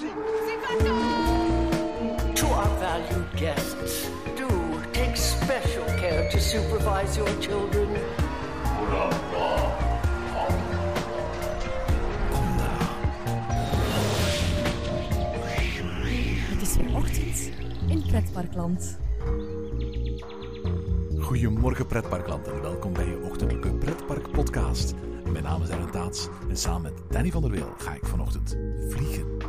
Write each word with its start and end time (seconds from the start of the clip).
To 0.00 0.06
our 2.46 2.78
valued 2.78 3.26
guests, 3.36 4.08
do 4.34 4.48
take 4.92 5.14
special 5.14 5.84
care 5.98 6.30
to 6.30 6.40
supervise 6.40 7.16
your 7.18 7.28
children. 7.40 7.88
Het 16.48 16.62
is 16.62 16.76
weer 16.76 16.96
ochtend 16.96 17.50
in 17.88 18.02
Pretparkland. 18.06 18.98
Goedemorgen 21.18 21.86
pretparkland 21.86 22.48
en 22.48 22.62
welkom 22.62 22.92
bij 22.92 23.06
je 23.06 23.20
ochtendelijke 23.30 23.74
pretpark 23.74 24.30
podcast. 24.30 24.94
Mijn 25.32 25.44
naam 25.44 25.62
is 25.62 25.70
Aaron 25.70 25.90
Taats 25.90 26.28
en 26.48 26.56
samen 26.56 26.82
met 26.82 26.92
Danny 27.08 27.30
van 27.30 27.42
der 27.42 27.50
Weel 27.50 27.74
ga 27.78 27.94
ik 27.94 28.06
vanochtend 28.06 28.56
vliegen. 28.88 29.39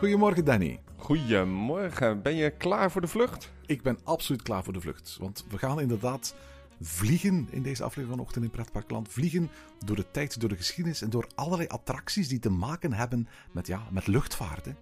Goedemorgen 0.00 0.44
Danny. 0.44 0.80
Goedemorgen, 0.96 2.22
ben 2.22 2.34
je 2.34 2.50
klaar 2.50 2.90
voor 2.90 3.00
de 3.00 3.06
vlucht? 3.06 3.52
Ik 3.66 3.82
ben 3.82 3.98
absoluut 4.04 4.42
klaar 4.42 4.64
voor 4.64 4.72
de 4.72 4.80
vlucht, 4.80 5.16
want 5.20 5.44
we 5.48 5.58
gaan 5.58 5.80
inderdaad 5.80 6.34
vliegen 6.80 7.48
in 7.50 7.62
deze 7.62 7.82
aflevering 7.82 8.10
vanochtend 8.10 8.44
in 8.44 8.50
Pretparkland. 8.50 9.08
Vliegen 9.08 9.50
door 9.84 9.96
de 9.96 10.10
tijd, 10.10 10.40
door 10.40 10.48
de 10.48 10.56
geschiedenis 10.56 11.02
en 11.02 11.10
door 11.10 11.26
allerlei 11.34 11.68
attracties 11.68 12.28
die 12.28 12.38
te 12.38 12.50
maken 12.50 12.92
hebben 12.92 13.28
met, 13.52 13.66
ja, 13.66 13.82
met 13.90 14.06
luchtvaart. 14.06 14.64
Hè. 14.64 14.72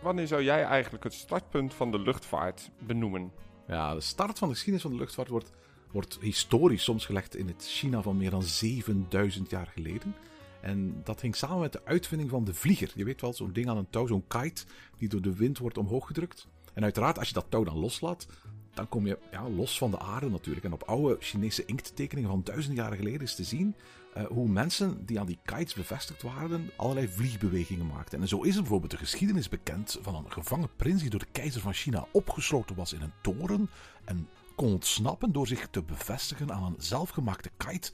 Wanneer 0.00 0.26
zou 0.26 0.42
jij 0.42 0.64
eigenlijk 0.64 1.04
het 1.04 1.14
startpunt 1.14 1.74
van 1.74 1.90
de 1.90 1.98
luchtvaart 1.98 2.70
benoemen? 2.86 3.32
Ja, 3.66 3.94
de 3.94 4.00
start 4.00 4.38
van 4.38 4.48
de 4.48 4.54
geschiedenis 4.54 4.82
van 4.82 4.92
de 4.92 4.98
luchtvaart 4.98 5.28
wordt, 5.28 5.52
wordt 5.92 6.18
historisch 6.20 6.82
soms 6.82 7.06
gelegd 7.06 7.36
in 7.36 7.46
het 7.46 7.64
China 7.66 8.02
van 8.02 8.16
meer 8.16 8.30
dan 8.30 8.42
7000 8.42 9.50
jaar 9.50 9.70
geleden. 9.74 10.14
En 10.62 11.00
dat 11.04 11.20
hing 11.20 11.36
samen 11.36 11.60
met 11.60 11.72
de 11.72 11.84
uitvinding 11.84 12.30
van 12.30 12.44
de 12.44 12.54
vlieger. 12.54 12.92
Je 12.94 13.04
weet 13.04 13.20
wel, 13.20 13.32
zo'n 13.32 13.52
ding 13.52 13.68
aan 13.68 13.76
een 13.76 13.90
touw, 13.90 14.06
zo'n 14.06 14.26
kite, 14.26 14.64
die 14.96 15.08
door 15.08 15.22
de 15.22 15.36
wind 15.36 15.58
wordt 15.58 15.78
omhoog 15.78 16.06
gedrukt. 16.06 16.48
En 16.74 16.82
uiteraard, 16.82 17.18
als 17.18 17.28
je 17.28 17.34
dat 17.34 17.46
touw 17.48 17.64
dan 17.64 17.78
loslaat, 17.78 18.26
dan 18.74 18.88
kom 18.88 19.06
je 19.06 19.18
ja, 19.30 19.48
los 19.48 19.78
van 19.78 19.90
de 19.90 19.98
aarde 19.98 20.30
natuurlijk. 20.30 20.64
En 20.64 20.72
op 20.72 20.82
oude 20.82 21.16
Chinese 21.20 21.64
inkttekeningen 21.64 22.30
van 22.30 22.40
duizenden 22.44 22.82
jaren 22.82 22.98
geleden 22.98 23.20
is 23.20 23.34
te 23.34 23.44
zien 23.44 23.74
uh, 24.16 24.24
hoe 24.24 24.48
mensen 24.48 25.06
die 25.06 25.20
aan 25.20 25.26
die 25.26 25.38
kites 25.44 25.74
bevestigd 25.74 26.22
waren, 26.22 26.70
allerlei 26.76 27.08
vliegbewegingen 27.08 27.86
maakten. 27.86 28.20
En 28.20 28.28
zo 28.28 28.42
is 28.42 28.54
er 28.54 28.60
bijvoorbeeld 28.60 28.90
de 28.90 28.96
geschiedenis 28.96 29.48
bekend 29.48 29.98
van 30.02 30.14
een 30.14 30.32
gevangen 30.32 30.76
prins 30.76 31.00
die 31.00 31.10
door 31.10 31.20
de 31.20 31.32
keizer 31.32 31.60
van 31.60 31.72
China 31.72 32.06
opgesloten 32.12 32.76
was 32.76 32.92
in 32.92 33.02
een 33.02 33.12
toren 33.22 33.70
en 34.04 34.28
kon 34.56 34.72
ontsnappen 34.72 35.32
door 35.32 35.46
zich 35.46 35.68
te 35.70 35.82
bevestigen 35.82 36.52
aan 36.52 36.62
een 36.62 36.74
zelfgemaakte 36.78 37.50
kite 37.56 37.92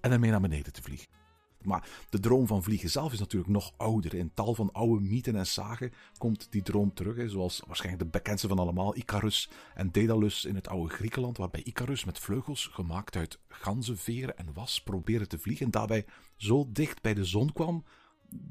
en 0.00 0.12
ermee 0.12 0.30
naar 0.30 0.40
beneden 0.40 0.72
te 0.72 0.82
vliegen. 0.82 1.17
Maar 1.62 1.88
de 2.10 2.20
droom 2.20 2.46
van 2.46 2.62
vliegen 2.62 2.90
zelf 2.90 3.12
is 3.12 3.18
natuurlijk 3.18 3.52
nog 3.52 3.72
ouder. 3.76 4.14
In 4.14 4.30
tal 4.34 4.54
van 4.54 4.72
oude 4.72 5.04
mythen 5.04 5.36
en 5.36 5.46
zagen 5.46 5.92
komt 6.18 6.46
die 6.50 6.62
droom 6.62 6.94
terug. 6.94 7.16
Hè, 7.16 7.28
zoals 7.28 7.62
waarschijnlijk 7.66 8.04
de 8.04 8.18
bekendste 8.18 8.48
van 8.48 8.58
allemaal, 8.58 8.96
Icarus 8.96 9.50
en 9.74 9.92
Daedalus 9.92 10.44
in 10.44 10.54
het 10.54 10.68
oude 10.68 10.94
Griekenland. 10.94 11.36
Waarbij 11.36 11.62
Icarus 11.62 12.04
met 12.04 12.18
vleugels 12.18 12.66
gemaakt 12.66 13.16
uit 13.16 13.38
ganzenveren 13.48 14.38
en 14.38 14.52
was 14.52 14.82
probeerde 14.82 15.26
te 15.26 15.38
vliegen. 15.38 15.66
En 15.66 15.72
daarbij 15.72 16.06
zo 16.36 16.68
dicht 16.72 17.02
bij 17.02 17.14
de 17.14 17.24
zon 17.24 17.52
kwam 17.52 17.84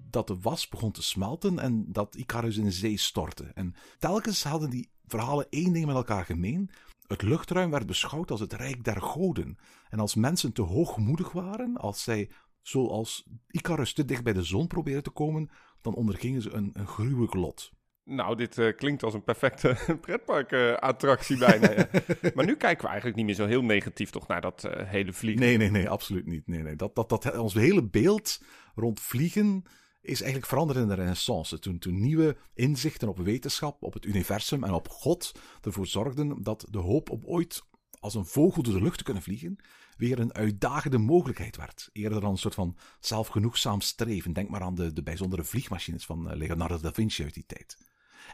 dat 0.10 0.28
de 0.28 0.40
was 0.40 0.70
begon 0.70 0.92
te 0.92 1.04
smelten 1.04 1.60
en 1.60 1.92
dat 1.92 2.16
Icarus 2.16 2.58
in 2.58 2.64
de 2.64 2.72
zee 2.72 2.98
stortte. 2.98 3.52
En 3.54 3.76
telkens 4.00 4.44
hadden 4.44 4.70
die 4.70 4.90
verhalen 5.06 5.48
één 5.50 5.74
ding 5.74 5.86
met 5.86 5.96
elkaar 5.96 6.26
gemeen. 6.26 6.70
Het 7.08 7.22
luchtruim 7.22 7.72
werd 7.72 7.86
beschouwd 7.86 8.32
als 8.32 8.40
het 8.40 8.54
rijk 8.54 8.84
der 8.84 9.02
goden. 9.02 9.58
En 9.90 10.00
als 10.00 10.16
mensen 10.16 10.54
te 10.54 10.62
hoogmoedig 10.62 11.32
waren, 11.32 11.78
als 11.78 12.04
zij 12.04 12.30
zoals 12.68 13.28
Icarus 13.48 13.94
te 13.94 14.06
dicht 14.06 14.24
bij 14.24 14.34
de 14.34 14.44
zon 14.44 14.68
probeerde 14.68 15.02
te 15.02 15.10
komen, 15.10 15.50
dan 15.82 15.94
ondergingen 15.96 16.42
ze 16.42 16.52
een, 16.52 16.70
een 16.74 16.88
gruwelijk 16.88 17.34
lot. 17.34 17.72
Nou, 18.04 18.36
dit 18.36 18.58
uh, 18.58 18.76
klinkt 18.76 19.04
als 19.04 19.14
een 19.14 19.24
perfecte 19.24 19.78
pretparkattractie 20.02 21.38
uh, 21.38 21.48
bijna. 21.48 21.72
Ja. 21.72 21.90
maar 22.36 22.46
nu 22.46 22.56
kijken 22.56 22.82
we 22.82 22.88
eigenlijk 22.88 23.18
niet 23.18 23.26
meer 23.26 23.36
zo 23.36 23.46
heel 23.46 23.64
negatief 23.64 24.10
toch 24.10 24.28
naar 24.28 24.42
dat 24.42 24.64
uh, 24.66 24.72
hele 24.90 25.14
vliegen. 25.14 25.46
Nee, 25.46 25.58
nee, 25.58 25.72
nee, 25.72 25.90
absoluut 25.90 26.26
niet. 26.26 26.48
Nee, 26.48 26.64
nee. 26.64 26.76
Dat, 26.76 26.96
dat, 26.96 27.10
dat, 27.10 27.38
ons 27.38 27.54
hele 27.54 27.84
beeld 27.84 28.42
rond 28.76 29.00
vliegen 29.00 29.64
is 30.02 30.22
eigenlijk 30.22 30.50
veranderd 30.50 30.80
in 30.80 30.88
de 30.88 30.94
renaissance. 30.94 31.60
Toen, 31.60 31.80
toen 31.80 32.02
nieuwe 32.02 32.38
inzichten 32.54 33.08
op 33.08 33.18
wetenschap, 33.18 33.84
op 33.84 33.94
het 33.94 34.06
universum 34.06 34.64
en 34.64 34.74
op 34.74 34.90
God 34.90 35.32
ervoor 35.62 35.88
zorgden 35.88 36.44
dat 36.44 36.68
de 36.70 36.80
hoop 36.80 37.10
op 37.10 37.26
ooit 37.26 37.64
als 38.00 38.16
een 38.16 38.26
vogel 38.26 38.64
door 38.64 38.74
de 38.74 38.82
lucht 38.82 38.98
te 38.98 39.04
kunnen 39.04 39.24
vliegen, 39.24 39.60
weer 39.98 40.20
een 40.20 40.34
uitdagende 40.34 40.98
mogelijkheid 40.98 41.58
werd. 41.58 41.90
Eerder 41.94 42.22
dan 42.22 42.32
een 42.32 42.38
soort 42.38 42.54
van 42.54 42.78
zelfgenoegzaam 43.00 43.82
streven. 43.82 44.34
Denk 44.34 44.50
maar 44.50 44.62
aan 44.62 44.76
de, 44.76 44.94
de 44.94 45.04
bijzondere 45.04 45.44
vliegmachines 45.44 46.06
van 46.06 46.30
eh, 46.30 46.38
Leonardo 46.38 46.80
da 46.80 46.94
Vinci 46.94 47.24
uit 47.24 47.34
die 47.34 47.46
tijd. 47.48 47.78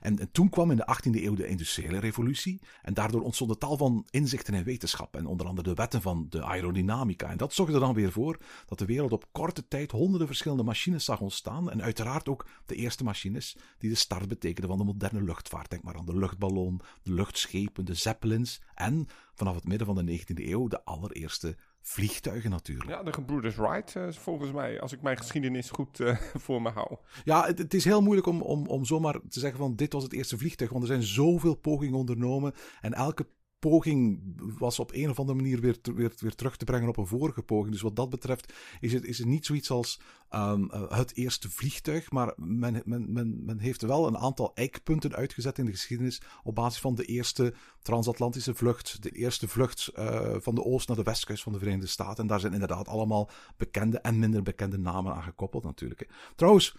En, 0.02 0.20
en, 0.20 0.32
toen 0.32 0.50
kwam 0.50 0.72
in 0.72 0.78
de 0.78 0.98
18e 0.98 1.24
eeuw 1.24 1.36
de 1.36 1.48
industriële 1.48 2.00
revolutie. 2.00 2.62
En 2.82 2.94
daardoor 2.94 3.22
ontstonden 3.22 3.60
tal 3.60 3.78
van 3.78 4.08
inzichten 4.10 4.54
in 4.54 4.64
wetenschap. 4.64 5.16
En 5.16 5.26
onder 5.26 5.48
andere 5.48 5.70
de 5.70 5.76
wetten 5.76 6.02
van 6.02 6.26
de 6.30 6.44
aerodynamica. 6.44 7.30
En 7.30 7.38
dat 7.38 7.54
zorgde 7.54 7.80
dan 7.80 7.94
weer 7.94 8.12
voor 8.12 8.38
dat 8.66 8.80
de 8.80 8.86
wereld 8.86 9.12
op 9.12 9.26
korte 9.32 9.68
tijd 9.68 9.92
honderden 9.92 10.28
verschillende 10.28 10.64
machines 10.64 11.06
zag 11.06 11.22
ontstaan. 11.22 11.72
En 11.72 11.82
uiteraard 11.82 12.28
ook 12.28 12.48
de 12.66 12.76
eerste 12.76 13.04
machines 13.04 13.58
die 13.78 13.90
de 13.90 13.96
start 13.96 14.28
betekenden 14.28 14.70
van 14.70 14.80
de 14.80 14.94
moderne 14.94 15.22
luchtvaart. 15.22 15.70
Denk 15.70 15.84
maar 15.84 15.98
aan 15.98 16.06
de 16.06 16.18
luchtballon, 16.18 16.82
de 17.02 17.14
luchtschepen, 17.14 17.86
de 17.86 17.94
zeppelins. 17.94 18.62
En 18.76 19.08
vanaf 19.34 19.56
het 19.56 19.68
midden 19.68 19.88
van 19.88 20.06
de 20.06 20.20
19e 20.20 20.48
eeuw 20.48 20.68
de 20.68 20.84
allereerste 20.84 21.58
vliegtuigen 21.86 22.50
natuurlijk. 22.50 22.90
Ja, 22.90 23.04
de 23.04 23.14
gebroeders 23.14 23.56
Wright, 23.56 23.96
uh, 23.96 24.12
volgens 24.12 24.52
mij, 24.52 24.82
als 24.82 24.92
ik 24.92 25.02
mijn 25.02 25.18
geschiedenis 25.18 25.70
goed 25.70 26.00
uh, 26.00 26.18
voor 26.46 26.62
me 26.62 26.70
hou. 26.70 26.98
Ja, 27.24 27.46
het, 27.46 27.58
het, 27.58 27.74
is 27.74 27.84
heel 27.84 28.02
moeilijk 28.02 28.28
om, 28.28 28.42
om, 28.42 28.68
om 28.68 28.86
zomaar 28.86 29.20
te 29.30 29.40
zeggen 29.40 29.60
van 29.60 29.76
dit 29.76 29.94
was 29.94 30.04
het 30.04 30.14
eerste 30.14 30.38
vliegtuig, 30.38 30.70
want 30.70 30.84
er 30.84 30.90
zijn 30.90 31.04
zoveel 31.04 31.56
pogingen 31.56 31.98
ondernomen 31.98 32.54
en 32.82 32.94
elke 32.94 33.28
poging 33.70 34.20
was 34.58 34.80
op 34.80 34.94
een 34.94 35.10
of 35.10 35.20
andere 35.20 35.38
manier 35.42 35.60
weer, 35.60 35.78
weer, 35.96 36.14
weer 36.18 36.36
terug 36.36 36.58
te 36.58 36.66
brengen 36.66 36.90
op 36.90 36.98
een 36.98 37.08
vorige 37.08 37.42
poging. 37.42 37.72
Dus 37.72 37.82
wat 37.82 37.96
dat 37.96 38.10
betreft 38.10 38.54
is 38.80 38.94
het, 38.94 39.06
is 39.06 39.24
niet 39.24 39.46
zoiets 39.46 39.72
als 39.72 40.00
um, 40.32 40.70
het 40.90 41.16
eerste 41.16 41.50
vliegtuig, 41.50 42.12
maar 42.12 42.34
men, 42.36 42.82
men, 42.86 43.14
men, 43.14 43.46
men 43.46 43.60
heeft 43.60 43.82
wel 43.82 44.08
een 44.08 44.18
aantal 44.18 44.52
eikpunten 44.56 45.16
uitgezet 45.16 45.58
in 45.58 45.66
de 45.66 45.72
geschiedenis 45.72 46.22
op 46.44 46.56
basis 46.56 46.82
van 46.82 46.96
de 46.96 47.06
eerste 47.06 47.54
transatlantische 47.82 48.54
vlucht, 48.54 49.04
de 49.04 49.10
eerste 49.10 49.48
vlucht 49.48 49.92
uh, 49.96 50.36
van 50.38 50.56
de 50.56 50.64
oost 50.64 50.88
naar 50.88 50.98
de 50.98 51.04
westkust 51.04 51.44
van 51.44 51.54
de 51.54 51.60
Verenigde 51.60 51.88
Staten. 51.88 52.24
En 52.24 52.28
daar 52.28 52.40
zijn 52.40 52.54
inderdaad 52.54 52.88
allemaal 52.88 53.30
bekende 53.58 54.00
en 54.00 54.20
minder 54.20 54.44
bekende 54.44 54.78
namen 54.78 55.14
aan 55.14 55.24
gekoppeld 55.24 55.64
natuurlijk. 55.64 56.10
Trouwens, 56.36 56.76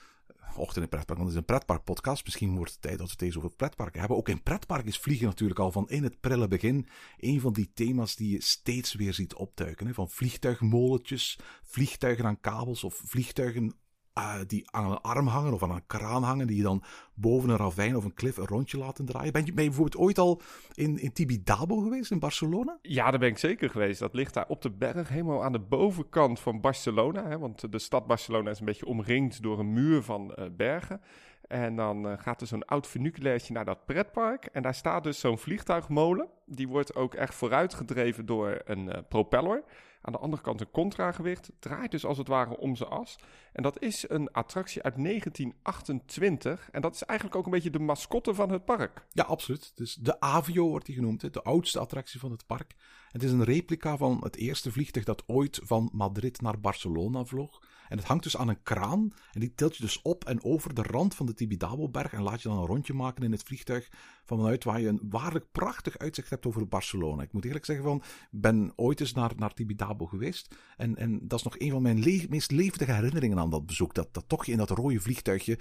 ochtend 0.58 0.84
in 0.84 0.90
pretpark, 0.90 1.18
want 1.18 1.30
het 1.30 1.30
is 1.30 1.36
een 1.36 1.54
pretparkpodcast. 1.54 2.24
Misschien 2.24 2.56
wordt 2.56 2.72
het 2.72 2.82
tijd 2.82 2.98
dat 2.98 3.06
we 3.06 3.12
het 3.12 3.22
eens 3.22 3.36
over 3.36 3.50
pretparken 3.50 3.98
hebben. 4.00 4.18
Ook 4.18 4.28
in 4.28 4.42
pretpark 4.42 4.86
is 4.86 4.98
vliegen 4.98 5.26
natuurlijk 5.26 5.60
al 5.60 5.72
van 5.72 5.88
in 5.88 6.02
het 6.02 6.20
prille 6.20 6.48
begin 6.48 6.88
een 7.16 7.40
van 7.40 7.52
die 7.52 7.70
thema's 7.74 8.16
die 8.16 8.30
je 8.30 8.42
steeds 8.42 8.94
weer 8.94 9.14
ziet 9.14 9.34
optuiken. 9.34 9.94
Van 9.94 10.10
vliegtuigmolletjes, 10.10 11.38
vliegtuigen 11.62 12.24
aan 12.24 12.40
kabels 12.40 12.84
of 12.84 13.02
vliegtuigen 13.04 13.74
uh, 14.18 14.34
die 14.46 14.70
aan 14.70 14.90
een 14.90 15.00
arm 15.00 15.26
hangen 15.26 15.52
of 15.52 15.62
aan 15.62 15.70
een 15.70 15.86
kraan 15.86 16.22
hangen, 16.22 16.46
die 16.46 16.56
je 16.56 16.62
dan 16.62 16.82
boven 17.14 17.48
een 17.48 17.56
ravijn 17.56 17.96
of 17.96 18.04
een 18.04 18.14
klif 18.14 18.36
een 18.36 18.46
rondje 18.46 18.78
laten 18.78 19.04
draaien. 19.04 19.32
Ben 19.32 19.44
je, 19.44 19.52
bijvoorbeeld 19.52 19.96
ooit 19.96 20.18
al 20.18 20.40
in, 20.74 20.98
in 20.98 21.12
Tibidabo 21.12 21.76
geweest 21.76 22.10
in 22.10 22.18
Barcelona? 22.18 22.78
Ja, 22.82 23.10
daar 23.10 23.20
ben 23.20 23.28
ik 23.28 23.38
zeker 23.38 23.70
geweest. 23.70 24.00
Dat 24.00 24.14
ligt 24.14 24.34
daar 24.34 24.48
op 24.48 24.62
de 24.62 24.70
berg, 24.70 25.08
helemaal 25.08 25.44
aan 25.44 25.52
de 25.52 25.58
bovenkant 25.58 26.40
van 26.40 26.60
Barcelona. 26.60 27.26
Hè, 27.26 27.38
want 27.38 27.72
de 27.72 27.78
stad 27.78 28.06
Barcelona 28.06 28.50
is 28.50 28.58
een 28.58 28.64
beetje 28.64 28.86
omringd 28.86 29.42
door 29.42 29.58
een 29.58 29.72
muur 29.72 30.02
van 30.02 30.34
uh, 30.38 30.44
bergen. 30.56 31.00
En 31.48 31.76
dan 31.76 32.06
uh, 32.06 32.12
gaat 32.18 32.40
er 32.40 32.46
zo'n 32.46 32.64
oud 32.64 32.86
funiculairtje 32.86 33.52
naar 33.52 33.64
dat 33.64 33.86
pretpark. 33.86 34.44
En 34.44 34.62
daar 34.62 34.74
staat 34.74 35.04
dus 35.04 35.20
zo'n 35.20 35.38
vliegtuigmolen. 35.38 36.28
Die 36.46 36.68
wordt 36.68 36.94
ook 36.94 37.14
echt 37.14 37.34
vooruitgedreven 37.34 38.26
door 38.26 38.62
een 38.64 39.04
propeller. 39.08 39.64
Aan 40.06 40.12
de 40.12 40.18
andere 40.18 40.42
kant 40.42 40.60
een 40.60 40.70
contragewicht. 40.70 41.52
Draait 41.58 41.90
dus 41.90 42.04
als 42.04 42.18
het 42.18 42.28
ware 42.28 42.56
om 42.56 42.76
zijn 42.76 42.90
as. 42.90 43.18
En 43.52 43.62
dat 43.62 43.82
is 43.82 44.04
een 44.08 44.32
attractie 44.32 44.82
uit 44.82 44.94
1928. 44.96 46.70
En 46.70 46.80
dat 46.80 46.94
is 46.94 47.02
eigenlijk 47.02 47.38
ook 47.38 47.44
een 47.44 47.50
beetje 47.50 47.70
de 47.70 47.78
mascotte 47.78 48.34
van 48.34 48.50
het 48.50 48.64
park. 48.64 49.06
Ja, 49.12 49.22
absoluut. 49.22 49.72
Dus 49.74 49.94
de 49.94 50.20
Avio 50.20 50.68
wordt 50.68 50.86
die 50.86 50.94
genoemd. 50.94 51.32
De 51.32 51.42
oudste 51.42 51.78
attractie 51.78 52.20
van 52.20 52.30
het 52.30 52.46
park. 52.46 52.74
Het 53.08 53.22
is 53.22 53.30
een 53.30 53.44
replica 53.44 53.96
van 53.96 54.18
het 54.22 54.36
eerste 54.36 54.72
vliegtuig 54.72 55.04
dat 55.04 55.22
ooit 55.26 55.60
van 55.62 55.90
Madrid 55.92 56.40
naar 56.40 56.60
Barcelona 56.60 57.24
vloog. 57.24 57.60
En 57.88 57.96
het 57.96 58.06
hangt 58.06 58.22
dus 58.22 58.36
aan 58.36 58.48
een 58.48 58.62
kraan. 58.62 59.12
En 59.32 59.40
die 59.40 59.54
tilt 59.54 59.76
je 59.76 59.82
dus 59.82 60.02
op 60.02 60.24
en 60.24 60.44
over 60.44 60.74
de 60.74 60.82
rand 60.82 61.14
van 61.14 61.26
de 61.26 61.34
Tibidabo-berg. 61.34 62.12
En 62.12 62.22
laat 62.22 62.42
je 62.42 62.48
dan 62.48 62.58
een 62.58 62.66
rondje 62.66 62.92
maken 62.92 63.24
in 63.24 63.32
het 63.32 63.42
vliegtuig. 63.42 63.88
Vanuit 64.24 64.64
waar 64.64 64.80
je 64.80 64.88
een 64.88 65.00
waarlijk 65.08 65.52
prachtig 65.52 65.98
uitzicht 65.98 66.30
hebt 66.30 66.46
over 66.46 66.68
Barcelona. 66.68 67.22
Ik 67.22 67.32
moet 67.32 67.44
eerlijk 67.44 67.64
zeggen 67.64 67.84
van, 67.84 68.02
ben 68.30 68.72
ooit 68.76 69.00
eens 69.00 69.12
naar, 69.12 69.32
naar 69.36 69.54
Tibidabo 69.54 70.06
geweest. 70.06 70.56
En, 70.76 70.96
en 70.96 71.28
dat 71.28 71.38
is 71.38 71.44
nog 71.44 71.58
een 71.58 71.70
van 71.70 71.82
mijn 71.82 71.98
meest 72.28 72.50
levendige 72.50 72.92
herinneringen 72.92 73.38
aan 73.38 73.50
dat 73.50 73.66
bezoek. 73.66 73.94
Dat, 73.94 74.14
dat 74.14 74.28
tochtje 74.28 74.52
in 74.52 74.58
dat 74.58 74.70
rode 74.70 75.00
vliegtuigje 75.00 75.58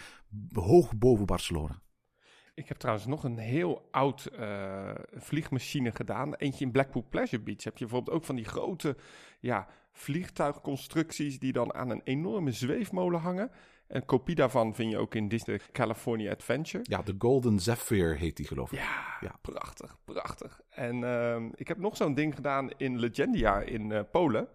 hoog 0.54 0.98
boven 0.98 1.26
Barcelona. 1.26 1.82
Ik 2.56 2.68
heb 2.68 2.78
trouwens 2.78 3.06
nog 3.06 3.24
een 3.24 3.38
heel 3.38 3.88
oud 3.92 4.30
uh, 4.40 4.96
vliegmachine 5.12 5.92
gedaan. 5.92 6.36
Eentje 6.36 6.66
in 6.66 6.72
Blackpool 6.72 7.06
Pleasure 7.10 7.44
Beach. 7.44 7.64
Heb 7.64 7.78
je 7.78 7.86
bijvoorbeeld 7.86 8.18
ook 8.18 8.26
van 8.26 8.36
die 8.36 8.46
grote 8.46 8.98
ja, 9.40 9.68
vliegtuigconstructies 9.94 11.40
die 11.40 11.52
dan 11.52 11.74
aan 11.74 11.90
een 11.90 12.02
enorme 12.04 12.52
zweefmolen 12.52 13.20
hangen. 13.20 13.52
Een 13.88 14.06
kopie 14.06 14.36
daarvan 14.36 14.76
vind 14.76 14.92
je 14.92 14.98
ook 14.98 15.16
in 15.16 15.28
Disney 15.28 15.60
California 15.72 16.32
Adventure. 16.32 16.84
Ja, 16.88 17.02
de 17.02 17.16
Golden 17.18 17.60
Zephyr 17.60 18.18
heet 18.18 18.38
die 18.38 18.48
geloof 18.48 18.72
ik. 18.72 18.80
Ja, 18.80 19.18
ja. 19.22 19.36
prachtig, 19.42 19.98
prachtig. 20.06 20.62
En 20.70 21.02
uh, 21.02 21.44
ik 21.56 21.68
heb 21.68 21.78
nog 21.78 21.98
zo'n 21.98 22.14
ding 22.14 22.36
gedaan 22.36 22.70
in 22.78 23.00
Legendia 23.00 23.60
in 23.60 23.90
uh, 23.90 24.00
Polen. 24.12 24.48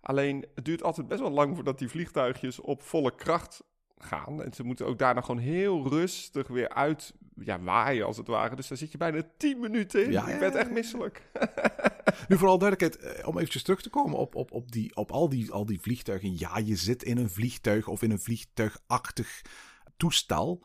Alleen 0.00 0.46
het 0.54 0.64
duurt 0.64 0.82
altijd 0.82 1.08
best 1.08 1.20
wel 1.20 1.30
lang 1.30 1.54
voordat 1.54 1.78
die 1.78 1.88
vliegtuigjes 1.88 2.60
op 2.60 2.82
volle 2.82 3.14
kracht 3.14 3.64
gaan. 4.04 4.42
En 4.42 4.52
ze 4.52 4.62
moeten 4.62 4.86
ook 4.86 4.98
daarna 4.98 5.20
gewoon 5.20 5.40
heel 5.40 5.88
rustig 5.88 6.48
weer 6.48 6.68
uit 6.68 7.14
ja, 7.40 7.60
waaien, 7.60 8.06
als 8.06 8.16
het 8.16 8.26
ware. 8.26 8.56
Dus 8.56 8.68
daar 8.68 8.78
zit 8.78 8.92
je 8.92 8.98
bijna 8.98 9.22
10 9.36 9.60
minuten 9.60 10.04
in. 10.04 10.10
Ja, 10.10 10.28
ik 10.28 10.38
ben 10.38 10.54
echt 10.54 10.70
misselijk. 10.70 11.22
nu 12.28 12.36
vooral 12.36 12.58
duidelijkheid, 12.58 13.16
eh, 13.16 13.28
om 13.28 13.36
eventjes 13.36 13.62
terug 13.62 13.82
te 13.82 13.90
komen 13.90 14.18
op, 14.18 14.34
op, 14.34 14.52
op, 14.52 14.72
die, 14.72 14.96
op 14.96 15.10
al, 15.10 15.28
die, 15.28 15.52
al 15.52 15.66
die 15.66 15.80
vliegtuigen. 15.80 16.38
Ja, 16.38 16.58
je 16.58 16.76
zit 16.76 17.02
in 17.02 17.18
een 17.18 17.30
vliegtuig 17.30 17.88
of 17.88 18.02
in 18.02 18.10
een 18.10 18.20
vliegtuigachtig 18.20 19.42
toestel. 19.96 20.62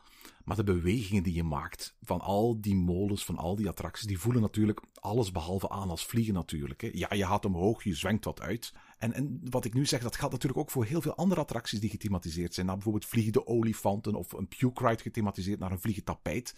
Maar 0.48 0.56
de 0.56 0.64
bewegingen 0.64 1.22
die 1.22 1.34
je 1.34 1.42
maakt 1.42 1.96
van 2.00 2.20
al 2.20 2.60
die 2.60 2.74
molens, 2.74 3.24
van 3.24 3.36
al 3.36 3.56
die 3.56 3.68
attracties, 3.68 4.06
die 4.06 4.18
voelen 4.18 4.42
natuurlijk 4.42 4.80
alles 4.94 5.32
behalve 5.32 5.68
aan 5.68 5.90
als 5.90 6.06
vliegen 6.06 6.34
natuurlijk. 6.34 6.80
Hè. 6.80 6.90
Ja, 6.92 7.14
je 7.14 7.26
gaat 7.26 7.44
omhoog, 7.44 7.84
je 7.84 7.94
zwengt 7.94 8.24
wat 8.24 8.40
uit. 8.40 8.72
En, 8.98 9.12
en 9.12 9.40
wat 9.50 9.64
ik 9.64 9.74
nu 9.74 9.86
zeg, 9.86 10.02
dat 10.02 10.16
geldt 10.16 10.32
natuurlijk 10.32 10.60
ook 10.60 10.70
voor 10.70 10.84
heel 10.84 11.00
veel 11.00 11.14
andere 11.14 11.40
attracties 11.40 11.80
die 11.80 11.90
gethematiseerd 11.90 12.54
zijn. 12.54 12.66
Nou, 12.66 12.78
bijvoorbeeld 12.78 13.10
vliegende 13.10 13.46
olifanten 13.46 14.14
of 14.14 14.32
een 14.32 14.48
puke 14.48 14.88
ride 14.88 15.02
gethematiseerd 15.02 15.58
naar 15.58 15.72
een 15.72 15.80
vliegend 15.80 16.06
tapijt. 16.06 16.54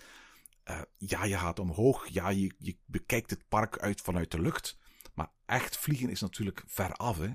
Uh, 0.65 0.81
ja, 0.99 1.25
je 1.25 1.39
gaat 1.39 1.59
omhoog. 1.59 2.09
Ja, 2.09 2.29
je, 2.29 2.53
je 2.59 2.77
bekijkt 2.85 3.31
het 3.31 3.49
park 3.49 3.79
uit 3.79 4.01
vanuit 4.01 4.31
de 4.31 4.41
lucht. 4.41 4.79
Maar 5.15 5.31
echt 5.47 5.79
vliegen 5.79 6.11
is 6.11 6.21
natuurlijk 6.21 6.63
ver 6.67 6.93
af. 6.93 7.19
Hè? 7.19 7.31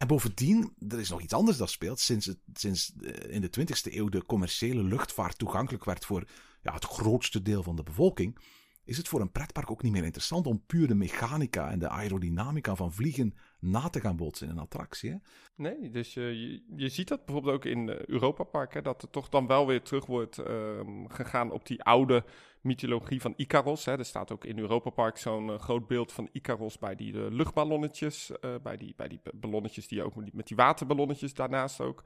En 0.00 0.06
bovendien, 0.06 0.74
er 0.88 0.98
is 0.98 1.10
nog 1.10 1.20
iets 1.20 1.32
anders 1.32 1.56
dat 1.56 1.70
speelt. 1.70 2.00
Sinds, 2.00 2.26
het, 2.26 2.38
sinds 2.52 2.92
eh, 3.00 3.34
in 3.34 3.40
de 3.40 3.50
20e 3.60 3.92
eeuw 3.94 4.08
de 4.08 4.26
commerciële 4.26 4.82
luchtvaart 4.82 5.38
toegankelijk 5.38 5.84
werd 5.84 6.04
voor 6.04 6.28
ja, 6.62 6.74
het 6.74 6.84
grootste 6.84 7.42
deel 7.42 7.62
van 7.62 7.76
de 7.76 7.82
bevolking, 7.82 8.38
is 8.84 8.96
het 8.96 9.08
voor 9.08 9.20
een 9.20 9.32
pretpark 9.32 9.70
ook 9.70 9.82
niet 9.82 9.92
meer 9.92 10.04
interessant 10.04 10.46
om 10.46 10.64
puur 10.66 10.88
de 10.88 10.94
mechanica 10.94 11.70
en 11.70 11.78
de 11.78 11.88
aerodynamica 11.88 12.74
van 12.74 12.92
vliegen 12.92 13.34
na 13.60 13.88
te 13.88 14.00
gaan 14.00 14.16
botsen 14.16 14.46
in 14.46 14.52
een 14.52 14.58
attractie. 14.58 15.20
Nee, 15.54 15.90
dus 15.90 16.16
uh, 16.16 16.32
je, 16.32 16.62
je 16.76 16.88
ziet 16.88 17.08
dat 17.08 17.24
bijvoorbeeld 17.24 17.54
ook 17.54 17.64
in 17.64 17.88
uh, 17.88 18.04
Europa 18.04 18.44
Park, 18.44 18.74
hè, 18.74 18.82
dat 18.82 19.02
er 19.02 19.10
toch 19.10 19.28
dan 19.28 19.46
wel 19.46 19.66
weer 19.66 19.82
terug 19.82 20.06
wordt 20.06 20.38
uh, 20.38 20.80
gegaan 21.08 21.50
op 21.50 21.66
die 21.66 21.82
oude 21.82 22.24
mythologie 22.60 23.20
van 23.20 23.34
Icaros. 23.36 23.84
Hè. 23.84 23.98
Er 23.98 24.04
staat 24.04 24.32
ook 24.32 24.44
in 24.44 24.58
Europa 24.58 24.90
Park 24.90 25.16
zo'n 25.16 25.58
groot 25.58 25.86
beeld 25.86 26.12
van 26.12 26.28
Icaros 26.32 26.78
bij 26.78 26.94
die 26.94 27.30
luchtballonnetjes, 27.30 28.32
bij, 28.62 28.76
die, 28.76 28.94
bij 28.96 29.08
die 29.08 29.20
ballonnetjes 29.34 29.88
die 29.88 30.02
ook 30.02 30.14
met 30.14 30.24
die, 30.24 30.36
met 30.36 30.46
die 30.46 30.56
waterballonnetjes 30.56 31.34
daarnaast 31.34 31.80
ook. 31.80 32.02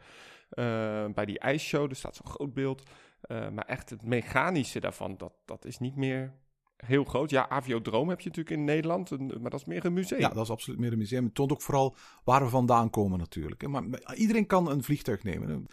bij 1.14 1.24
die 1.24 1.38
ijsshow, 1.38 1.90
er 1.90 1.96
staat 1.96 2.16
zo'n 2.16 2.30
groot 2.30 2.54
beeld. 2.54 2.82
maar 3.28 3.66
echt 3.66 3.90
het 3.90 4.04
mechanische 4.04 4.80
daarvan, 4.80 5.16
dat, 5.16 5.32
dat 5.44 5.64
is 5.64 5.78
niet 5.78 5.96
meer 5.96 6.32
heel 6.76 7.05
groot. 7.05 7.31
Ja, 7.31 7.49
Aviodroom 7.49 8.09
heb 8.09 8.21
je 8.21 8.29
natuurlijk 8.29 8.56
in 8.56 8.65
Nederland, 8.65 9.11
maar 9.41 9.50
dat 9.50 9.61
is 9.61 9.67
meer 9.67 9.85
een 9.85 9.93
museum. 9.93 10.21
Ja, 10.21 10.29
dat 10.29 10.44
is 10.44 10.50
absoluut 10.50 10.79
meer 10.79 10.93
een 10.93 10.99
museum. 10.99 11.25
Het 11.25 11.35
toont 11.35 11.53
ook 11.53 11.62
vooral 11.62 11.97
waar 12.25 12.43
we 12.43 12.49
vandaan 12.49 12.91
komen 12.91 13.19
natuurlijk. 13.19 13.69
Maar 13.69 13.85
iedereen 14.15 14.47
kan 14.47 14.71
een 14.71 14.82
vliegtuig 14.82 15.23
nemen. 15.23 15.67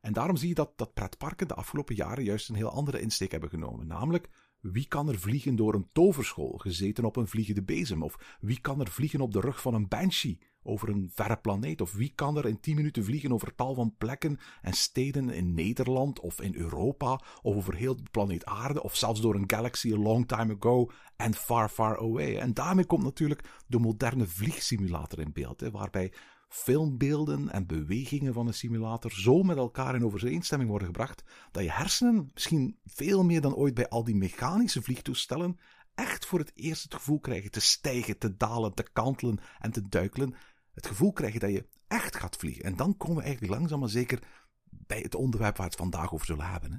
En 0.00 0.12
daarom 0.12 0.36
zie 0.36 0.48
je 0.48 0.54
dat, 0.54 0.72
dat 0.76 0.94
pretparken 0.94 1.48
de 1.48 1.54
afgelopen 1.54 1.94
jaren 1.94 2.24
juist 2.24 2.48
een 2.48 2.54
heel 2.54 2.70
andere 2.70 3.00
insteek 3.00 3.30
hebben 3.30 3.50
genomen. 3.50 3.86
Namelijk, 3.86 4.28
wie 4.72 4.86
kan 4.88 5.08
er 5.08 5.18
vliegen 5.18 5.56
door 5.56 5.74
een 5.74 5.88
toverschool, 5.92 6.58
gezeten 6.58 7.04
op 7.04 7.16
een 7.16 7.28
vliegende 7.28 7.62
bezem? 7.62 8.02
Of 8.02 8.36
wie 8.40 8.60
kan 8.60 8.80
er 8.80 8.90
vliegen 8.90 9.20
op 9.20 9.32
de 9.32 9.40
rug 9.40 9.60
van 9.60 9.74
een 9.74 9.88
banshee? 9.88 10.38
over 10.64 10.88
een 10.88 11.10
verre 11.14 11.36
planeet? 11.36 11.80
Of 11.80 11.92
wie 11.92 12.12
kan 12.14 12.36
er 12.36 12.46
in 12.46 12.60
10 12.60 12.74
minuten 12.74 13.04
vliegen 13.04 13.32
over 13.32 13.54
tal 13.54 13.74
van 13.74 13.94
plekken 13.98 14.38
en 14.62 14.72
steden 14.72 15.30
in 15.30 15.54
Nederland 15.54 16.20
of 16.20 16.40
in 16.40 16.54
Europa 16.54 17.12
of 17.42 17.54
over 17.54 17.74
heel 17.74 17.96
de 17.96 18.02
planeet 18.10 18.44
Aarde 18.44 18.82
of 18.82 18.96
zelfs 18.96 19.20
door 19.20 19.34
een 19.34 19.50
galaxy 19.50 19.92
a 19.92 19.96
long 19.96 20.28
time 20.28 20.56
ago 20.60 20.90
and 21.16 21.36
far 21.36 21.68
far 21.68 21.98
away? 21.98 22.38
En 22.38 22.54
daarmee 22.54 22.86
komt 22.86 23.02
natuurlijk 23.02 23.62
de 23.66 23.78
moderne 23.78 24.26
vliegsimulator 24.26 25.20
in 25.20 25.32
beeld, 25.32 25.60
hè, 25.60 25.70
waarbij 25.70 26.12
filmbeelden 26.54 27.50
en 27.50 27.66
bewegingen 27.66 28.32
van 28.32 28.46
een 28.46 28.54
simulator 28.54 29.10
zo 29.10 29.42
met 29.42 29.56
elkaar 29.56 29.94
in 29.94 30.04
overeenstemming 30.04 30.70
worden 30.70 30.88
gebracht 30.88 31.24
dat 31.50 31.62
je 31.62 31.70
hersenen 31.70 32.30
misschien 32.34 32.78
veel 32.84 33.24
meer 33.24 33.40
dan 33.40 33.54
ooit 33.54 33.74
bij 33.74 33.88
al 33.88 34.04
die 34.04 34.16
mechanische 34.16 34.82
vliegtoestellen 34.82 35.58
echt 35.94 36.26
voor 36.26 36.38
het 36.38 36.52
eerst 36.54 36.82
het 36.82 36.94
gevoel 36.94 37.20
krijgen 37.20 37.50
te 37.50 37.60
stijgen, 37.60 38.18
te 38.18 38.36
dalen, 38.36 38.74
te 38.74 38.88
kantelen 38.92 39.38
en 39.58 39.70
te 39.70 39.88
duikelen 39.88 40.34
het 40.74 40.86
gevoel 40.86 41.12
krijgen 41.12 41.40
dat 41.40 41.50
je 41.50 41.66
echt 41.88 42.16
gaat 42.16 42.36
vliegen. 42.36 42.64
En 42.64 42.76
dan 42.76 42.96
komen 42.96 43.16
we 43.16 43.22
eigenlijk 43.22 43.54
langzaam 43.54 43.80
maar 43.80 43.88
zeker 43.88 44.22
bij 44.64 45.00
het 45.00 45.14
onderwerp 45.14 45.56
waar 45.56 45.66
we 45.66 45.72
het 45.72 45.80
vandaag 45.80 46.12
over 46.12 46.26
zullen 46.26 46.46
hebben. 46.46 46.72
Hè? 46.72 46.78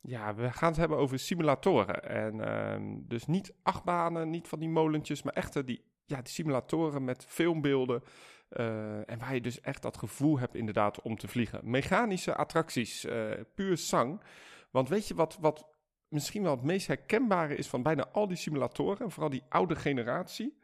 Ja, 0.00 0.34
we 0.34 0.52
gaan 0.52 0.68
het 0.68 0.78
hebben 0.78 0.98
over 0.98 1.18
simulatoren. 1.18 2.02
En 2.02 2.34
uh, 2.34 2.98
dus 3.08 3.26
niet 3.26 3.54
achtbanen, 3.62 4.30
niet 4.30 4.48
van 4.48 4.58
die 4.58 4.68
molentjes, 4.68 5.22
maar 5.22 5.34
echt 5.34 5.66
die, 5.66 5.84
ja, 6.06 6.22
die 6.22 6.32
simulatoren 6.32 7.04
met 7.04 7.24
filmbeelden. 7.28 8.02
Uh, 8.50 9.10
en 9.10 9.18
waar 9.18 9.34
je 9.34 9.40
dus 9.40 9.60
echt 9.60 9.82
dat 9.82 9.96
gevoel 9.96 10.38
hebt 10.38 10.54
inderdaad 10.54 11.02
om 11.02 11.16
te 11.16 11.28
vliegen. 11.28 11.60
Mechanische 11.70 12.36
attracties, 12.36 13.04
uh, 13.04 13.30
puur 13.54 13.76
zang. 13.76 14.22
Want 14.70 14.88
weet 14.88 15.08
je 15.08 15.14
wat, 15.14 15.38
wat 15.40 15.66
misschien 16.08 16.42
wel 16.42 16.54
het 16.54 16.62
meest 16.62 16.86
herkenbare 16.86 17.56
is 17.56 17.68
van 17.68 17.82
bijna 17.82 18.08
al 18.12 18.28
die 18.28 18.36
simulatoren, 18.36 19.10
vooral 19.10 19.30
die 19.30 19.42
oude 19.48 19.76
generatie? 19.76 20.58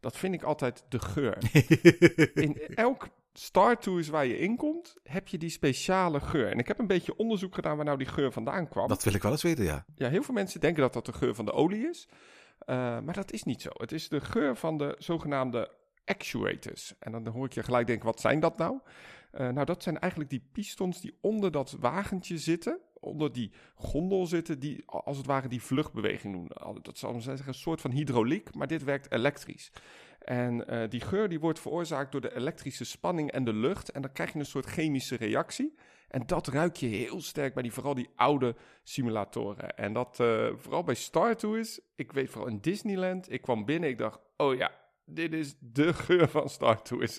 dat 0.00 0.16
vind 0.16 0.34
ik 0.34 0.42
altijd 0.42 0.84
de 0.88 0.98
geur. 0.98 1.38
in 2.44 2.56
elk 2.74 3.08
Star 3.32 3.78
Tours 3.78 4.08
waar 4.08 4.26
je 4.26 4.38
in 4.38 4.56
komt, 4.56 4.96
heb 5.02 5.28
je 5.28 5.38
die 5.38 5.50
speciale 5.50 6.20
geur. 6.20 6.50
En 6.50 6.58
ik 6.58 6.68
heb 6.68 6.78
een 6.78 6.86
beetje 6.86 7.16
onderzoek 7.16 7.54
gedaan 7.54 7.76
waar 7.76 7.84
nou 7.84 7.98
die 7.98 8.06
geur 8.06 8.32
vandaan 8.32 8.68
kwam. 8.68 8.88
Dat 8.88 9.04
wil 9.04 9.14
ik 9.14 9.22
wel 9.22 9.32
eens 9.32 9.42
weten, 9.42 9.64
ja. 9.64 9.84
Ja, 9.94 10.08
heel 10.08 10.22
veel 10.22 10.34
mensen 10.34 10.60
denken 10.60 10.82
dat 10.82 10.92
dat 10.92 11.06
de 11.06 11.12
geur 11.12 11.34
van 11.34 11.44
de 11.44 11.52
olie 11.52 11.88
is. 11.88 12.08
Uh, 12.66 13.00
maar 13.00 13.14
dat 13.14 13.32
is 13.32 13.42
niet 13.42 13.62
zo. 13.62 13.70
Het 13.72 13.92
is 13.92 14.08
de 14.08 14.20
geur 14.20 14.56
van 14.56 14.78
de 14.78 14.94
zogenaamde 14.98 15.70
actuators. 16.04 16.94
En 16.98 17.12
dan 17.12 17.26
hoor 17.26 17.46
ik 17.46 17.52
je 17.52 17.62
gelijk 17.62 17.86
denken, 17.86 18.06
wat 18.06 18.20
zijn 18.20 18.40
dat 18.40 18.56
nou? 18.58 18.78
Uh, 19.32 19.48
nou, 19.48 19.64
dat 19.64 19.82
zijn 19.82 19.98
eigenlijk 19.98 20.30
die 20.30 20.48
pistons 20.52 21.00
die 21.00 21.18
onder 21.20 21.50
dat 21.50 21.76
wagentje 21.80 22.38
zitten 22.38 22.80
onder 23.06 23.32
die 23.32 23.50
gondel 23.74 24.26
zitten 24.26 24.58
die 24.58 24.82
als 24.86 25.16
het 25.16 25.26
ware 25.26 25.48
die 25.48 25.62
vluchtbeweging 25.62 26.34
doen. 26.34 26.80
Dat 26.82 26.98
zal 26.98 27.20
zeggen 27.20 27.48
een 27.48 27.54
soort 27.54 27.80
van 27.80 27.90
hydrauliek, 27.90 28.54
maar 28.54 28.66
dit 28.66 28.84
werkt 28.84 29.12
elektrisch. 29.12 29.72
En 30.18 30.64
uh, 30.74 30.88
die 30.88 31.00
geur 31.00 31.28
die 31.28 31.40
wordt 31.40 31.60
veroorzaakt 31.60 32.12
door 32.12 32.20
de 32.20 32.36
elektrische 32.36 32.84
spanning 32.84 33.30
en 33.30 33.44
de 33.44 33.52
lucht. 33.52 33.90
En 33.90 34.02
dan 34.02 34.12
krijg 34.12 34.32
je 34.32 34.38
een 34.38 34.46
soort 34.46 34.66
chemische 34.66 35.16
reactie. 35.16 35.74
En 36.16 36.22
dat 36.26 36.46
ruik 36.46 36.76
je 36.76 36.86
heel 36.86 37.20
sterk 37.20 37.54
bij 37.54 37.62
die, 37.62 37.72
vooral 37.72 37.94
die 37.94 38.08
oude 38.14 38.56
simulatoren. 38.82 39.76
En 39.76 39.92
dat 39.92 40.18
uh, 40.20 40.48
vooral 40.56 40.84
bij 40.84 40.94
Star 40.94 41.36
Tours. 41.36 41.80
Ik 41.96 42.12
weet 42.12 42.30
vooral 42.30 42.50
in 42.50 42.60
Disneyland. 42.60 43.32
Ik 43.32 43.42
kwam 43.42 43.64
binnen, 43.64 43.88
ik 43.88 43.98
dacht, 43.98 44.18
oh 44.36 44.54
ja, 44.54 44.70
dit 45.04 45.32
is 45.32 45.56
de 45.60 45.92
geur 46.04 46.28
van 46.28 46.48
Star 46.48 46.82
Tours. 46.82 47.18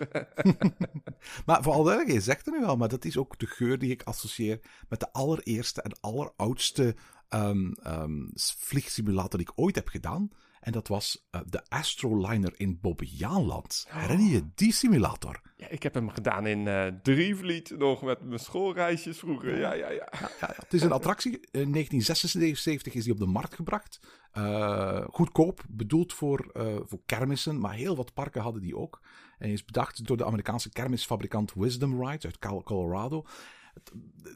maar 1.45 1.63
voor 1.63 1.73
alle 1.73 2.11
je 2.13 2.19
zegt 2.19 2.45
het 2.45 2.55
nu 2.55 2.61
wel, 2.61 2.77
maar 2.77 2.87
dat 2.87 3.05
is 3.05 3.17
ook 3.17 3.39
de 3.39 3.47
geur 3.47 3.79
die 3.79 3.91
ik 3.91 4.03
associeer 4.03 4.59
met 4.89 4.99
de 4.99 5.13
allereerste 5.13 5.81
en 5.81 5.99
alleroudste 5.99 6.95
um, 7.29 7.75
um, 7.87 8.31
vliegsimulator 8.57 9.39
die 9.39 9.47
ik 9.47 9.59
ooit 9.59 9.75
heb 9.75 9.87
gedaan. 9.87 10.29
En 10.59 10.71
dat 10.71 10.87
was 10.87 11.27
uh, 11.31 11.41
de 11.45 11.69
Astroliner 11.69 12.53
in 12.57 12.79
Bobbejaanland. 12.81 13.85
Herinner 13.89 14.31
je 14.31 14.49
die 14.55 14.73
simulator? 14.73 15.41
Ja, 15.55 15.69
ik 15.69 15.83
heb 15.83 15.93
hem 15.93 16.09
gedaan 16.09 16.47
in 16.47 16.65
uh, 16.65 16.87
Drievliet 17.03 17.77
nog 17.77 18.01
met 18.01 18.21
mijn 18.21 18.39
schoolreisjes 18.39 19.19
vroeger. 19.19 19.59
Ja, 19.59 19.73
ja, 19.73 19.89
ja. 19.89 20.07
ja, 20.11 20.29
ja 20.39 20.53
het 20.55 20.73
is 20.73 20.81
een 20.81 20.91
attractie. 20.91 21.31
In 21.31 21.71
1976 21.71 22.93
is 22.93 23.03
die 23.03 23.13
op 23.13 23.19
de 23.19 23.25
markt 23.25 23.55
gebracht. 23.55 23.99
Uh, 24.37 25.05
goedkoop, 25.11 25.63
bedoeld 25.69 26.13
voor, 26.13 26.51
voor 26.85 26.99
kermissen, 27.05 27.59
maar 27.59 27.73
heel 27.73 27.95
wat 27.95 28.13
parken 28.13 28.41
hadden 28.41 28.61
die 28.61 28.77
ook. 28.77 29.01
En 29.37 29.49
is 29.49 29.65
bedacht 29.65 30.07
door 30.07 30.17
de 30.17 30.25
Amerikaanse 30.25 30.69
kermisfabrikant 30.69 31.53
Wisdom 31.53 32.05
Rides 32.05 32.25
uit 32.25 32.63
Colorado 32.63 33.25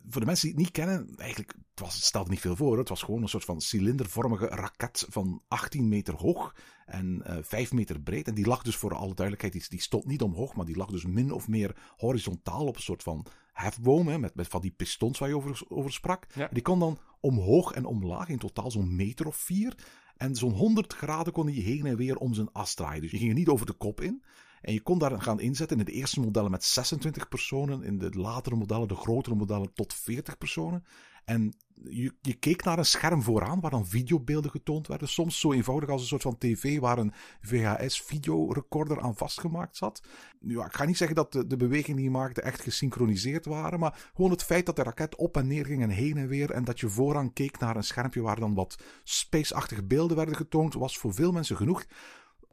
voor 0.10 0.22
de 0.22 0.28
mensen 0.28 0.48
die 0.48 0.56
het 0.56 0.64
niet 0.64 0.72
kennen, 0.72 1.16
eigenlijk, 1.18 1.54
het, 1.70 1.80
was, 1.80 1.96
het 1.96 2.04
stelde 2.04 2.30
niet 2.30 2.40
veel 2.40 2.56
voor. 2.56 2.78
Het 2.78 2.90
was 2.90 3.02
gewoon 3.02 3.22
een 3.22 3.30
soort 3.30 3.46
van 3.46 3.62
cilindervormige 3.62 4.46
raket 4.46 5.06
van 5.10 5.42
18 5.48 5.90
meter 5.90 6.14
hoog 6.14 6.56
en 6.86 7.24
uh, 7.28 7.38
eh, 7.38 7.44
5 7.44 7.72
meter 7.72 8.02
breed. 8.02 8.28
En 8.28 8.36
die 8.36 8.48
lag 8.48 8.64
dus 8.64 8.76
voor 8.76 8.96
alle 8.96 9.14
duidelijkheid, 9.14 9.54
die, 9.54 9.66
die 9.70 9.82
stond 9.82 10.06
niet 10.06 10.22
omhoog, 10.22 10.56
maar 10.56 10.66
die 10.66 10.78
lag 10.78 10.88
dus 10.88 11.06
min 11.06 11.32
of 11.32 11.48
meer 11.48 11.76
horizontaal 11.98 12.66
op 12.66 12.76
een 12.76 12.82
soort 12.82 13.04
van 13.04 13.26
hefboom, 13.54 14.08
hè, 14.08 14.20
met, 14.20 14.36
met 14.36 14.48
van 14.48 14.62
die 14.62 14.72
pistons 14.72 15.20
waar 15.20 15.30
je 15.30 15.36
over, 15.36 15.62
over 15.68 15.92
sprak. 15.92 16.28
Die 16.52 16.62
kon 16.62 16.80
dan 16.80 17.00
omhoog 17.20 17.72
en 17.72 17.86
omlaag, 17.86 18.30
in 18.30 18.38
totaal 18.38 18.72
zo'n 18.72 18.96
meter 18.96 19.28
of 19.28 19.36
vier. 19.36 19.76
En 20.18 20.36
zo'n 20.36 20.54
100 20.54 20.94
graden 20.94 21.34
kon 21.34 21.46
hij 21.46 21.56
heen 21.56 21.86
en 21.86 21.98
weer 21.98 22.18
om 22.18 22.34
zijn 22.34 22.52
as 22.52 22.74
draaien. 22.74 23.02
Dus 23.02 23.12
je 23.12 23.18
ging 23.18 23.30
er 23.30 23.36
niet 23.36 23.48
over 23.48 23.66
de 23.66 23.74
kop 23.74 24.02
in. 24.02 24.24
En 24.62 24.74
je 24.74 24.82
kon 24.82 25.00
daar 25.00 25.22
gaan 25.22 25.39
inzetten 25.39 25.80
in 25.80 25.86
de 25.86 25.91
eerste 25.91 26.20
modellen 26.20 26.51
met 26.51 26.63
26 26.63 27.27
personen, 27.27 27.84
in 27.84 27.98
de 27.98 28.10
latere 28.10 28.56
modellen, 28.56 28.88
de 28.88 28.96
grotere 28.96 29.36
modellen, 29.36 29.74
tot 29.74 29.94
40 29.94 30.38
personen. 30.38 30.84
En 31.25 31.53
je, 31.89 32.13
je 32.22 32.34
keek 32.34 32.63
naar 32.63 32.77
een 32.77 32.86
scherm 32.86 33.22
vooraan 33.22 33.60
waar 33.60 33.72
dan 33.72 33.88
videobeelden 33.88 34.51
getoond 34.51 34.88
werden. 34.88 35.08
Soms 35.08 35.39
zo 35.39 35.51
eenvoudig 35.51 35.89
als 35.89 36.01
een 36.01 36.08
soort 36.08 36.22
van 36.22 36.38
tv 36.38 36.80
waar 36.80 36.98
een 36.98 37.13
VHS-videorecorder 37.41 39.01
aan 39.01 39.15
vastgemaakt 39.15 39.77
zat. 39.77 40.01
Ja, 40.39 40.65
ik 40.65 40.74
ga 40.74 40.86
niet 40.86 40.98
zeggen 40.98 41.15
dat 41.15 41.32
de, 41.32 41.48
de 41.48 41.58
bewegingen 41.58 41.96
die 41.96 42.06
je 42.06 42.12
maakte 42.12 42.41
echt 42.41 42.62
gesynchroniseerd 42.62 43.46
waren, 43.46 43.80
maar 43.80 44.10
gewoon 44.15 44.32
het 44.32 44.44
feit 44.44 44.65
dat 44.65 44.75
de 44.75 44.84
raket 44.84 45.15
op 45.15 45.38
en 45.38 45.48
neer 45.48 45.65
ging 45.65 45.82
en 45.82 45.89
heen 45.89 46.18
en 46.18 46.27
weer 46.27 46.51
en 46.51 46.63
dat 46.63 46.80
je 46.80 46.89
vooraan 46.89 47.34
keek 47.34 47.60
naar 47.60 47.75
een 47.75 47.84
schermpje 47.84 48.22
waar 48.22 48.39
dan 48.39 48.53
wat 48.53 48.77
space-achtige 49.03 49.84
beelden 49.84 50.18
werden 50.18 50.36
getoond, 50.36 50.74
was 50.74 50.98
voor 50.98 51.13
veel 51.13 51.32
mensen 51.32 51.58
genoeg 51.58 51.86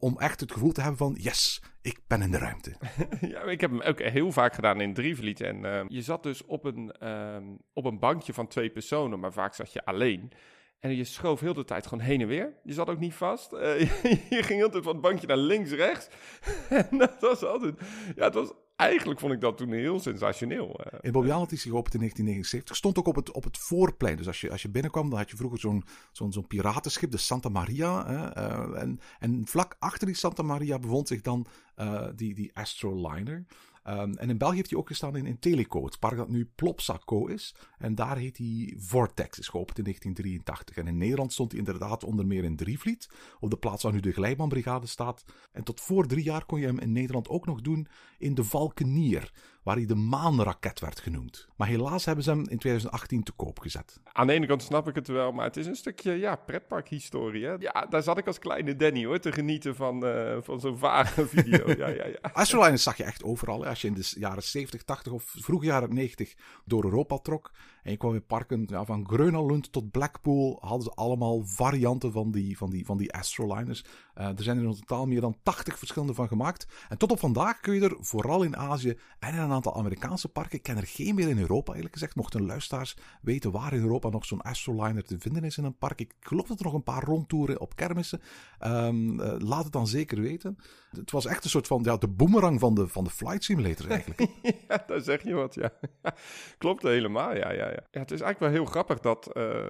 om 0.00 0.18
echt 0.18 0.40
het 0.40 0.52
gevoel 0.52 0.72
te 0.72 0.80
hebben 0.80 0.98
van 0.98 1.16
yes, 1.20 1.62
ik 1.82 2.00
ben 2.06 2.22
in 2.22 2.30
de 2.30 2.38
ruimte. 2.38 2.74
ja, 3.34 3.42
ik 3.42 3.60
heb 3.60 3.70
hem 3.70 3.80
ook 3.80 4.00
heel 4.00 4.32
vaak 4.32 4.54
gedaan 4.54 4.80
in 4.80 4.94
Drievliet. 4.94 5.40
En 5.40 5.64
uh, 5.64 5.80
je 5.88 6.02
zat 6.02 6.22
dus 6.22 6.44
op 6.44 6.64
een, 6.64 6.94
uh, 7.02 7.36
op 7.72 7.84
een 7.84 7.98
bankje 7.98 8.32
van 8.32 8.46
twee 8.46 8.70
personen, 8.70 9.20
maar 9.20 9.32
vaak 9.32 9.54
zat 9.54 9.72
je 9.72 9.84
alleen. 9.84 10.32
En 10.80 10.96
je 10.96 11.04
schoof 11.04 11.40
heel 11.40 11.54
de 11.54 11.64
tijd 11.64 11.86
gewoon 11.86 12.04
heen 12.04 12.20
en 12.20 12.26
weer. 12.26 12.54
Je 12.62 12.72
zat 12.72 12.88
ook 12.88 12.98
niet 12.98 13.14
vast. 13.14 13.52
Uh, 13.52 13.80
je 14.36 14.42
ging 14.42 14.62
altijd 14.62 14.84
van 14.84 14.92
het 14.92 15.02
bankje 15.02 15.26
naar 15.26 15.36
links, 15.36 15.70
rechts. 15.70 16.08
en 16.90 16.98
dat 16.98 17.20
was 17.20 17.44
altijd... 17.44 17.80
Ja, 18.16 18.24
het 18.24 18.34
was 18.34 18.52
eigenlijk 18.78 19.20
vond 19.20 19.32
ik 19.32 19.40
dat 19.40 19.56
toen 19.56 19.72
heel 19.72 20.00
sensationeel. 20.00 20.80
Uh, 20.80 20.98
in 21.00 21.12
Bobbejaanland 21.12 21.52
is 21.52 21.62
hij 21.62 21.72
geopend 21.72 21.94
in 21.94 22.00
1979. 22.00 22.76
Stond 22.76 22.98
ook 22.98 23.06
op 23.06 23.16
het, 23.16 23.32
op 23.32 23.44
het 23.44 23.58
voorplein. 23.58 24.16
Dus 24.16 24.26
als 24.26 24.40
je, 24.40 24.50
als 24.50 24.62
je 24.62 24.68
binnenkwam, 24.68 25.10
dan 25.10 25.18
had 25.18 25.30
je 25.30 25.36
vroeger 25.36 25.58
zo'n 25.58 25.84
zo'n 26.12 26.46
piratenschip, 26.46 27.10
de 27.10 27.16
Santa 27.16 27.48
Maria. 27.48 28.06
Hè, 28.06 28.42
uh, 28.42 28.82
en, 28.82 29.00
en 29.18 29.46
vlak 29.46 29.76
achter 29.78 30.06
die 30.06 30.16
Santa 30.16 30.42
Maria 30.42 30.78
bevond 30.78 31.08
zich 31.08 31.20
dan 31.20 31.46
uh, 31.76 32.06
die, 32.14 32.34
die 32.34 32.50
Astroliner. 32.54 33.44
Um, 33.88 34.14
en 34.16 34.30
in 34.30 34.38
België 34.38 34.56
heeft 34.56 34.70
hij 34.70 34.78
ook 34.78 34.88
gestaan 34.88 35.16
in, 35.16 35.26
in 35.26 35.38
Teleco, 35.38 35.84
het 35.84 35.98
park 35.98 36.16
dat 36.16 36.28
nu 36.28 36.50
Plopsaco 36.54 37.26
is. 37.26 37.54
En 37.78 37.94
daar 37.94 38.16
heet 38.16 38.38
hij 38.38 38.74
Vortex, 38.76 39.38
is 39.38 39.48
geopend 39.48 39.78
in 39.78 39.84
1983. 39.84 40.76
En 40.76 40.86
in 40.86 40.96
Nederland 40.98 41.32
stond 41.32 41.50
hij 41.50 41.60
inderdaad 41.60 42.04
onder 42.04 42.26
meer 42.26 42.44
in 42.44 42.56
Drievliet, 42.56 43.10
op 43.40 43.50
de 43.50 43.56
plaats 43.56 43.82
waar 43.82 43.92
nu 43.92 44.00
de 44.00 44.12
Glijbaanbrigade 44.12 44.86
staat. 44.86 45.24
En 45.52 45.64
tot 45.64 45.80
voor 45.80 46.06
drie 46.06 46.24
jaar 46.24 46.44
kon 46.44 46.60
je 46.60 46.66
hem 46.66 46.78
in 46.78 46.92
Nederland 46.92 47.28
ook 47.28 47.46
nog 47.46 47.60
doen 47.60 47.88
in 48.18 48.34
de 48.34 48.44
Valkenier, 48.44 49.32
waar 49.68 49.76
hij 49.76 49.86
de 49.86 49.94
maanraket 49.94 50.80
werd 50.80 51.00
genoemd. 51.00 51.48
Maar 51.56 51.68
helaas 51.68 52.04
hebben 52.04 52.24
ze 52.24 52.30
hem 52.30 52.38
in 52.38 52.58
2018 52.58 53.22
te 53.22 53.32
koop 53.32 53.58
gezet. 53.58 54.00
Aan 54.12 54.26
de 54.26 54.32
ene 54.32 54.46
kant 54.46 54.62
snap 54.62 54.88
ik 54.88 54.94
het 54.94 55.08
wel, 55.08 55.32
maar 55.32 55.44
het 55.44 55.56
is 55.56 55.66
een 55.66 55.76
stukje 55.76 56.12
ja, 56.12 56.36
pretparkhistorie. 56.36 57.44
Hè? 57.44 57.54
Ja, 57.58 57.86
daar 57.90 58.02
zat 58.02 58.18
ik 58.18 58.26
als 58.26 58.38
kleine 58.38 58.76
Danny 58.76 59.04
hoor, 59.04 59.18
te 59.18 59.32
genieten 59.32 59.76
van, 59.76 60.04
uh, 60.04 60.36
van 60.40 60.60
zo'n 60.60 60.78
vage 60.78 61.26
video. 61.36 61.68
ja, 61.68 61.88
ja, 61.88 62.06
ja. 62.06 62.30
Astroliners 62.32 62.82
zag 62.82 62.96
je 62.96 63.04
echt 63.04 63.22
overal. 63.22 63.62
Hè? 63.62 63.68
Als 63.68 63.80
je 63.80 63.88
in 63.88 63.94
de 63.94 64.12
jaren 64.18 64.42
70, 64.42 64.82
80 64.82 65.12
of 65.12 65.34
vroeg 65.36 65.64
jaren 65.64 65.94
90 65.94 66.34
door 66.64 66.84
Europa 66.84 67.18
trok 67.18 67.50
en 67.82 67.90
je 67.90 67.96
kwam 67.96 68.14
in 68.14 68.26
parken 68.26 68.86
van 68.86 69.08
Grönalund 69.08 69.72
tot 69.72 69.90
Blackpool, 69.90 70.58
hadden 70.60 70.82
ze 70.82 70.90
allemaal 70.90 71.42
varianten 71.44 72.12
van 72.12 72.30
die, 72.30 72.56
van 72.56 72.70
die, 72.70 72.86
van 72.86 72.96
die 72.96 73.12
Astroliners. 73.12 73.84
Uh, 74.18 74.26
er 74.26 74.42
zijn 74.42 74.58
er 74.58 74.64
in 74.64 74.74
totaal 74.74 75.06
meer 75.06 75.20
dan 75.20 75.36
80 75.42 75.78
verschillende 75.78 76.14
van 76.14 76.28
gemaakt. 76.28 76.66
En 76.88 76.98
tot 76.98 77.10
op 77.10 77.18
vandaag 77.18 77.60
kun 77.60 77.74
je 77.74 77.80
er 77.80 77.96
vooral 78.00 78.42
in 78.42 78.56
Azië 78.56 78.98
en 79.18 79.34
in 79.34 79.40
een 79.40 79.50
aantal 79.50 79.76
Amerikaanse 79.76 80.28
parken, 80.28 80.58
ik 80.58 80.62
ken 80.62 80.76
er 80.76 80.86
geen 80.86 81.14
meer 81.14 81.28
in 81.28 81.38
Europa 81.38 81.74
eerlijk 81.74 81.92
gezegd, 81.92 82.16
mochten 82.16 82.46
luisteraars 82.46 82.96
weten 83.22 83.50
waar 83.50 83.72
in 83.72 83.82
Europa 83.82 84.08
nog 84.08 84.24
zo'n 84.24 84.40
Astroliner 84.40 85.04
te 85.04 85.18
vinden 85.18 85.44
is 85.44 85.58
in 85.58 85.64
een 85.64 85.78
park. 85.78 86.00
Ik 86.00 86.14
geloof 86.20 86.46
dat 86.46 86.58
er 86.58 86.64
nog 86.64 86.74
een 86.74 86.82
paar 86.82 87.04
rondtoeren 87.04 87.60
op 87.60 87.76
kermissen. 87.76 88.20
Um, 88.66 89.20
uh, 89.20 89.34
laat 89.38 89.64
het 89.64 89.72
dan 89.72 89.86
zeker 89.86 90.20
weten. 90.20 90.58
Het 90.90 91.10
was 91.10 91.26
echt 91.26 91.44
een 91.44 91.50
soort 91.50 91.66
van 91.66 91.82
ja, 91.82 91.96
de 91.96 92.08
boemerang 92.08 92.60
van 92.60 92.74
de, 92.74 92.88
van 92.88 93.04
de 93.04 93.10
flight 93.10 93.44
simulator 93.44 93.90
eigenlijk. 93.90 94.26
ja, 94.68 94.84
daar 94.86 95.00
zeg 95.00 95.22
je 95.22 95.34
wat, 95.34 95.54
ja. 95.54 95.72
Klopt 96.58 96.82
helemaal, 96.82 97.36
ja, 97.36 97.52
ja, 97.52 97.67
ja. 97.70 98.00
Het 98.00 98.10
is 98.10 98.20
eigenlijk 98.20 98.38
wel 98.38 98.62
heel 98.62 98.70
grappig 98.70 98.98
dat 98.98 99.30
uh, 99.36 99.66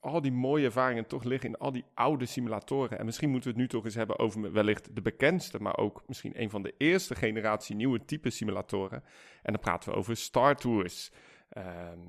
al 0.00 0.20
die 0.20 0.32
mooie 0.32 0.64
ervaringen 0.64 1.06
toch 1.06 1.24
liggen 1.24 1.48
in 1.48 1.58
al 1.58 1.72
die 1.72 1.84
oude 1.94 2.26
simulatoren. 2.26 2.98
En 2.98 3.04
misschien 3.04 3.30
moeten 3.30 3.50
we 3.50 3.54
het 3.54 3.64
nu 3.64 3.70
toch 3.76 3.84
eens 3.84 3.94
hebben 3.94 4.18
over 4.18 4.52
wellicht 4.52 4.94
de 4.94 5.02
bekendste, 5.02 5.58
maar 5.58 5.76
ook 5.76 6.02
misschien 6.06 6.40
een 6.40 6.50
van 6.50 6.62
de 6.62 6.74
eerste 6.78 7.14
generatie 7.14 7.76
nieuwe 7.76 8.04
type 8.04 8.30
simulatoren. 8.30 9.02
En 9.42 9.52
dan 9.52 9.60
praten 9.60 9.90
we 9.90 9.96
over 9.96 10.16
Star 10.16 10.56
Tours. 10.56 11.10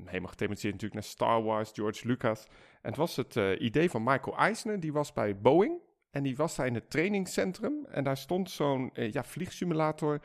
Helemaal 0.05 0.29
gethematiseerd 0.29 0.73
natuurlijk 0.73 1.01
naar 1.01 1.11
Star 1.11 1.43
Wars, 1.43 1.71
George 1.73 2.07
Lucas. 2.07 2.47
En 2.81 2.89
het 2.89 2.97
was 2.97 3.15
het 3.15 3.35
uh, 3.35 3.61
idee 3.61 3.89
van 3.89 4.03
Michael 4.03 4.37
Eisner, 4.37 4.79
die 4.79 4.93
was 4.93 5.13
bij 5.13 5.37
Boeing. 5.37 5.79
En 6.11 6.23
die 6.23 6.35
was 6.35 6.55
daar 6.55 6.67
in 6.67 6.73
het 6.73 6.89
trainingscentrum. 6.89 7.85
En 7.85 8.03
daar 8.03 8.17
stond 8.17 8.49
zo'n 8.51 8.89
uh, 8.93 9.11
ja, 9.11 9.23
vliegsimulator 9.23 10.19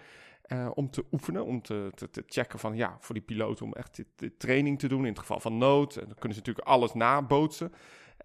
uh, 0.49 0.71
om 0.75 0.91
te 0.91 1.05
oefenen. 1.13 1.45
Om 1.45 1.63
te, 1.63 1.91
te, 1.95 2.11
te, 2.11 2.23
checken 2.27 2.59
van, 2.59 2.77
ja, 2.77 2.97
voor 3.01 3.15
die 3.15 3.25
piloot 3.25 3.63
om 3.63 3.73
echt 3.73 4.03
de 4.17 4.37
training 4.37 4.79
te 4.79 4.89
doen 4.89 5.03
in 5.03 5.11
het 5.11 5.19
geval 5.19 5.41
van 5.41 5.59
nood. 5.59 5.97
En 5.97 6.05
dan 6.05 6.15
kunnen 6.19 6.33
ze 6.33 6.39
natuurlijk 6.39 6.67
alles 6.67 6.95
nabootsen. 6.95 7.73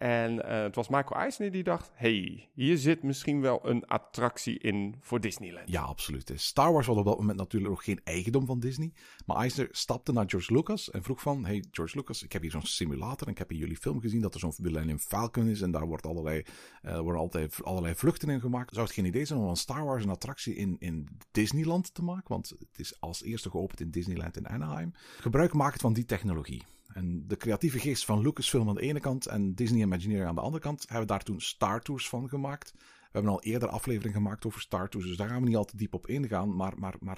En 0.04 0.34
uh, 0.34 0.64
het 0.64 0.76
was 0.76 0.88
Michael 0.88 1.22
Eisner 1.22 1.52
die 1.52 1.64
dacht: 1.64 1.92
hey, 1.94 2.50
hier 2.54 2.78
zit 2.78 3.04
misschien 3.04 3.42
wel 3.42 3.70
een 3.70 3.86
attractie 3.86 4.60
in 4.60 4.96
voor 5.00 5.20
Disneyland. 5.20 5.70
Ja, 5.70 5.82
absoluut. 5.82 6.32
Star 6.36 6.74
Wars 6.74 6.88
was 6.88 6.98
op 6.98 7.06
dat 7.06 7.18
moment 7.18 7.38
natuurlijk 7.38 7.72
nog 7.74 7.84
geen 7.84 8.02
eigendom 8.04 8.46
van 8.46 8.60
Disney. 8.60 8.92
Maar 9.26 9.38
Eisner 9.38 9.68
stapte 9.72 10.12
naar 10.12 10.24
George 10.28 10.54
Lucas 10.54 10.92
en 10.92 11.04
vroeg 11.04 11.22
van: 11.22 11.46
Hey, 11.46 11.64
George 11.72 11.98
Lucas, 11.98 12.24
ik 12.24 12.32
heb 12.32 12.42
hier 12.42 12.52
zo'n 12.52 12.66
simulator 12.66 13.28
en 13.28 13.34
ik 13.34 13.40
heb 13.40 13.52
in 13.52 13.58
jullie 13.58 13.78
film 13.78 14.00
gezien 14.00 14.22
dat 14.22 14.34
er 14.34 14.40
zo'n 14.40 14.54
Millennium 14.58 15.00
Falcon 15.00 15.48
is 15.48 15.62
en 15.62 15.72
daar 15.72 15.88
wordt 15.88 16.06
allerlei, 16.06 16.44
uh, 16.86 17.00
worden 17.00 17.22
altijd 17.22 17.64
allerlei 17.64 17.96
vluchten 17.96 18.30
in 18.30 18.40
gemaakt. 18.40 18.74
Zou 18.74 18.86
het 18.86 18.96
geen 18.96 19.06
idee 19.06 19.26
zijn 19.26 19.40
om 19.40 19.50
een 19.50 19.56
Star 19.56 19.86
Wars 19.86 20.04
een 20.04 20.10
attractie 20.10 20.56
in, 20.56 20.76
in 20.80 21.08
Disneyland 21.32 21.94
te 21.94 22.04
maken? 22.04 22.28
Want 22.28 22.50
het 22.50 22.80
is 22.80 23.00
als 23.00 23.24
eerste 23.24 23.50
geopend 23.50 23.80
in 23.80 23.92
Disneyland 23.92 24.38
in 24.38 24.48
Anaheim. 24.48 24.94
Gebruik 25.20 25.54
maken 25.54 25.80
van 25.80 25.94
die 25.94 26.06
technologie. 26.06 26.64
En 26.94 27.28
de 27.28 27.38
creatieve 27.38 27.80
geest 27.80 28.06
van 28.06 28.22
Lucasfilm 28.22 28.70
aan 28.70 28.76
de 28.76 28.82
ene 28.82 29.00
kant 29.00 29.26
en 29.26 29.54
Disney 29.56 29.82
Imagineering 29.82 30.28
aan 30.28 30.36
de 30.36 30.42
andere 30.42 30.64
kant 30.64 30.86
hebben 30.90 31.08
daar 31.08 31.24
toen 31.24 31.42
Star 31.42 31.82
Tours 31.82 32.10
van 32.10 32.30
gemaakt. 32.30 32.74
We 33.13 33.20
hebben 33.20 33.38
al 33.38 33.43
eerder 33.43 33.70
aflevering 33.70 34.13
gemaakt 34.13 34.46
over 34.46 34.62
Star 34.62 34.89
Tours, 34.89 35.08
dus 35.08 35.17
daar 35.17 35.29
gaan 35.29 35.41
we 35.41 35.48
niet 35.48 35.55
al 35.55 35.65
te 35.65 35.77
diep 35.77 35.93
op 35.93 36.08
ingaan. 36.08 36.55
Maar, 36.55 36.74
maar, 36.77 36.96
maar 37.00 37.17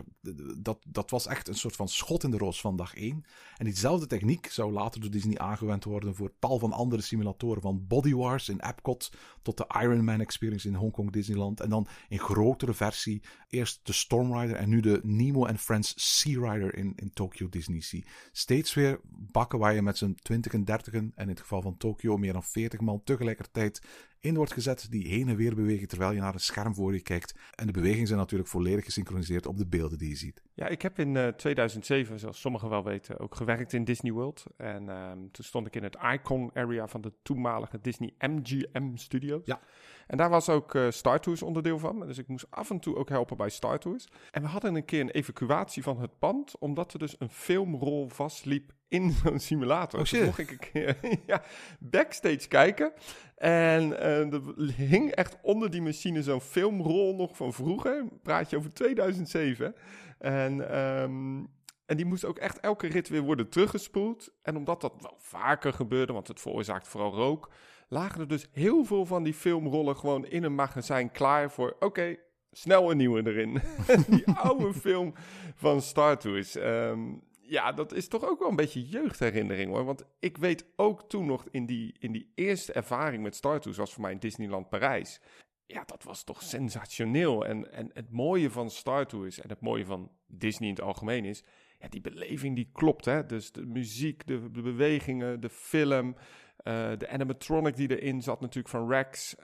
dat, 0.58 0.78
dat 0.88 1.10
was 1.10 1.28
echt 1.28 1.48
een 1.48 1.56
soort 1.56 1.76
van 1.76 1.88
schot 1.88 2.24
in 2.24 2.32
de 2.32 2.38
roos 2.38 2.62
van 2.62 2.76
dag 2.76 2.96
1. 2.96 3.26
En 3.58 3.66
diezelfde 3.66 4.08
techniek 4.08 4.48
zou 4.48 4.72
later 4.72 5.02
door 5.02 5.10
Disney 5.10 5.38
aangewend 5.38 5.84
worden 5.84 6.16
voor 6.16 6.34
tal 6.40 6.60
van 6.60 6.72
andere 6.72 7.02
simulatoren. 7.02 7.62
Van 7.62 7.88
Body 7.88 8.14
Wars 8.14 8.50
in 8.50 8.60
Epcot 8.60 9.12
tot 9.42 9.58
de 9.58 9.66
Iron 9.82 10.04
Man 10.04 10.22
Experience 10.22 10.68
in 10.68 10.76
Hongkong 10.76 11.12
Disneyland. 11.12 11.60
En 11.60 11.70
dan 11.70 11.88
in 12.10 12.20
grotere 12.20 12.74
versie 12.74 13.24
eerst 13.50 13.80
de 13.84 13.94
Storm 13.94 14.40
Rider 14.40 14.56
en 14.56 14.70
nu 14.70 14.80
de 14.80 15.00
Nemo 15.04 15.46
and 15.46 15.60
Friends 15.60 15.94
Sea 15.96 16.52
Rider 16.52 16.76
in, 16.76 16.94
in 16.96 17.14
Tokyo 17.14 17.50
Disney 17.50 17.80
Sea. 17.80 18.02
Steeds 18.32 18.74
weer 18.74 19.00
bakken 19.08 19.60
waar 19.60 19.74
je 19.74 19.82
met 19.82 19.98
z'n 19.98 20.18
20 20.22 20.54
en 20.54 20.66
30 20.66 20.94
en 20.94 21.14
in 21.16 21.28
het 21.28 21.40
geval 21.40 21.62
van 21.62 21.78
Tokyo 21.78 22.18
meer 22.18 22.34
dan 22.34 22.44
40 22.44 22.80
man 22.80 23.04
tegelijkertijd 23.04 23.82
in 24.26 24.36
wordt 24.36 24.54
gezet 24.54 24.88
die 24.90 25.08
heen 25.08 25.28
en 25.28 25.36
weer 25.36 25.56
bewegen 25.56 25.88
terwijl 25.88 26.12
je 26.12 26.20
naar 26.20 26.34
een 26.34 26.40
scherm 26.40 26.74
voor 26.74 26.94
je 26.94 27.02
kijkt. 27.02 27.36
En 27.56 27.66
de 27.66 27.72
bewegingen 27.72 28.08
zijn 28.08 28.20
natuurlijk 28.20 28.50
volledig 28.50 28.86
gesynchroniseerd 28.86 29.46
op 29.46 29.58
de 29.58 29.68
beelden 29.68 29.98
die 29.98 30.10
je 30.10 30.16
ziet. 30.16 30.42
Ja, 30.54 30.68
ik 30.68 30.82
heb 30.82 31.00
in 31.00 31.16
uh, 31.16 31.28
2007, 31.28 32.20
zoals 32.20 32.40
sommigen 32.40 32.70
wel 32.70 32.84
weten, 32.84 33.20
ook 33.20 33.36
gewerkt 33.36 33.74
in 33.74 33.84
Disney 33.84 34.12
World. 34.12 34.46
En 34.58 34.84
uh, 34.84 35.12
toen 35.12 35.46
stond 35.46 35.68
ik 35.68 35.76
in 35.76 35.84
het 35.84 35.98
Icon 36.14 36.52
Area 36.54 36.88
van 36.88 37.02
de 37.02 37.14
toenmalige 37.22 37.82
Disney 37.82 38.14
MGM 38.20 38.96
Studios. 38.96 39.46
Ja. 39.46 39.60
En 40.08 40.18
daar 40.18 40.30
was 40.30 40.50
ook 40.50 40.74
uh, 40.74 40.90
Star 40.90 41.20
Tours 41.20 41.42
onderdeel 41.42 41.80
van. 41.80 42.00
Dus 42.00 42.18
ik 42.18 42.28
moest 42.28 42.46
af 42.50 42.70
en 42.70 42.80
toe 42.80 42.96
ook 42.96 43.10
helpen 43.10 43.38
bij 43.38 43.50
Star 43.50 43.80
Tours. 43.80 44.08
En 44.32 44.42
we 44.42 44.48
hadden 44.48 44.76
een 44.76 44.86
keer 44.86 45.00
een 45.00 45.10
evacuatie 45.10 45.84
van 45.84 46.02
het 46.02 46.20
pand, 46.20 46.58
omdat 46.60 46.94
er 46.94 47.00
dus 47.00 47.16
een 47.20 47.30
filmrol 47.30 48.10
vastliep 48.10 48.74
in 48.88 49.12
zo'n 49.24 49.40
simulator. 49.40 50.00
Oh, 50.00 50.06
dus 50.06 50.22
mocht 50.26 50.40
ik 50.40 50.52
een 50.52 50.72
keer 50.72 50.98
ja, 51.26 51.44
backstage 51.80 52.48
kijken. 52.48 52.94
En 53.36 53.90
uh, 53.90 54.34
er 54.34 54.42
hing 54.76 55.12
echt 55.12 55.38
onder 55.42 55.72
die 55.72 55.82
machine 55.82 56.24
zo'n 56.24 56.42
filmrol 56.42 57.16
nog 57.16 57.38
van 57.38 57.54
vroeger. 57.54 58.06
Praat 58.24 58.50
je 58.50 58.58
over 58.58 58.74
2007. 58.74 59.76
En, 60.20 60.78
um, 60.80 61.48
en 61.86 61.98
die 61.98 62.06
moest 62.06 62.26
ook 62.26 62.38
echt 62.38 62.60
elke 62.60 62.88
rit 62.88 63.10
weer 63.10 63.22
worden 63.22 63.50
teruggespoeld. 63.50 64.34
En 64.42 64.58
omdat 64.58 64.82
dat 64.82 64.94
wel 65.02 65.16
vaker 65.18 65.74
gebeurde, 65.74 66.14
want 66.14 66.28
het 66.28 66.42
veroorzaakt 66.42 66.88
vooral 66.88 67.14
rook, 67.14 67.52
lagen 67.88 68.20
er 68.20 68.28
dus 68.28 68.50
heel 68.52 68.86
veel 68.86 69.06
van 69.06 69.24
die 69.24 69.34
filmrollen 69.34 69.98
gewoon 69.98 70.26
in 70.26 70.44
een 70.44 70.56
magazijn 70.56 71.12
klaar 71.12 71.52
voor. 71.52 71.72
Oké, 71.72 71.86
okay, 71.86 72.20
snel 72.52 72.92
een 72.92 72.98
nieuwe 72.98 73.28
erin. 73.28 73.62
die 74.08 74.28
oude 74.32 74.74
film 74.74 75.14
van 75.56 75.82
Star 75.82 76.18
Tours. 76.18 76.56
Um, 76.56 77.24
ja, 77.48 77.72
dat 77.72 77.94
is 77.94 78.08
toch 78.08 78.26
ook 78.26 78.40
wel 78.40 78.50
een 78.50 78.56
beetje 78.56 78.88
jeugdherinnering 78.88 79.72
hoor. 79.72 79.86
Want 79.86 80.04
ik 80.20 80.38
weet 80.38 80.66
ook 80.76 81.10
toen 81.10 81.26
nog 81.26 81.46
in 81.52 81.66
die, 81.66 81.96
in 82.00 82.12
die 82.12 82.32
eerste 82.36 82.74
ervaring 82.74 83.24
met 83.24 83.36
Star 83.36 83.60
Tours, 83.60 83.78
was 83.78 83.94
voor 83.94 84.02
mij 84.02 84.12
in 84.12 84.20
Disneyland 84.20 84.70
Parijs. 84.70 85.22
Ja, 85.66 85.84
dat 85.86 86.04
was 86.04 86.24
toch 86.24 86.44
sensationeel. 86.44 87.46
En, 87.46 87.72
en 87.72 87.90
het 87.94 88.12
mooie 88.12 88.52
van 88.52 88.70
Star 88.70 89.08
Tours 89.08 89.40
en 89.40 89.50
het 89.50 89.62
mooie 89.62 89.86
van 89.86 90.12
Disney 90.28 90.70
in 90.70 90.76
het 90.76 90.84
algemeen 90.84 91.26
is, 91.26 91.44
ja, 91.80 91.88
die 91.88 92.02
beleving 92.02 92.56
die 92.56 92.70
klopt. 92.74 93.06
Hè? 93.06 93.26
Dus 93.26 93.52
de 93.52 93.66
muziek, 93.66 94.28
de, 94.28 94.40
bewegingen, 94.50 95.40
de 95.40 95.50
film, 95.50 96.08
uh, 96.08 96.92
de 96.98 97.08
animatronic 97.10 97.76
die 97.76 98.00
erin 98.00 98.22
zat 98.22 98.42
natuurlijk 98.42 98.70
van 98.70 98.90
Rex. 98.90 99.36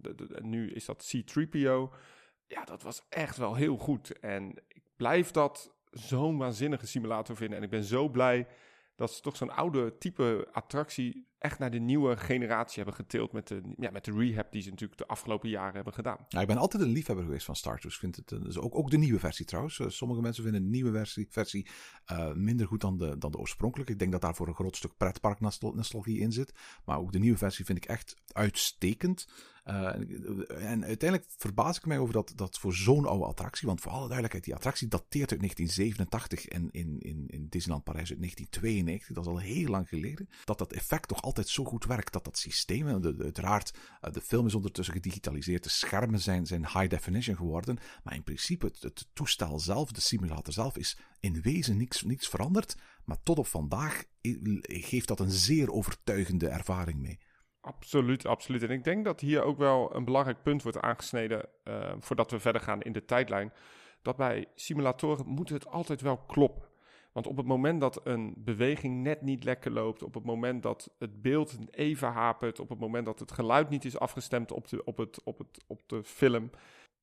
De, 0.00 0.38
nu 0.42 0.70
is 0.70 0.84
dat 0.84 1.12
C-3PO. 1.12 1.94
Ja, 2.46 2.64
dat 2.64 2.82
was 2.82 3.02
echt 3.08 3.36
wel 3.36 3.54
heel 3.54 3.76
goed. 3.76 4.18
En 4.18 4.54
ik 4.68 4.82
blijf 4.96 5.30
dat 5.30 5.75
zo'n 5.98 6.36
waanzinnige 6.38 6.86
simulator 6.86 7.36
vinden. 7.36 7.58
En 7.58 7.64
ik 7.64 7.70
ben 7.70 7.84
zo 7.84 8.08
blij 8.08 8.46
dat 8.96 9.12
ze 9.12 9.20
toch 9.20 9.36
zo'n 9.36 9.50
oude 9.50 9.98
type 9.98 10.48
attractie 10.52 11.26
echt 11.46 11.58
naar 11.58 11.70
de 11.70 11.78
nieuwe 11.78 12.16
generatie 12.16 12.76
hebben 12.76 12.94
getild 12.94 13.32
met 13.32 13.48
de, 13.48 13.60
ja, 13.76 13.90
met 13.90 14.04
de 14.04 14.12
rehab 14.12 14.52
die 14.52 14.62
ze 14.62 14.70
natuurlijk 14.70 14.98
de 14.98 15.06
afgelopen 15.06 15.48
jaren 15.48 15.74
hebben 15.74 15.92
gedaan. 15.92 16.18
Ik 16.28 16.46
ben 16.46 16.56
altijd 16.56 16.82
een 16.82 16.88
liefhebber 16.88 17.24
geweest 17.24 17.46
van 17.46 17.56
Star. 17.56 17.74
Ik 17.82 17.92
vind 17.92 18.16
het 18.16 18.28
dus 18.28 18.58
ook, 18.58 18.74
ook 18.74 18.90
de 18.90 18.98
nieuwe 18.98 19.18
versie 19.18 19.46
trouwens. 19.46 19.78
Eh, 19.78 19.88
sommige 19.88 20.20
mensen 20.20 20.42
vinden 20.42 20.62
de 20.62 20.68
nieuwe 20.68 20.92
versie, 20.92 21.26
versie 21.30 21.68
uh, 22.12 22.32
minder 22.32 22.66
goed 22.66 22.80
dan 22.80 22.98
de, 22.98 23.18
dan 23.18 23.30
de 23.30 23.38
oorspronkelijke. 23.38 23.92
Ik 23.92 23.98
denk 23.98 24.12
dat 24.12 24.20
daar 24.20 24.34
voor 24.34 24.48
een 24.48 24.54
groot 24.54 24.76
stuk 24.76 24.96
pretpark-nostalgie 24.96 26.18
in 26.18 26.32
zit. 26.32 26.52
Maar 26.84 26.98
ook 26.98 27.12
de 27.12 27.18
nieuwe 27.18 27.38
versie 27.38 27.64
vind 27.64 27.78
ik 27.78 27.84
echt 27.84 28.16
uitstekend. 28.32 29.26
Uh, 29.66 29.94
en 30.70 30.84
uiteindelijk 30.84 31.30
verbaas 31.36 31.76
ik 31.76 31.86
mij 31.86 31.98
over 31.98 32.14
dat, 32.14 32.32
dat 32.36 32.58
voor 32.58 32.74
zo'n 32.74 33.06
oude 33.06 33.24
attractie. 33.24 33.66
Want 33.66 33.80
voor 33.80 33.92
alle 33.92 34.04
duidelijkheid, 34.04 34.44
die 34.44 34.54
attractie 34.54 34.88
dateert 34.88 35.30
uit 35.30 35.40
1987 35.40 36.46
en 36.46 36.68
in, 36.70 36.98
in, 36.98 37.24
in 37.26 37.46
Disneyland 37.48 37.84
Parijs 37.84 38.10
uit 38.10 38.18
1992. 38.18 39.14
Dat 39.14 39.24
is 39.26 39.30
al 39.30 39.38
heel 39.38 39.68
lang 39.68 39.88
geleden. 39.88 40.28
Dat 40.44 40.58
dat 40.58 40.72
effect 40.72 41.08
toch 41.08 41.22
altijd 41.22 41.35
zo 41.44 41.64
goed 41.64 41.84
werkt. 41.84 42.12
Dat 42.12 42.24
dat 42.24 42.38
systeem, 42.38 43.00
de, 43.00 43.14
uiteraard, 43.18 43.74
de 44.00 44.20
film 44.20 44.46
is 44.46 44.54
ondertussen 44.54 44.94
gedigitaliseerd. 44.94 45.62
De 45.62 45.68
schermen 45.68 46.20
zijn, 46.20 46.46
zijn 46.46 46.66
high 46.66 46.88
definition 46.88 47.36
geworden. 47.36 47.78
Maar 48.04 48.14
in 48.14 48.22
principe, 48.22 48.66
het, 48.66 48.82
het 48.82 49.06
toestel 49.12 49.58
zelf, 49.58 49.92
de 49.92 50.00
simulator 50.00 50.52
zelf, 50.52 50.76
is 50.76 50.98
in 51.20 51.40
wezen 51.42 51.76
niets, 51.76 52.02
niets 52.02 52.28
veranderd. 52.28 52.76
Maar 53.04 53.22
tot 53.22 53.38
op 53.38 53.46
vandaag 53.46 54.04
geeft 54.62 55.08
dat 55.08 55.20
een 55.20 55.30
zeer 55.30 55.72
overtuigende 55.72 56.48
ervaring 56.48 56.98
mee. 56.98 57.18
Absoluut, 57.60 58.26
absoluut. 58.26 58.62
En 58.62 58.70
ik 58.70 58.84
denk 58.84 59.04
dat 59.04 59.20
hier 59.20 59.42
ook 59.42 59.58
wel 59.58 59.94
een 59.94 60.04
belangrijk 60.04 60.42
punt 60.42 60.62
wordt 60.62 60.80
aangesneden 60.80 61.48
uh, 61.64 61.92
voordat 61.98 62.30
we 62.30 62.40
verder 62.40 62.60
gaan 62.60 62.82
in 62.82 62.92
de 62.92 63.04
tijdlijn. 63.04 63.52
Dat 64.02 64.16
bij 64.16 64.46
simulatoren 64.54 65.26
moet 65.26 65.48
het 65.48 65.66
altijd 65.66 66.00
wel 66.00 66.16
kloppen. 66.16 66.65
Want 67.16 67.28
op 67.28 67.36
het 67.36 67.46
moment 67.46 67.80
dat 67.80 68.06
een 68.06 68.34
beweging 68.36 69.02
net 69.02 69.22
niet 69.22 69.44
lekker 69.44 69.70
loopt, 69.70 70.02
op 70.02 70.14
het 70.14 70.24
moment 70.24 70.62
dat 70.62 70.94
het 70.98 71.22
beeld 71.22 71.56
even 71.70 72.08
hapert, 72.08 72.60
op 72.60 72.68
het 72.68 72.78
moment 72.78 73.06
dat 73.06 73.18
het 73.18 73.32
geluid 73.32 73.68
niet 73.68 73.84
is 73.84 73.98
afgestemd 73.98 74.52
op 74.52 74.68
de, 74.68 74.84
op 74.84 74.96
het, 74.96 75.22
op 75.24 75.38
het, 75.38 75.64
op 75.66 75.82
de 75.86 76.04
film, 76.04 76.50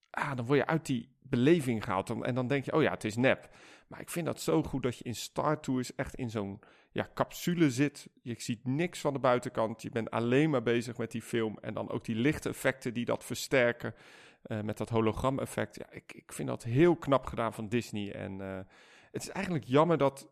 ah, 0.10 0.36
dan 0.36 0.46
word 0.46 0.60
je 0.60 0.66
uit 0.66 0.86
die 0.86 1.10
beleving 1.22 1.84
gehaald. 1.84 2.10
En 2.10 2.36
dan 2.36 2.48
denk 2.48 2.66
je, 2.66 2.74
oh 2.74 2.82
ja, 2.82 2.92
het 2.92 3.04
is 3.04 3.16
nep. 3.16 3.50
Maar 3.88 4.00
ik 4.00 4.10
vind 4.10 4.26
dat 4.26 4.42
zo 4.42 4.64
goed 4.64 4.84
dat 4.84 4.98
je 4.98 5.04
in 5.04 5.16
Star 5.16 5.60
Tours 5.60 5.96
echt 5.96 6.16
in 6.16 6.30
zo'n 6.30 6.60
ja, 6.92 7.10
capsule 7.14 7.72
zit. 7.72 8.10
Je 8.22 8.36
ziet 8.38 8.66
niks 8.66 9.00
van 9.00 9.14
de 9.14 9.20
buitenkant. 9.20 9.82
Je 9.82 9.90
bent 9.90 10.12
alleen 10.12 10.50
maar 10.50 10.64
bezig 10.64 10.98
met 10.98 11.12
die 11.12 11.22
film. 11.22 11.58
En 11.62 11.74
dan 11.74 11.90
ook 11.90 12.06
die 12.06 12.16
lichte 12.16 12.50
effecten 12.50 12.94
die 12.94 13.06
dat 13.06 13.24
versterken. 13.24 13.96
Uh, 14.48 14.62
met 14.62 14.78
dat 14.78 14.90
hologram-effect. 14.90 15.76
Ja, 15.76 15.92
ik, 15.92 16.14
ik 16.14 16.34
vind 16.34 16.48
dat 16.48 16.64
heel 16.64 16.96
knap 16.96 17.26
gedaan 17.26 17.54
van 17.54 17.70
Disney. 17.70 18.12
En 18.12 18.40
uh, 18.40 18.60
het 19.14 19.22
is 19.22 19.30
eigenlijk 19.30 19.66
jammer 19.66 19.98
dat 19.98 20.30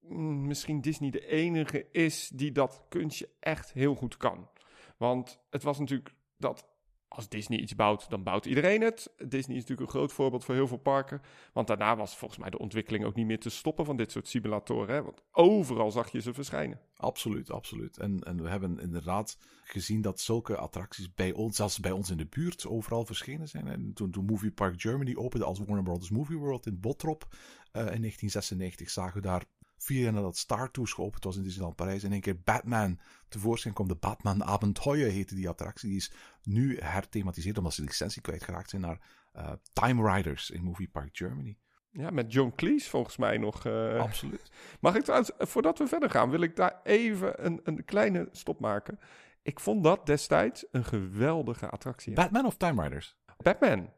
mm, 0.00 0.46
misschien 0.46 0.80
Disney 0.80 1.10
de 1.10 1.26
enige 1.26 1.90
is 1.90 2.28
die 2.28 2.52
dat 2.52 2.84
kunstje 2.88 3.28
echt 3.40 3.72
heel 3.72 3.94
goed 3.94 4.16
kan. 4.16 4.48
Want 4.96 5.40
het 5.50 5.62
was 5.62 5.78
natuurlijk 5.78 6.14
dat 6.36 6.68
als 7.14 7.28
Disney 7.28 7.58
iets 7.58 7.74
bouwt, 7.74 8.10
dan 8.10 8.22
bouwt 8.22 8.46
iedereen 8.46 8.80
het. 8.80 9.12
Disney 9.16 9.56
is 9.56 9.62
natuurlijk 9.62 9.80
een 9.80 9.98
groot 9.98 10.12
voorbeeld 10.12 10.44
voor 10.44 10.54
heel 10.54 10.66
veel 10.66 10.76
parken. 10.76 11.22
Want 11.52 11.66
daarna 11.66 11.96
was 11.96 12.16
volgens 12.16 12.40
mij 12.40 12.50
de 12.50 12.58
ontwikkeling 12.58 13.04
ook 13.04 13.14
niet 13.14 13.26
meer 13.26 13.40
te 13.40 13.50
stoppen 13.50 13.84
van 13.84 13.96
dit 13.96 14.12
soort 14.12 14.28
simulatoren. 14.28 14.94
Hè? 14.94 15.02
Want 15.02 15.22
overal 15.32 15.90
zag 15.90 16.12
je 16.12 16.20
ze 16.20 16.34
verschijnen. 16.34 16.80
Absoluut, 16.96 17.50
absoluut. 17.50 17.98
En, 17.98 18.20
en 18.20 18.42
we 18.42 18.48
hebben 18.48 18.80
inderdaad 18.80 19.38
gezien 19.62 20.00
dat 20.00 20.20
zulke 20.20 20.56
attracties 20.56 21.14
bij 21.14 21.32
ons, 21.32 21.56
zelfs 21.56 21.80
bij 21.80 21.92
ons 21.92 22.10
in 22.10 22.16
de 22.16 22.26
buurt, 22.26 22.66
overal 22.66 23.04
verschenen 23.04 23.48
zijn. 23.48 23.66
En 23.66 23.92
toen, 23.92 24.10
toen 24.10 24.24
Movie 24.24 24.52
Park 24.52 24.80
Germany 24.80 25.14
opende 25.14 25.44
als 25.44 25.58
Warner 25.58 25.82
Brothers 25.82 26.10
Movie 26.10 26.36
World 26.36 26.66
in 26.66 26.80
Botrop 26.80 27.26
uh, 27.30 27.38
in 27.72 28.00
1996, 28.00 28.90
zagen 28.90 29.14
we 29.14 29.26
daar 29.26 29.44
vier 29.82 30.02
jaar 30.02 30.12
nadat 30.12 30.36
Star 30.36 30.70
Tours 30.70 30.92
geopend 30.92 31.24
was 31.24 31.36
in 31.36 31.42
Disneyland 31.42 31.76
Parijs, 31.76 32.04
in 32.04 32.12
één 32.12 32.20
keer 32.20 32.40
Batman 32.44 32.98
tevoorschijn 33.28 33.74
komt. 33.74 33.88
De 33.88 33.94
Batman 33.94 34.44
Abenteuer 34.44 35.10
heette 35.10 35.34
die 35.34 35.48
attractie. 35.48 35.88
Die 35.88 35.98
is 35.98 36.12
nu 36.42 36.78
herthematiseerd 36.78 37.58
omdat 37.58 37.74
ze 37.74 37.82
licentie 37.82 38.22
kwijtgeraakt 38.22 38.70
zijn 38.70 38.82
naar 38.82 39.00
uh, 39.36 39.52
Time 39.72 40.14
Riders 40.14 40.50
in 40.50 40.62
Movie 40.62 40.88
Park 40.88 41.16
Germany. 41.16 41.56
Ja, 41.90 42.10
met 42.10 42.32
John 42.32 42.52
Cleese 42.56 42.90
volgens 42.90 43.16
mij 43.16 43.38
nog. 43.38 43.66
Uh... 43.66 44.00
Absoluut. 44.00 44.50
Mag 44.80 44.94
ik 44.94 45.02
trouwens, 45.02 45.30
voordat 45.38 45.78
we 45.78 45.86
verder 45.86 46.10
gaan, 46.10 46.30
wil 46.30 46.40
ik 46.40 46.56
daar 46.56 46.80
even 46.82 47.46
een, 47.46 47.60
een 47.64 47.84
kleine 47.84 48.28
stop 48.32 48.60
maken. 48.60 48.98
Ik 49.42 49.60
vond 49.60 49.84
dat 49.84 50.06
destijds 50.06 50.66
een 50.70 50.84
geweldige 50.84 51.68
attractie. 51.68 52.14
Batman 52.14 52.46
of 52.46 52.56
Time 52.56 52.82
Riders? 52.82 53.16
Batman 53.36 53.90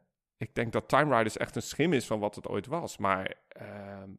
ik 0.45 0.55
denk 0.55 0.73
dat 0.73 0.89
Time 0.89 1.17
Riders 1.17 1.37
echt 1.37 1.57
een 1.57 1.63
schim 1.63 1.93
is 1.93 2.07
van 2.07 2.21
wat 2.21 2.35
het 2.35 2.49
ooit 2.49 2.67
was. 2.67 2.99
Maar 2.99 3.35
uh, 3.63 3.67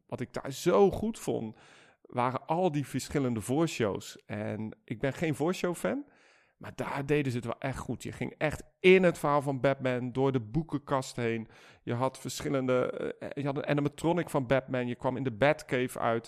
wat 0.07 0.19
ik 0.19 0.33
daar 0.33 0.51
zo 0.51 0.91
goed 0.91 1.19
vond, 1.19 1.57
waren 2.01 2.45
al 2.45 2.71
die 2.71 2.87
verschillende 2.87 3.41
voorshows. 3.41 4.17
En 4.25 4.77
ik 4.83 4.99
ben 4.99 5.13
geen 5.13 5.35
voorshow-fan, 5.35 6.05
maar 6.57 6.71
daar 6.75 7.05
deden 7.05 7.31
ze 7.31 7.37
het 7.37 7.45
wel 7.45 7.59
echt 7.59 7.77
goed. 7.77 8.03
Je 8.03 8.11
ging 8.11 8.35
echt 8.37 8.63
in 8.79 9.03
het 9.03 9.17
verhaal 9.17 9.41
van 9.41 9.59
Batman, 9.59 10.11
door 10.11 10.31
de 10.31 10.39
boekenkast 10.39 11.15
heen. 11.15 11.47
Je 11.83 11.93
had 11.93 12.19
verschillende... 12.19 13.13
Uh, 13.19 13.29
je 13.33 13.45
had 13.45 13.57
een 13.57 13.67
animatronic 13.67 14.29
van 14.29 14.47
Batman, 14.47 14.87
je 14.87 14.95
kwam 14.95 15.17
in 15.17 15.23
de 15.23 15.31
Batcave 15.31 15.99
uit 15.99 16.27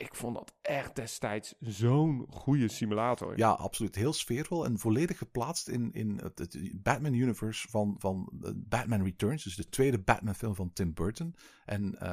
ik 0.00 0.14
vond 0.14 0.34
dat 0.34 0.54
echt 0.62 0.96
destijds 0.96 1.54
zo'n 1.58 2.26
goede 2.28 2.68
simulator. 2.68 3.38
Ja, 3.38 3.50
absoluut. 3.50 3.94
Heel 3.94 4.12
sfeervol 4.12 4.64
en 4.64 4.78
volledig 4.78 5.18
geplaatst 5.18 5.68
in, 5.68 5.92
in 5.92 6.20
het, 6.22 6.38
het 6.38 6.82
Batman-universe 6.82 7.68
van, 7.68 7.94
van 7.98 8.32
eh, 8.42 8.50
Batman 8.54 9.04
Returns. 9.04 9.44
Dus 9.44 9.56
de 9.56 9.68
tweede 9.68 9.98
Batman-film 9.98 10.54
van 10.54 10.72
Tim 10.72 10.94
Burton. 10.94 11.34
En 11.64 11.96
uh, 12.02 12.12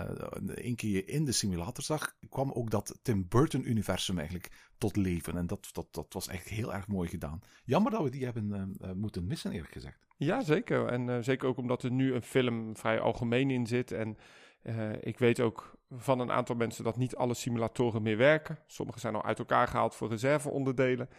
één 0.55 0.75
keer 0.75 0.91
je 0.91 1.05
in 1.05 1.25
de 1.25 1.31
simulator 1.31 1.83
zag, 1.83 2.15
kwam 2.29 2.51
ook 2.51 2.69
dat 2.69 2.99
Tim 3.01 3.27
Burton-universum 3.27 4.17
eigenlijk 4.17 4.69
tot 4.77 4.95
leven. 4.95 5.37
En 5.37 5.47
dat, 5.47 5.69
dat, 5.71 5.93
dat 5.93 6.13
was 6.13 6.27
echt 6.27 6.47
heel 6.47 6.73
erg 6.73 6.87
mooi 6.87 7.09
gedaan. 7.09 7.39
Jammer 7.63 7.91
dat 7.91 8.03
we 8.03 8.09
die 8.09 8.23
hebben 8.23 8.75
uh, 8.81 8.91
moeten 8.91 9.27
missen, 9.27 9.51
eerlijk 9.51 9.73
gezegd. 9.73 10.07
Ja, 10.17 10.41
zeker. 10.41 10.87
En 10.87 11.07
uh, 11.07 11.17
zeker 11.21 11.47
ook 11.47 11.57
omdat 11.57 11.83
er 11.83 11.91
nu 11.91 12.13
een 12.13 12.21
film 12.21 12.77
vrij 12.77 12.99
algemeen 12.99 13.51
in 13.51 13.67
zit. 13.67 13.91
En 13.91 14.17
ik 15.01 15.19
weet 15.19 15.39
ook 15.39 15.76
van 15.89 16.19
een 16.19 16.31
aantal 16.31 16.55
mensen 16.55 16.83
dat 16.83 16.97
niet 16.97 17.15
alle 17.15 17.33
simulatoren 17.33 18.01
meer 18.01 18.17
werken. 18.17 18.59
Sommige 18.67 18.99
zijn 18.99 19.15
al 19.15 19.23
uit 19.23 19.39
elkaar 19.39 19.67
gehaald 19.67 19.95
voor 19.95 20.09
reserveonderdelen. 20.09 21.09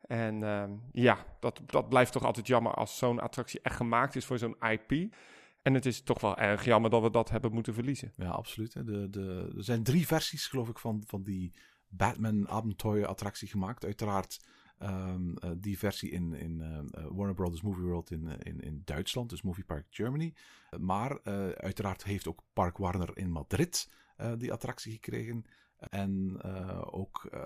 En 0.00 0.40
uh, 0.40 0.64
ja, 0.92 1.18
dat, 1.40 1.60
dat 1.66 1.88
blijft 1.88 2.12
toch 2.12 2.24
altijd 2.24 2.46
jammer 2.46 2.74
als 2.74 2.98
zo'n 2.98 3.20
attractie 3.20 3.60
echt 3.62 3.76
gemaakt 3.76 4.16
is 4.16 4.24
voor 4.24 4.38
zo'n 4.38 4.56
IP. 4.60 5.14
En 5.62 5.74
het 5.74 5.86
is 5.86 6.02
toch 6.02 6.20
wel 6.20 6.36
erg 6.36 6.64
jammer 6.64 6.90
dat 6.90 7.02
we 7.02 7.10
dat 7.10 7.30
hebben 7.30 7.52
moeten 7.52 7.74
verliezen. 7.74 8.12
Ja, 8.16 8.30
absoluut. 8.30 8.72
De, 8.72 9.10
de, 9.10 9.52
er 9.56 9.64
zijn 9.64 9.82
drie 9.82 10.06
versies, 10.06 10.46
geloof 10.46 10.68
ik, 10.68 10.78
van, 10.78 11.02
van 11.06 11.22
die 11.22 11.54
Batman 11.88 12.48
Abenteuer 12.48 13.06
attractie 13.06 13.48
gemaakt. 13.48 13.84
Uiteraard 13.84 14.44
um, 14.78 15.34
uh, 15.44 15.50
die 15.56 15.78
versie 15.78 16.10
in, 16.10 16.34
in 16.34 16.60
uh, 16.60 17.06
Warner 17.10 17.34
Brothers 17.34 17.62
Movie 17.62 17.84
World 17.84 18.10
in, 18.10 18.28
in, 18.42 18.60
in 18.60 18.82
Duitsland, 18.84 19.30
dus 19.30 19.42
Movie 19.42 19.64
Park 19.64 19.86
Germany. 19.90 20.34
Maar 20.78 21.22
uiteraard 21.56 22.04
heeft 22.04 22.28
ook 22.28 22.42
Park 22.52 22.76
Warner 22.76 23.10
in 23.14 23.30
Madrid 23.30 23.88
uh, 24.20 24.32
die 24.38 24.52
attractie 24.52 24.92
gekregen. 24.92 25.44
En 25.90 26.40
uh, 26.44 26.82
ook 26.90 27.28
uh, 27.34 27.40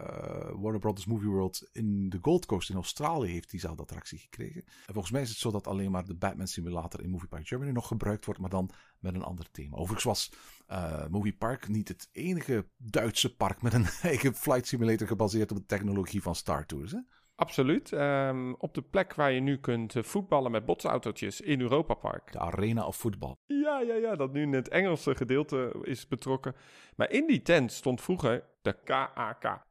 Warner 0.54 0.78
Brothers 0.78 1.06
Movie 1.06 1.28
World 1.28 1.68
in 1.72 2.08
de 2.08 2.18
Gold 2.22 2.46
Coast 2.46 2.70
in 2.70 2.76
Australië 2.76 3.30
heeft 3.32 3.50
diezelfde 3.50 3.82
attractie 3.82 4.18
gekregen. 4.18 4.62
En 4.64 4.92
volgens 4.92 5.10
mij 5.10 5.22
is 5.22 5.28
het 5.28 5.38
zo 5.38 5.50
dat 5.50 5.66
alleen 5.66 5.90
maar 5.90 6.04
de 6.04 6.14
Batman 6.14 6.46
Simulator 6.46 7.02
in 7.02 7.10
Movie 7.10 7.28
Park 7.28 7.48
Germany 7.48 7.70
nog 7.70 7.86
gebruikt 7.86 8.24
wordt, 8.24 8.40
maar 8.40 8.50
dan 8.50 8.70
met 8.98 9.14
een 9.14 9.22
ander 9.22 9.50
thema. 9.50 9.76
Overigens 9.76 10.04
was 10.04 10.32
Movie 11.10 11.36
Park 11.36 11.68
niet 11.68 11.88
het 11.88 12.08
enige 12.12 12.66
Duitse 12.76 13.36
park 13.36 13.62
met 13.62 13.72
een 13.72 13.86
eigen 14.02 14.34
flight 14.34 14.66
simulator 14.66 15.06
gebaseerd 15.06 15.50
op 15.50 15.56
de 15.56 15.66
technologie 15.66 16.22
van 16.22 16.34
Star 16.34 16.66
Tours. 16.66 16.92
Hè? 16.92 17.00
Absoluut. 17.38 17.92
Um, 17.92 18.54
op 18.54 18.74
de 18.74 18.82
plek 18.82 19.14
waar 19.14 19.32
je 19.32 19.40
nu 19.40 19.58
kunt 19.58 19.94
uh, 19.94 20.02
voetballen 20.02 20.50
met 20.50 20.64
botsautootjes 20.64 21.40
in 21.40 21.60
Europa 21.60 21.94
Park. 21.94 22.32
De 22.32 22.38
arena 22.38 22.86
of 22.86 22.96
voetbal. 22.96 23.38
Ja, 23.46 23.80
ja, 23.80 23.94
ja, 23.94 24.16
dat 24.16 24.32
nu 24.32 24.42
in 24.42 24.52
het 24.52 24.68
Engelse 24.68 25.14
gedeelte 25.14 25.74
is 25.82 26.08
betrokken. 26.08 26.54
Maar 26.96 27.10
in 27.10 27.26
die 27.26 27.42
tent 27.42 27.72
stond 27.72 28.00
vroeger 28.00 28.44
de 28.62 28.72
KAK. 28.84 29.66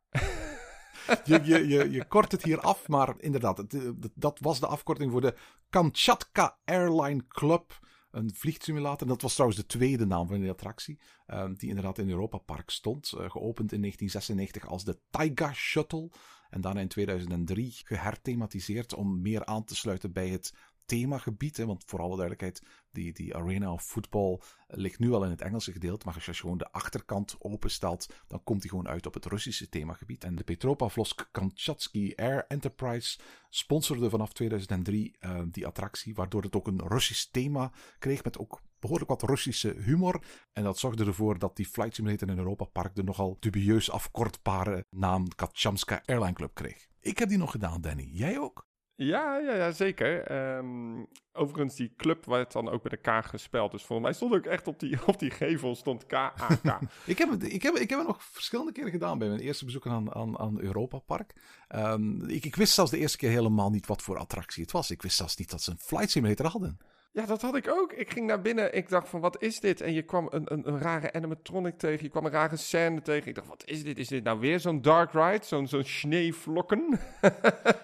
je, 1.23 1.41
je, 1.43 1.67
je, 1.67 1.91
je 1.91 2.05
kort 2.05 2.31
het 2.31 2.43
hier 2.43 2.59
af, 2.59 2.87
maar 2.87 3.13
inderdaad, 3.17 3.57
het, 3.57 3.77
dat 4.15 4.39
was 4.39 4.59
de 4.59 4.67
afkorting 4.67 5.11
voor 5.11 5.21
de 5.21 5.35
Kamchatka 5.69 6.57
Airline 6.65 7.27
Club. 7.27 7.79
Een 8.11 8.33
vliegsimulator. 8.33 9.07
Dat 9.07 9.21
was 9.21 9.33
trouwens 9.33 9.59
de 9.59 9.65
tweede 9.65 10.05
naam 10.05 10.27
van 10.27 10.39
die 10.39 10.49
attractie. 10.49 10.99
Um, 11.27 11.57
die 11.57 11.69
inderdaad 11.69 11.97
in 11.97 12.09
Europa 12.09 12.37
Park 12.37 12.69
stond. 12.69 13.11
Uh, 13.13 13.19
geopend 13.19 13.71
in 13.71 13.81
1996 13.81 14.67
als 14.67 14.83
de 14.83 14.99
Taiga 15.09 15.53
Shuttle. 15.53 16.09
En 16.49 16.61
daarna 16.61 16.79
in 16.79 16.87
2003 16.87 17.71
geherthematiseerd 17.71 18.93
om 18.93 19.21
meer 19.21 19.45
aan 19.45 19.63
te 19.63 19.75
sluiten 19.75 20.11
bij 20.11 20.29
het 20.29 20.53
themagebied. 20.87 21.57
Hè, 21.57 21.65
want 21.65 21.83
voor 21.85 21.99
alle 21.99 22.15
duidelijkheid, 22.15 22.61
die, 22.91 23.13
die 23.13 23.35
Arena 23.35 23.71
of 23.71 23.83
Football 23.83 24.39
ligt 24.67 24.99
nu 24.99 25.11
al 25.11 25.23
in 25.23 25.29
het 25.29 25.41
Engelse 25.41 25.71
gedeelte. 25.71 26.05
Maar 26.05 26.15
als 26.15 26.25
je 26.25 26.33
gewoon 26.33 26.57
de 26.57 26.71
achterkant 26.71 27.35
openstelt, 27.39 28.13
dan 28.27 28.43
komt 28.43 28.61
die 28.61 28.69
gewoon 28.69 28.87
uit 28.87 29.05
op 29.05 29.13
het 29.13 29.25
Russische 29.25 29.69
themagebied. 29.69 30.23
En 30.23 30.35
de 30.35 30.43
Petropavlovsk 30.43 31.29
Kamchatsky 31.31 32.13
Air 32.15 32.45
Enterprise 32.47 33.19
sponsorde 33.49 34.09
vanaf 34.09 34.33
2003 34.33 35.15
uh, 35.19 35.39
die 35.51 35.65
attractie, 35.65 36.15
waardoor 36.15 36.41
het 36.41 36.55
ook 36.55 36.67
een 36.67 36.87
Russisch 36.87 37.27
thema 37.31 37.71
kreeg 37.99 38.23
met 38.23 38.37
ook 38.37 38.61
behoorlijk 38.79 39.09
wat 39.09 39.21
Russische 39.21 39.75
humor. 39.77 40.23
En 40.53 40.63
dat 40.63 40.79
zorgde 40.79 41.05
ervoor 41.05 41.39
dat 41.39 41.55
die 41.55 41.65
Flight 41.65 41.95
Simulator 41.95 42.29
in 42.29 42.37
Europa 42.37 42.65
Park 42.65 42.95
de 42.95 43.03
nogal 43.03 43.37
dubieus 43.39 43.91
afkortbare 43.91 44.85
naam 44.89 45.27
Katjamska 45.27 46.01
Airline 46.05 46.33
Club 46.33 46.53
kreeg. 46.53 46.87
Ik 46.99 47.17
heb 47.19 47.29
die 47.29 47.37
nog 47.37 47.51
gedaan, 47.51 47.81
Danny. 47.81 48.09
Jij 48.11 48.39
ook? 48.39 48.67
Ja, 48.99 49.37
ja, 49.37 49.55
ja 49.55 49.71
zeker. 49.71 50.23
Ehm, 50.23 51.03
overigens, 51.33 51.75
die 51.75 51.93
club 51.95 52.25
werd 52.25 52.51
dan 52.51 52.69
ook 52.69 52.83
met 52.83 52.91
een 52.91 53.21
K 53.21 53.25
gespeld. 53.25 53.71
Dus 53.71 53.83
volgens 53.83 54.07
mij 54.07 54.17
stond 54.17 54.33
ook 54.33 54.45
echt 54.45 54.67
op 54.67 54.79
die, 54.79 54.99
op 55.05 55.19
die 55.19 55.31
gevel 55.31 55.75
stond 55.75 56.05
K-A-K. 56.05 56.79
ik, 57.05 57.17
heb 57.17 57.29
het, 57.29 57.53
ik, 57.53 57.63
heb, 57.63 57.75
ik 57.75 57.89
heb 57.89 57.99
het 57.99 58.07
nog 58.07 58.23
verschillende 58.23 58.71
keren 58.71 58.91
gedaan 58.91 59.17
bij 59.17 59.27
mijn 59.27 59.39
eerste 59.39 59.65
bezoek 59.65 59.87
aan, 59.87 60.13
aan, 60.13 60.39
aan 60.39 60.59
Europa 60.59 60.99
Park. 60.99 61.33
Ehm, 61.67 62.29
ik, 62.29 62.45
ik 62.45 62.55
wist 62.55 62.73
zelfs 62.73 62.91
de 62.91 62.97
eerste 62.97 63.17
keer 63.17 63.29
helemaal 63.29 63.69
niet 63.69 63.87
wat 63.87 64.01
voor 64.01 64.17
attractie 64.17 64.63
het 64.63 64.71
was. 64.71 64.91
Ik 64.91 65.01
wist 65.01 65.17
zelfs 65.17 65.35
niet 65.35 65.49
dat 65.49 65.61
ze 65.61 65.71
een 65.71 65.79
flight 65.79 66.11
simulator 66.11 66.45
hadden. 66.45 66.77
Ja, 67.11 67.25
dat 67.25 67.41
had 67.41 67.55
ik 67.55 67.67
ook. 67.67 67.93
Ik 67.93 68.11
ging 68.11 68.27
naar 68.27 68.41
binnen. 68.41 68.75
Ik 68.75 68.89
dacht 68.89 69.09
van, 69.09 69.19
wat 69.19 69.41
is 69.41 69.59
dit? 69.59 69.81
En 69.81 69.93
je 69.93 70.01
kwam 70.01 70.27
een, 70.29 70.53
een, 70.53 70.67
een 70.67 70.79
rare 70.79 71.13
animatronic 71.13 71.77
tegen. 71.77 72.03
Je 72.03 72.09
kwam 72.09 72.25
een 72.25 72.31
rare 72.31 72.55
scène 72.55 73.01
tegen. 73.01 73.27
Ik 73.27 73.35
dacht, 73.35 73.47
wat 73.47 73.63
is 73.65 73.83
dit? 73.83 73.97
Is 73.97 74.07
dit 74.07 74.23
nou 74.23 74.39
weer 74.39 74.59
zo'n 74.59 74.81
dark 74.81 75.11
ride? 75.11 75.45
Zo'n 75.45 75.67
zo'n 75.67 75.83
sneeuwvlokken? 75.83 76.99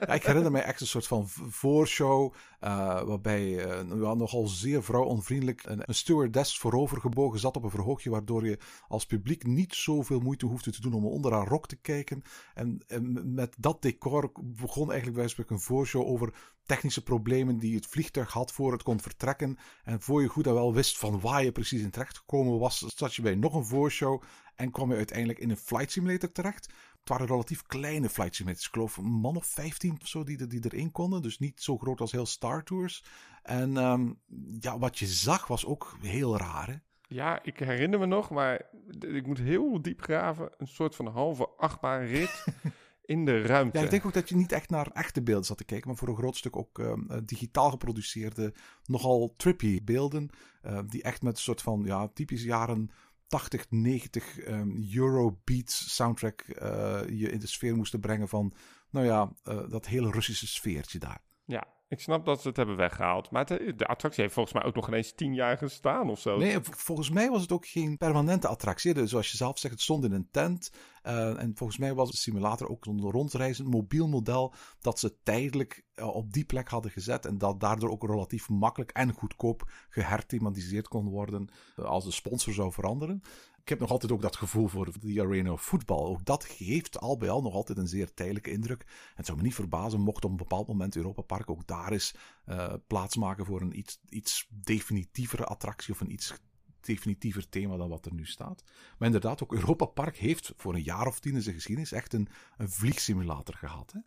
ja, 0.08 0.14
ik 0.14 0.24
herinner 0.24 0.52
me 0.52 0.60
echt 0.60 0.82
een 0.82 0.88
soort 0.88 1.08
van 1.08 1.28
voorshow. 1.50 2.34
Uh, 2.64 3.02
waarbij 3.02 3.76
uh, 3.86 4.12
nogal 4.14 4.48
zeer 4.48 4.84
vrouwonvriendelijk 4.84 5.64
een, 5.66 5.82
een 5.86 5.96
stewardess 5.96 6.60
voorovergebogen 6.60 7.40
zat 7.40 7.56
op 7.56 7.64
een 7.64 7.70
verhoogje. 7.70 8.10
Waardoor 8.10 8.46
je 8.48 8.60
als 8.88 9.06
publiek 9.06 9.46
niet 9.46 9.74
zoveel 9.74 10.20
moeite 10.20 10.46
hoefde 10.46 10.72
te 10.72 10.82
doen 10.82 10.94
om 10.94 11.06
onder 11.06 11.34
haar 11.34 11.48
rok 11.48 11.68
te 11.68 11.76
kijken. 11.76 12.22
En, 12.54 12.84
en 12.88 13.34
met 13.34 13.56
dat 13.58 13.82
decor 13.82 14.32
begon 14.44 14.92
eigenlijk 14.92 15.36
bij 15.36 15.46
een 15.48 15.60
voorshow 15.60 16.08
over 16.08 16.34
technische 16.66 17.04
problemen 17.04 17.58
die 17.58 17.76
het 17.76 17.86
vliegtuig 17.86 18.32
had 18.32 18.52
voor 18.52 18.72
het 18.72 18.84
kon 18.84 19.00
vertrekken. 19.00 19.58
En 19.84 20.02
voor 20.02 20.22
je 20.22 20.28
goed 20.28 20.48
en 20.48 20.54
wel 20.54 20.74
wist 20.74 20.98
van 20.98 21.20
waar 21.20 21.44
je 21.44 21.52
precies 21.52 21.82
in 21.82 21.90
terecht 21.90 22.18
gekomen 22.18 22.60
was, 22.60 22.80
zat 22.80 23.16
je 23.16 23.22
bij 23.22 23.36
nog 23.36 23.54
een 23.54 23.66
voorshow 23.66 24.22
en 24.56 24.72
kwam 24.72 24.90
je 24.90 24.98
uiteindelijk 24.98 25.40
in 25.40 25.50
een 25.50 25.58
flight 25.58 25.92
simulator 25.92 26.32
terecht. 26.32 26.74
Het 27.04 27.12
waren 27.12 27.28
relatief 27.28 27.62
kleine 27.62 28.10
flight 28.10 28.36
simulators. 28.36 28.68
Ik 28.68 28.74
geloof 28.74 28.98
een 28.98 29.06
man 29.06 29.36
of 29.36 29.46
15 29.46 29.98
of 30.02 30.08
zo 30.08 30.24
die, 30.24 30.48
die 30.48 30.66
erin 30.66 30.92
konden. 30.92 31.22
Dus 31.22 31.40
niet 31.40 31.62
zo 31.62 31.78
groot 31.78 32.02
als 32.02 32.12
heel 32.12 32.26
Star 32.26 32.64
Tours. 32.64 33.04
En 33.42 33.78
um, 33.78 34.20
ja, 34.60 34.80
wat 34.80 35.00
je 35.00 35.06
zag 35.06 35.48
was 35.48 35.66
ook 35.66 35.98
heel 36.02 36.38
raar. 36.38 36.68
Hè? 36.68 36.76
Ja, 37.02 37.44
ik 37.44 37.60
herinner 37.60 38.00
me 38.00 38.06
nog, 38.06 38.30
maar 38.30 38.70
ik 39.00 39.28
moet 39.28 39.38
heel 39.38 39.82
diep 39.82 40.02
graven. 40.02 40.52
Een 40.58 40.68
soort 40.68 40.96
van 40.96 41.08
halve 41.08 41.50
achtbaanrit. 41.58 42.44
in 43.06 43.26
de 43.26 43.42
ruimte. 43.42 43.78
Ja, 43.78 43.84
ik 43.84 43.90
denk 43.90 44.06
ook 44.06 44.14
dat 44.14 44.30
je 44.30 44.36
niet 44.36 44.52
echt 44.52 44.70
naar 44.70 44.88
echte 44.94 45.22
beelden 45.22 45.46
zat 45.46 45.58
te 45.58 45.64
kijken, 45.64 45.88
maar 45.88 45.98
voor 45.98 46.08
een 46.08 46.16
groot 46.16 46.38
stuk 46.38 46.56
ook 46.56 46.80
uh, 46.80 46.94
digitaal 47.26 47.70
geproduceerde, 47.70 48.54
nogal 48.86 49.34
trippy 49.38 49.84
beelden. 49.84 50.30
Uh, 50.66 50.80
die 50.88 51.04
echt 51.04 51.22
met 51.22 51.36
een 51.36 51.42
soort 51.42 51.62
van 51.62 51.84
ja, 51.86 52.08
typische 52.08 52.48
jaren 52.48 52.90
80, 53.34 53.66
90 53.70 54.48
um, 54.48 54.88
Eurobeats 54.96 55.96
soundtrack 55.96 56.46
uh, 56.48 57.02
je 57.10 57.32
in 57.32 57.40
de 57.40 57.48
sfeer 57.48 57.76
moesten 57.76 58.00
brengen 58.00 58.30
van, 58.30 58.54
nou 58.90 59.06
ja, 59.06 59.34
dat 59.70 59.86
hele 59.86 60.12
Russische 60.12 60.48
sfeertje 60.48 61.00
daar. 61.00 61.22
Ja, 61.46 61.68
ik 61.94 62.00
snap 62.00 62.26
dat 62.26 62.42
ze 62.42 62.48
het 62.48 62.58
hebben 62.58 62.76
weggehaald. 62.76 63.32
Maar 63.32 63.46
de 63.76 63.86
attractie 63.86 64.22
heeft 64.22 64.34
volgens 64.34 64.56
mij 64.56 64.64
ook 64.64 64.76
nog 64.76 64.88
ineens 64.88 65.14
tien 65.14 65.34
jaar 65.34 65.58
gestaan 65.58 66.10
of 66.10 66.20
zo. 66.20 66.38
Nee, 66.38 66.58
volgens 66.62 67.10
mij 67.10 67.30
was 67.30 67.42
het 67.42 67.52
ook 67.52 67.66
geen 67.66 67.98
permanente 67.98 68.48
attractie. 68.48 68.94
Dus 68.94 69.10
zoals 69.10 69.32
je 69.32 69.38
zelf 69.38 69.60
zegt, 69.60 69.74
het 69.74 69.84
stond 69.84 70.04
in 70.04 70.12
een 70.12 70.28
tent. 70.32 70.72
Uh, 71.04 71.42
en 71.42 71.52
volgens 71.56 71.80
mij 71.80 71.94
was 71.94 72.12
de 72.12 72.18
simulator 72.18 72.70
ook 72.70 72.86
een 72.86 73.02
rondreizen, 73.02 73.66
mobiel 73.66 74.08
model. 74.08 74.54
Dat 74.80 75.00
ze 75.00 75.18
tijdelijk 75.24 75.86
uh, 75.96 76.16
op 76.16 76.34
die 76.34 76.46
plek 76.46 76.68
hadden 76.68 76.92
gezet. 76.92 77.26
En 77.26 77.38
dat 77.38 77.60
daardoor 77.60 77.90
ook 77.90 78.08
relatief 78.08 78.50
makkelijk 78.50 78.92
en 78.92 79.14
goedkoop 79.14 79.72
geherthematiseerd 79.90 80.88
kon 80.88 81.10
worden. 81.10 81.50
Uh, 81.76 81.86
als 81.86 82.04
de 82.04 82.12
sponsor 82.12 82.54
zou 82.54 82.72
veranderen 82.72 83.22
ik 83.64 83.70
heb 83.70 83.80
nog 83.80 83.92
altijd 83.92 84.12
ook 84.12 84.22
dat 84.22 84.36
gevoel 84.36 84.68
voor 84.68 84.92
de 85.00 85.22
arena 85.22 85.52
of 85.52 85.62
voetbal. 85.62 86.06
Ook 86.06 86.26
dat 86.26 86.46
geeft 86.46 87.00
al 87.00 87.18
bij 87.18 87.30
al 87.30 87.42
nog 87.42 87.54
altijd 87.54 87.78
een 87.78 87.88
zeer 87.88 88.14
tijdelijke 88.14 88.52
indruk. 88.52 88.82
En 88.82 88.88
het 89.16 89.26
zou 89.26 89.38
me 89.38 89.44
niet 89.44 89.56
verbazen 89.56 90.00
mocht 90.00 90.26
op 90.26 90.32
een 90.32 90.38
bepaald 90.38 90.68
moment 90.68 90.96
Europa 90.96 91.22
Park 91.22 91.50
ook 91.50 91.68
daar 91.68 91.92
eens 91.92 92.16
uh, 92.46 92.74
plaatsmaken 92.88 93.46
voor 93.46 93.62
een 93.62 93.78
iets, 93.78 94.00
iets 94.10 94.48
definitievere 94.50 95.46
attractie 95.46 95.94
of 95.94 96.02
een 96.02 96.12
iets 96.12 96.34
definitiever 96.82 97.50
thema 97.50 97.78
dan 97.78 97.90
wat 97.90 98.06
er 98.06 98.14
nu 98.14 98.26
staat. 98.26 98.64
Maar 98.98 99.08
inderdaad, 99.08 99.44
ook 99.44 99.54
Europa 99.54 99.86
Park 99.86 100.18
heeft 100.18 100.54
voor 100.58 100.74
een 100.74 100.84
jaar 100.84 101.08
of 101.08 101.20
tien 101.20 101.36
in 101.36 101.42
zijn 101.42 101.56
geschiedenis 101.56 101.92
echt 101.92 102.14
een, 102.14 102.28
een 102.58 102.70
vliegsimulator 102.70 103.56
gehad. 103.56 103.92
Hè? 103.92 104.00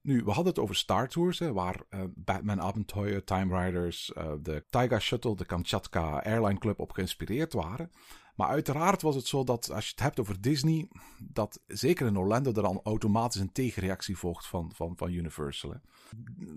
Nu, 0.00 0.24
we 0.24 0.30
hadden 0.30 0.52
het 0.52 0.58
over 0.58 0.76
Star 0.76 1.08
Tours, 1.08 1.38
waar 1.38 1.80
uh, 1.90 2.00
Batman 2.14 2.60
Abenteuer, 2.60 3.24
Time 3.24 3.64
Riders, 3.64 4.12
uh, 4.18 4.32
de 4.42 4.64
Taiga 4.70 4.98
Shuttle, 4.98 5.36
de 5.36 5.44
Kamchatka 5.44 6.22
Airline 6.22 6.58
Club 6.58 6.78
op 6.78 6.92
geïnspireerd 6.92 7.52
waren. 7.52 7.90
Maar 8.34 8.48
uiteraard 8.48 9.02
was 9.02 9.14
het 9.14 9.26
zo 9.26 9.44
dat 9.44 9.70
als 9.70 9.84
je 9.84 9.90
het 9.90 10.00
hebt 10.00 10.20
over 10.20 10.40
Disney, 10.40 10.88
dat 11.18 11.60
zeker 11.66 12.06
in 12.06 12.18
Orlando 12.18 12.52
er 12.52 12.62
dan 12.62 12.80
automatisch 12.84 13.40
een 13.40 13.52
tegenreactie 13.52 14.16
volgt 14.16 14.46
van, 14.46 14.72
van, 14.74 14.96
van 14.96 15.12
Universal. 15.12 15.74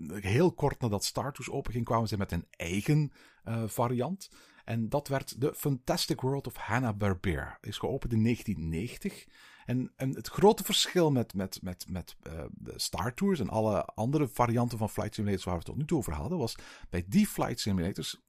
Heel 0.08 0.52
kort 0.52 0.80
nadat 0.80 1.04
Star 1.04 1.32
Tours 1.32 1.50
openging, 1.50 1.84
kwamen 1.84 2.08
ze 2.08 2.16
met 2.16 2.32
een 2.32 2.46
eigen 2.50 3.12
uh, 3.44 3.62
variant. 3.66 4.30
En 4.64 4.88
dat 4.88 5.08
werd 5.08 5.40
de 5.40 5.54
Fantastic 5.54 6.20
World 6.20 6.46
of 6.46 6.56
Hanna-Barbera. 6.56 7.58
Is 7.60 7.78
geopend 7.78 8.12
in 8.12 8.22
1990. 8.22 9.26
En, 9.66 9.92
en 9.96 10.14
het 10.14 10.28
grote 10.28 10.64
verschil 10.64 11.10
met, 11.10 11.34
met, 11.34 11.58
met, 11.62 11.86
met 11.88 12.16
uh, 12.26 12.42
de 12.50 12.72
Star 12.76 13.14
Tours 13.14 13.40
en 13.40 13.48
alle 13.48 13.84
andere 13.84 14.28
varianten 14.28 14.78
van 14.78 14.90
flight 14.90 15.14
simulators 15.14 15.44
waar 15.44 15.54
we 15.54 15.60
het 15.60 15.68
tot 15.68 15.78
nu 15.78 15.84
toe 15.84 15.98
over 15.98 16.12
hadden, 16.12 16.38
was 16.38 16.56
bij 16.90 17.04
die 17.06 17.26
flight 17.26 17.60
simulators 17.60 18.20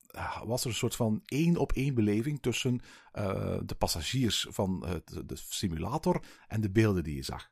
was 0.45 0.61
er 0.63 0.69
een 0.69 0.75
soort 0.75 0.95
van 0.95 1.21
één 1.25 1.57
op 1.57 1.71
één 1.71 1.93
beleving 1.93 2.41
tussen 2.41 2.81
uh, 3.13 3.57
de 3.65 3.75
passagiers 3.75 4.47
van 4.49 4.79
de, 4.79 5.25
de 5.25 5.35
simulator 5.35 6.23
en 6.47 6.61
de 6.61 6.71
beelden 6.71 7.03
die 7.03 7.15
je 7.15 7.23
zag. 7.23 7.49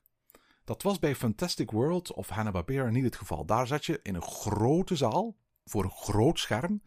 Dat 0.64 0.82
was 0.82 1.00
bij 1.00 1.16
Fantastic 1.16 1.72
World 1.72 2.14
of 2.14 2.30
Hanna-Barbera 2.30 2.90
niet 2.90 3.04
het 3.04 3.16
geval. 3.16 3.46
Daar 3.46 3.68
zat 3.68 3.86
je 3.86 4.00
in 4.04 4.16
een 4.16 4.22
grote 4.22 4.96
zaal 4.96 5.38
voor 5.66 5.84
een 5.84 5.92
groot 5.92 6.40
scherm 6.40 6.82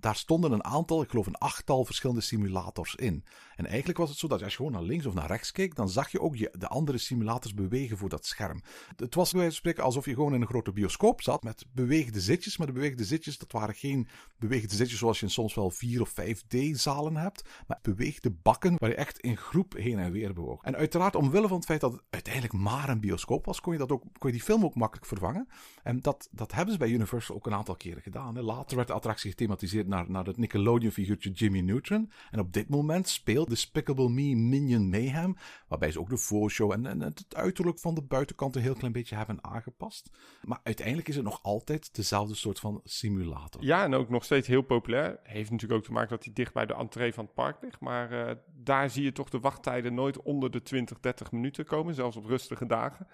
daar 0.00 0.16
stonden 0.16 0.52
een 0.52 0.64
aantal, 0.64 1.02
ik 1.02 1.10
geloof 1.10 1.26
een 1.26 1.38
achttal 1.38 1.84
verschillende 1.84 2.20
simulators 2.20 2.94
in. 2.94 3.24
En 3.56 3.66
eigenlijk 3.66 3.98
was 3.98 4.08
het 4.08 4.18
zo 4.18 4.28
dat 4.28 4.42
als 4.42 4.50
je 4.50 4.56
gewoon 4.56 4.72
naar 4.72 4.82
links 4.82 5.06
of 5.06 5.14
naar 5.14 5.26
rechts 5.26 5.52
keek, 5.52 5.74
dan 5.74 5.88
zag 5.88 6.10
je 6.10 6.20
ook 6.20 6.60
de 6.60 6.68
andere 6.68 6.98
simulators 6.98 7.54
bewegen 7.54 7.96
voor 7.96 8.08
dat 8.08 8.26
scherm. 8.26 8.62
Het 8.96 9.14
was 9.14 9.30
bij 9.30 9.40
wijze 9.40 9.56
spreken 9.56 9.82
alsof 9.82 10.04
je 10.04 10.14
gewoon 10.14 10.34
in 10.34 10.40
een 10.40 10.46
grote 10.46 10.72
bioscoop 10.72 11.22
zat 11.22 11.42
met 11.42 11.64
bewegende 11.72 12.20
zitjes. 12.20 12.56
Maar 12.56 12.66
de 12.66 12.72
bewegende 12.72 13.04
zitjes, 13.04 13.38
dat 13.38 13.52
waren 13.52 13.74
geen 13.74 14.08
bewegende 14.36 14.74
zitjes 14.74 14.98
zoals 14.98 15.20
je 15.20 15.28
soms 15.28 15.54
wel 15.54 15.70
4 15.70 16.00
of 16.00 16.10
5D-zalen 16.10 17.16
hebt. 17.16 17.48
Maar 17.66 17.78
beweegde 17.82 18.30
bakken 18.30 18.74
waar 18.78 18.90
je 18.90 18.96
echt 18.96 19.18
in 19.18 19.36
groep 19.36 19.72
heen 19.72 19.98
en 19.98 20.12
weer 20.12 20.34
bewoog. 20.34 20.62
En 20.62 20.76
uiteraard, 20.76 21.16
omwille 21.16 21.48
van 21.48 21.56
het 21.56 21.66
feit 21.66 21.80
dat 21.80 21.92
het 21.92 22.02
uiteindelijk 22.10 22.54
maar 22.54 22.88
een 22.88 23.00
bioscoop 23.00 23.44
was, 23.44 23.60
kon 23.60 23.72
je, 23.72 23.78
dat 23.78 23.92
ook, 23.92 24.02
kon 24.02 24.30
je 24.30 24.36
die 24.36 24.42
film 24.46 24.64
ook 24.64 24.74
makkelijk 24.74 25.06
vervangen. 25.06 25.48
En 25.82 26.00
dat, 26.00 26.28
dat 26.30 26.52
hebben 26.52 26.72
ze 26.72 26.78
bij 26.78 26.88
Universal 26.88 27.34
ook 27.34 27.46
een 27.46 27.54
aantal 27.54 27.76
keren 27.76 28.02
gedaan. 28.02 28.40
Later 28.40 28.76
werd 28.76 28.88
de 28.88 28.94
attractie 28.94 29.30
gethematiseerd 29.30 29.86
naar, 29.88 30.10
naar 30.10 30.24
het 30.24 30.36
Nickelodeon-figuurtje 30.36 31.30
Jimmy 31.30 31.60
Neutron. 31.60 32.10
En 32.30 32.40
op 32.40 32.52
dit 32.52 32.68
moment 32.68 33.08
speelt 33.08 33.48
Despicable 33.48 34.08
Me 34.08 34.34
Minion 34.34 34.88
Mayhem, 34.88 35.36
waarbij 35.68 35.90
ze 35.90 36.00
ook 36.00 36.10
de 36.10 36.16
voorshow 36.16 36.72
en, 36.72 36.86
en 36.86 37.00
het 37.00 37.24
uiterlijk 37.28 37.78
van 37.78 37.94
de 37.94 38.02
buitenkant 38.02 38.56
een 38.56 38.62
heel 38.62 38.74
klein 38.74 38.92
beetje 38.92 39.16
hebben 39.16 39.44
aangepast. 39.44 40.10
Maar 40.42 40.60
uiteindelijk 40.62 41.08
is 41.08 41.14
het 41.14 41.24
nog 41.24 41.42
altijd 41.42 41.94
dezelfde 41.94 42.34
soort 42.34 42.60
van 42.60 42.80
simulator. 42.84 43.64
Ja, 43.64 43.84
en 43.84 43.94
ook 43.94 44.08
nog 44.08 44.24
steeds 44.24 44.48
heel 44.48 44.62
populair. 44.62 45.18
Heeft 45.22 45.50
natuurlijk 45.50 45.80
ook 45.80 45.86
te 45.86 45.92
maken 45.92 46.10
dat 46.10 46.24
hij 46.24 46.32
dicht 46.32 46.52
bij 46.52 46.66
de 46.66 46.74
entree 46.74 47.14
van 47.14 47.24
het 47.24 47.34
park 47.34 47.62
ligt. 47.62 47.80
Maar 47.80 48.12
uh, 48.12 48.34
daar 48.54 48.90
zie 48.90 49.04
je 49.04 49.12
toch 49.12 49.28
de 49.28 49.40
wachttijden 49.40 49.94
nooit 49.94 50.22
onder 50.22 50.50
de 50.50 50.62
20, 50.62 51.00
30 51.00 51.32
minuten 51.32 51.64
komen, 51.64 51.94
zelfs 51.94 52.16
op 52.16 52.24
rustige 52.24 52.66
dagen. 52.66 53.06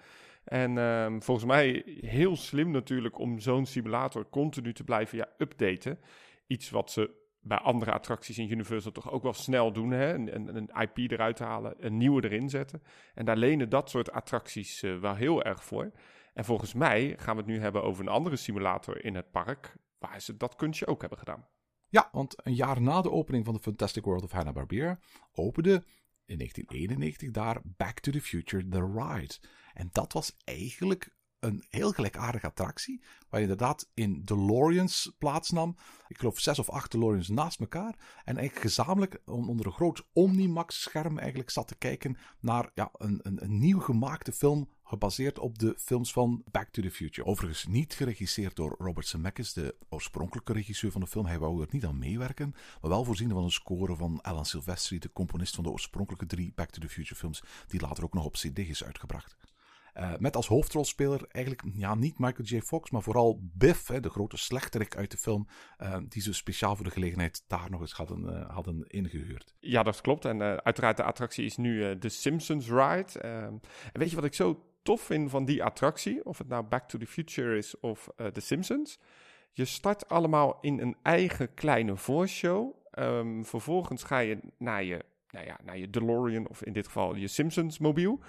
En 0.44 0.76
um, 0.76 1.22
volgens 1.22 1.46
mij 1.46 1.82
heel 2.00 2.36
slim 2.36 2.70
natuurlijk 2.70 3.18
om 3.18 3.38
zo'n 3.38 3.66
simulator 3.66 4.28
continu 4.30 4.72
te 4.72 4.84
blijven 4.84 5.18
ja, 5.18 5.28
updaten 5.38 5.98
iets 6.46 6.70
wat 6.70 6.90
ze 6.90 7.22
bij 7.40 7.58
andere 7.58 7.92
attracties 7.92 8.38
in 8.38 8.50
Universal 8.50 8.92
toch 8.92 9.10
ook 9.10 9.22
wel 9.22 9.32
snel 9.32 9.72
doen. 9.72 9.90
Hè? 9.90 10.14
Een, 10.14 10.56
een 10.56 10.70
IP 10.80 11.10
eruit 11.10 11.38
halen, 11.38 11.74
een 11.78 11.96
nieuwe 11.96 12.24
erin 12.24 12.48
zetten. 12.48 12.82
En 13.14 13.24
daar 13.24 13.36
lenen 13.36 13.68
dat 13.68 13.90
soort 13.90 14.12
attracties 14.12 14.82
uh, 14.82 15.00
wel 15.00 15.14
heel 15.14 15.42
erg 15.42 15.64
voor. 15.64 15.92
En 16.34 16.44
volgens 16.44 16.74
mij 16.74 17.14
gaan 17.18 17.36
we 17.36 17.42
het 17.42 17.50
nu 17.50 17.58
hebben 17.58 17.82
over 17.82 18.02
een 18.02 18.12
andere 18.12 18.36
simulator 18.36 19.04
in 19.04 19.14
het 19.14 19.30
park. 19.30 19.76
Waar 19.98 20.20
ze 20.20 20.36
dat 20.36 20.54
kunstje 20.54 20.86
ook 20.86 21.00
hebben 21.00 21.18
gedaan. 21.18 21.48
Ja, 21.88 22.08
want 22.12 22.46
een 22.46 22.54
jaar 22.54 22.80
na 22.80 23.00
de 23.00 23.10
opening 23.10 23.44
van 23.44 23.54
de 23.54 23.60
Fantastic 23.60 24.04
World 24.04 24.22
of 24.22 24.30
Hanna-Barbera 24.30 24.98
opende 25.32 25.84
in 26.26 26.38
1991 26.38 27.30
daar 27.30 27.60
Back 27.64 28.00
to 28.00 28.12
the 28.12 28.20
Future 28.20 28.68
The 28.68 28.92
Ride. 28.94 29.34
En 29.72 29.88
dat 29.92 30.12
was 30.12 30.36
eigenlijk 30.44 31.13
een 31.44 31.64
heel 31.70 31.92
gelijkaardige 31.92 32.46
attractie. 32.46 33.00
Waar 33.28 33.40
je 33.40 33.46
inderdaad 33.46 33.90
in 33.94 34.22
DeLoreans 34.24 35.12
plaatsnam. 35.18 35.76
Ik 36.08 36.18
geloof 36.18 36.40
zes 36.40 36.58
of 36.58 36.70
acht 36.70 36.90
DeLoreans 36.90 37.28
naast 37.28 37.60
elkaar. 37.60 37.94
En 38.24 38.36
eigenlijk 38.36 38.66
gezamenlijk 38.66 39.20
onder 39.24 39.66
een 39.66 39.72
groot 39.72 40.06
Omnimax 40.12 40.82
scherm 40.82 41.18
eigenlijk 41.18 41.50
zat 41.50 41.68
te 41.68 41.74
kijken 41.74 42.16
naar 42.40 42.70
ja, 42.74 42.90
een, 42.92 43.20
een, 43.22 43.42
een 43.44 43.58
nieuw 43.58 43.80
gemaakte 43.80 44.32
film 44.32 44.68
gebaseerd 44.84 45.38
op 45.38 45.58
de 45.58 45.74
films 45.78 46.12
van 46.12 46.44
Back 46.50 46.68
to 46.68 46.82
the 46.82 46.90
Future. 46.90 47.28
Overigens 47.28 47.66
niet 47.66 47.94
geregisseerd 47.94 48.56
door 48.56 48.74
Robert 48.78 49.06
Zemeckis, 49.06 49.52
de 49.52 49.76
oorspronkelijke 49.88 50.52
regisseur 50.52 50.90
van 50.90 51.00
de 51.00 51.06
film. 51.06 51.26
Hij 51.26 51.38
wou 51.38 51.62
er 51.62 51.68
niet 51.70 51.84
aan 51.84 51.98
meewerken, 51.98 52.54
maar 52.80 52.90
wel 52.90 53.04
voorzien 53.04 53.30
van 53.30 53.44
een 53.44 53.50
score 53.50 53.96
van 53.96 54.20
Alan 54.22 54.46
Silvestri, 54.46 54.98
de 54.98 55.12
componist 55.12 55.54
van 55.54 55.64
de 55.64 55.70
oorspronkelijke 55.70 56.26
drie 56.26 56.52
Back 56.54 56.70
to 56.70 56.80
the 56.80 56.88
Future 56.88 57.14
films, 57.14 57.42
die 57.66 57.80
later 57.80 58.04
ook 58.04 58.14
nog 58.14 58.24
op 58.24 58.34
CD 58.34 58.58
is 58.58 58.84
uitgebracht. 58.84 59.36
Uh, 59.94 60.12
met 60.18 60.36
als 60.36 60.46
hoofdrolspeler 60.46 61.26
eigenlijk 61.28 61.64
ja, 61.74 61.94
niet 61.94 62.18
Michael 62.18 62.48
J. 62.48 62.60
Fox, 62.60 62.90
maar 62.90 63.02
vooral 63.02 63.38
Biff, 63.42 63.88
hè, 63.88 64.00
de 64.00 64.10
grote 64.10 64.36
slechterik 64.36 64.96
uit 64.96 65.10
de 65.10 65.16
film, 65.16 65.46
uh, 65.82 65.96
die 66.08 66.22
ze 66.22 66.32
speciaal 66.32 66.76
voor 66.76 66.84
de 66.84 66.90
gelegenheid 66.90 67.44
daar 67.46 67.70
nog 67.70 67.80
eens 67.80 67.92
hadden, 67.92 68.24
uh, 68.24 68.50
hadden 68.50 68.84
ingehuurd. 68.86 69.54
Ja, 69.60 69.82
dat 69.82 70.00
klopt. 70.00 70.24
En 70.24 70.64
uiteraard 70.64 70.96
de 70.96 71.02
attractie 71.02 71.44
is 71.44 71.56
nu 71.56 71.98
de 71.98 72.08
Simpsons 72.08 72.68
Ride. 72.68 73.18
En 73.20 73.60
weet 73.92 74.10
je 74.10 74.16
wat 74.16 74.24
ik 74.24 74.34
zo 74.34 74.64
tof 74.82 75.00
vind 75.00 75.30
van 75.30 75.44
die 75.44 75.64
attractie, 75.64 76.24
of 76.24 76.38
het 76.38 76.48
nou 76.48 76.64
Back 76.64 76.88
to 76.88 76.98
the 76.98 77.06
Future 77.06 77.56
is 77.56 77.80
of 77.80 78.08
The 78.32 78.40
Simpsons? 78.40 78.98
Je 79.52 79.64
start 79.64 80.08
allemaal 80.08 80.58
in 80.60 80.80
een 80.80 80.96
eigen 81.02 81.54
kleine 81.54 81.96
voorshow. 81.96 82.74
Um, 82.98 83.44
vervolgens 83.44 84.02
ga 84.02 84.18
je 84.18 84.38
naar 84.58 84.84
je, 84.84 85.04
nou 85.30 85.46
ja, 85.46 85.58
naar 85.64 85.78
je 85.78 85.90
DeLorean, 85.90 86.48
of 86.48 86.62
in 86.62 86.72
dit 86.72 86.86
geval 86.86 87.14
je 87.14 87.28
Simpsons 87.28 87.78
mobiel. 87.78 88.20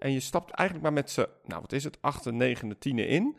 En 0.00 0.12
je 0.12 0.20
stapt 0.20 0.50
eigenlijk 0.50 0.88
maar 0.88 1.02
met 1.02 1.10
z'n, 1.10 1.26
nou 1.44 1.60
wat 1.60 1.72
is 1.72 1.84
het, 1.84 1.98
achte, 2.00 2.32
negende, 2.32 2.78
tiende 2.78 3.06
in. 3.06 3.38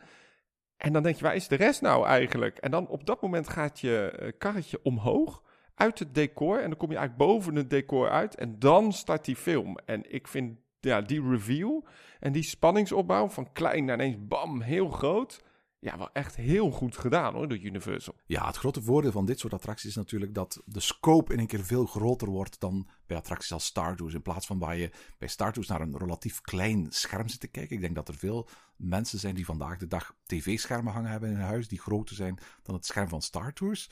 En 0.76 0.92
dan 0.92 1.02
denk 1.02 1.16
je, 1.16 1.22
waar 1.22 1.34
is 1.34 1.48
de 1.48 1.56
rest 1.56 1.80
nou 1.80 2.06
eigenlijk? 2.06 2.58
En 2.58 2.70
dan 2.70 2.88
op 2.88 3.06
dat 3.06 3.22
moment 3.22 3.48
gaat 3.48 3.80
je 3.80 4.18
uh, 4.20 4.28
karretje 4.38 4.80
omhoog 4.82 5.42
uit 5.74 5.98
het 5.98 6.14
decor. 6.14 6.60
En 6.60 6.68
dan 6.68 6.78
kom 6.78 6.90
je 6.90 6.96
eigenlijk 6.96 7.30
boven 7.30 7.54
het 7.54 7.70
decor 7.70 8.10
uit. 8.10 8.34
En 8.34 8.58
dan 8.58 8.92
start 8.92 9.24
die 9.24 9.36
film. 9.36 9.78
En 9.84 10.12
ik 10.12 10.28
vind 10.28 10.58
ja, 10.80 11.00
die 11.00 11.28
reveal 11.28 11.86
en 12.20 12.32
die 12.32 12.42
spanningsopbouw 12.42 13.28
van 13.28 13.52
klein 13.52 13.84
naar 13.84 13.94
ineens 13.94 14.26
bam, 14.26 14.60
heel 14.60 14.88
groot 14.88 15.40
ja, 15.82 15.98
wel 15.98 16.12
echt 16.12 16.36
heel 16.36 16.70
goed 16.70 16.96
gedaan 16.96 17.34
hoor, 17.34 17.48
door 17.48 17.58
Universal. 17.58 18.14
Ja, 18.26 18.46
het 18.46 18.56
grote 18.56 18.82
voordeel 18.82 19.12
van 19.12 19.26
dit 19.26 19.38
soort 19.38 19.52
attracties 19.52 19.88
is 19.88 19.96
natuurlijk 19.96 20.34
dat 20.34 20.62
de 20.64 20.80
scope 20.80 21.32
in 21.32 21.38
een 21.38 21.46
keer 21.46 21.64
veel 21.64 21.86
groter 21.86 22.28
wordt 22.28 22.60
dan 22.60 22.88
bij 23.06 23.16
attracties 23.16 23.52
als 23.52 23.64
Star 23.64 23.96
Tours. 23.96 24.14
In 24.14 24.22
plaats 24.22 24.46
van 24.46 24.58
waar 24.58 24.76
je 24.76 24.90
bij 25.18 25.28
Star 25.28 25.52
Tours 25.52 25.68
naar 25.68 25.80
een 25.80 25.98
relatief 25.98 26.40
klein 26.40 26.86
scherm 26.88 27.28
zit 27.28 27.40
te 27.40 27.48
kijken. 27.48 27.76
Ik 27.76 27.82
denk 27.82 27.94
dat 27.94 28.08
er 28.08 28.14
veel 28.14 28.48
mensen 28.76 29.18
zijn 29.18 29.34
die 29.34 29.44
vandaag 29.44 29.78
de 29.78 29.86
dag 29.86 30.14
tv-schermen 30.26 30.92
hangen 30.92 31.10
hebben 31.10 31.28
in 31.28 31.36
hun 31.36 31.44
huis 31.44 31.68
die 31.68 31.80
groter 31.80 32.16
zijn 32.16 32.38
dan 32.62 32.74
het 32.74 32.86
scherm 32.86 33.08
van 33.08 33.22
Star 33.22 33.52
Tours. 33.52 33.88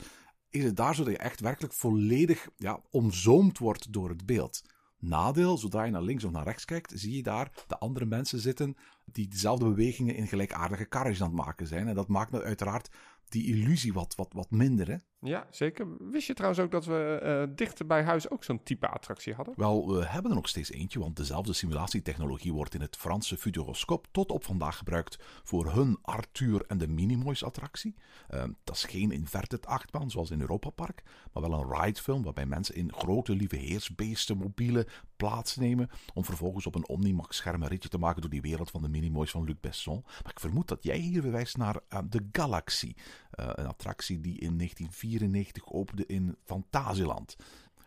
Is 0.49 0.63
het 0.63 0.75
daar 0.75 0.95
zo 0.95 1.03
dat 1.03 1.13
je 1.13 1.19
echt 1.19 1.39
werkelijk 1.39 1.73
volledig 1.73 2.49
ja, 2.57 2.81
omzoomd 2.91 3.57
wordt 3.57 3.93
door 3.93 4.09
het 4.09 4.25
beeld. 4.25 4.61
Nadeel, 5.01 5.57
zodra 5.57 5.83
je 5.83 5.91
naar 5.91 6.01
links 6.01 6.23
of 6.23 6.31
naar 6.31 6.43
rechts 6.43 6.65
kijkt, 6.65 6.91
zie 6.95 7.15
je 7.15 7.23
daar 7.23 7.51
de 7.67 7.77
andere 7.77 8.05
mensen 8.05 8.39
zitten 8.39 8.75
die 9.05 9.27
dezelfde 9.27 9.65
bewegingen 9.65 10.15
in 10.15 10.27
gelijkaardige 10.27 10.85
karretjes 10.85 11.21
aan 11.21 11.35
het 11.35 11.45
maken 11.45 11.67
zijn. 11.67 11.87
En 11.87 11.95
dat 11.95 12.07
maakt 12.07 12.31
nou 12.31 12.43
uiteraard 12.43 12.89
die 13.29 13.45
illusie 13.45 13.93
wat, 13.93 14.15
wat, 14.15 14.33
wat 14.33 14.51
minder. 14.51 14.87
Hè? 14.87 14.97
Ja, 15.23 15.47
zeker. 15.49 15.87
Wist 15.99 16.27
je 16.27 16.33
trouwens 16.33 16.61
ook 16.61 16.71
dat 16.71 16.85
we 16.85 17.21
uh, 17.23 17.55
dichter 17.55 17.85
bij 17.85 18.03
huis 18.03 18.29
ook 18.29 18.43
zo'n 18.43 18.63
type 18.63 18.87
attractie 18.87 19.33
hadden? 19.33 19.53
Wel, 19.57 19.87
we 19.93 20.05
hebben 20.05 20.31
er 20.31 20.37
nog 20.37 20.47
steeds 20.47 20.71
eentje, 20.71 20.99
want 20.99 21.15
dezelfde 21.15 21.53
simulatietechnologie 21.53 22.53
wordt 22.53 22.73
in 22.73 22.81
het 22.81 22.97
Franse 22.97 23.37
Futuroscope 23.37 24.07
tot 24.11 24.31
op 24.31 24.43
vandaag 24.43 24.77
gebruikt 24.77 25.17
voor 25.43 25.73
hun 25.73 25.97
Arthur 26.01 26.63
en 26.67 26.77
de 26.77 26.87
Minimoys 26.87 27.43
attractie. 27.43 27.95
Uh, 28.29 28.43
dat 28.63 28.75
is 28.75 28.83
geen 28.83 29.11
inverted 29.11 29.65
achtbaan 29.65 30.11
zoals 30.11 30.31
in 30.31 30.41
Europa 30.41 30.69
Park, 30.69 31.03
maar 31.33 31.49
wel 31.49 31.59
een 31.59 31.81
ridefilm 31.81 32.23
waarbij 32.23 32.45
mensen 32.45 32.75
in 32.75 32.93
grote 32.93 33.35
lieve 33.35 33.55
heersbeesten 33.55 34.37
mobiele 34.37 34.87
plaatsnemen 35.15 35.89
om 36.13 36.25
vervolgens 36.25 36.65
op 36.65 36.75
een 36.75 36.87
Omnimax 36.87 37.37
scherm 37.37 37.61
een 37.61 37.67
ritje 37.67 37.89
te 37.89 37.97
maken 37.97 38.21
door 38.21 38.29
die 38.29 38.41
wereld 38.41 38.71
van 38.71 38.81
de 38.81 38.89
Minimoys 38.89 39.31
van 39.31 39.43
Luc 39.43 39.55
Besson. 39.61 40.01
Maar 40.23 40.31
ik 40.31 40.39
vermoed 40.39 40.67
dat 40.67 40.83
jij 40.83 40.97
hier 40.97 41.21
verwijst 41.21 41.57
naar 41.57 41.79
uh, 41.89 41.99
de 42.09 42.27
Galaxy, 42.31 42.93
een 43.31 43.67
attractie 43.67 44.19
die 44.19 44.39
in 44.39 44.57
1994 44.57 45.10
1994 45.19 45.71
opende 45.71 46.05
in 46.05 46.37
Fantasieland. 46.43 47.37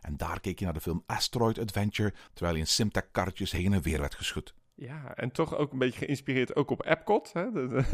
En 0.00 0.16
daar 0.16 0.40
keek 0.40 0.58
je 0.58 0.64
naar 0.64 0.74
de 0.74 0.80
film 0.80 1.02
Asteroid 1.06 1.58
Adventure, 1.58 2.12
terwijl 2.32 2.56
je 2.56 2.62
in 2.62 2.68
Simtek-karretjes 2.68 3.52
heen 3.52 3.72
en 3.72 3.82
weer 3.82 4.00
werd 4.00 4.14
geschud. 4.14 4.54
Ja, 4.74 5.14
en 5.14 5.30
toch 5.30 5.56
ook 5.56 5.72
een 5.72 5.78
beetje 5.78 5.98
geïnspireerd 5.98 6.56
ook 6.56 6.70
op 6.70 6.86
Epcot. 6.86 7.32
Hè? 7.32 7.46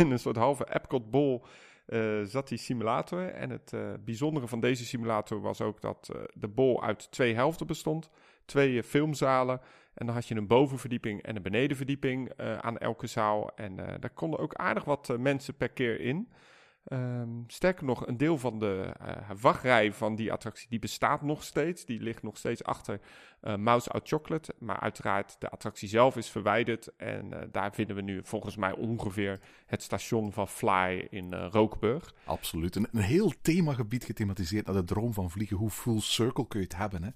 in 0.02 0.10
een 0.10 0.18
soort 0.18 0.36
halve 0.36 0.74
Epcot-bol 0.74 1.44
uh, 1.86 2.22
zat 2.22 2.48
die 2.48 2.58
simulator. 2.58 3.28
En 3.28 3.50
het 3.50 3.72
uh, 3.74 3.92
bijzondere 4.04 4.48
van 4.48 4.60
deze 4.60 4.84
simulator 4.84 5.40
was 5.40 5.60
ook 5.60 5.80
dat 5.80 6.10
uh, 6.14 6.22
de 6.34 6.48
bol 6.48 6.82
uit 6.82 7.10
twee 7.10 7.34
helften 7.34 7.66
bestond. 7.66 8.10
Twee 8.44 8.82
filmzalen. 8.82 9.60
En 9.94 10.06
dan 10.06 10.14
had 10.14 10.26
je 10.26 10.34
een 10.34 10.46
bovenverdieping 10.46 11.22
en 11.22 11.36
een 11.36 11.42
benedenverdieping 11.42 12.32
aan 12.60 12.78
elke 12.78 13.06
zaal. 13.06 13.50
En 13.54 13.76
daar 13.76 14.10
konden 14.14 14.40
ook 14.40 14.54
aardig 14.54 14.84
wat 14.84 15.18
mensen 15.18 15.56
per 15.56 15.68
keer 15.68 16.00
in. 16.00 16.28
Um, 16.84 17.44
sterker 17.46 17.84
nog, 17.84 18.06
een 18.06 18.16
deel 18.16 18.38
van 18.38 18.58
de 18.58 18.94
uh, 19.02 19.30
wachtrij 19.40 19.92
van 19.92 20.14
die 20.14 20.32
attractie 20.32 20.68
die 20.68 20.78
bestaat 20.78 21.22
nog 21.22 21.44
steeds. 21.44 21.84
Die 21.84 22.00
ligt 22.00 22.22
nog 22.22 22.36
steeds 22.36 22.64
achter 22.64 23.00
uh, 23.42 23.56
Mouse 23.56 23.90
Out 23.90 24.08
Chocolate. 24.08 24.54
Maar 24.58 24.80
uiteraard, 24.80 25.36
de 25.38 25.48
attractie 25.48 25.88
zelf 25.88 26.16
is 26.16 26.28
verwijderd. 26.28 26.96
En 26.96 27.30
uh, 27.32 27.38
daar 27.50 27.74
vinden 27.74 27.96
we 27.96 28.02
nu 28.02 28.20
volgens 28.24 28.56
mij 28.56 28.72
ongeveer 28.72 29.40
het 29.66 29.82
station 29.82 30.32
van 30.32 30.48
Fly 30.48 31.06
in 31.10 31.34
Rookburg. 31.34 32.14
Absoluut. 32.24 32.76
Een, 32.76 32.88
een 32.92 33.00
heel 33.00 33.32
themagebied 33.42 34.04
gethematiseerd 34.04 34.66
naar 34.66 34.74
de 34.74 34.84
droom 34.84 35.12
van 35.12 35.30
vliegen. 35.30 35.56
Hoe 35.56 35.70
full 35.70 36.00
circle 36.00 36.46
kun 36.46 36.60
je 36.60 36.66
het 36.66 36.76
hebben, 36.76 37.02
hè? 37.02 37.10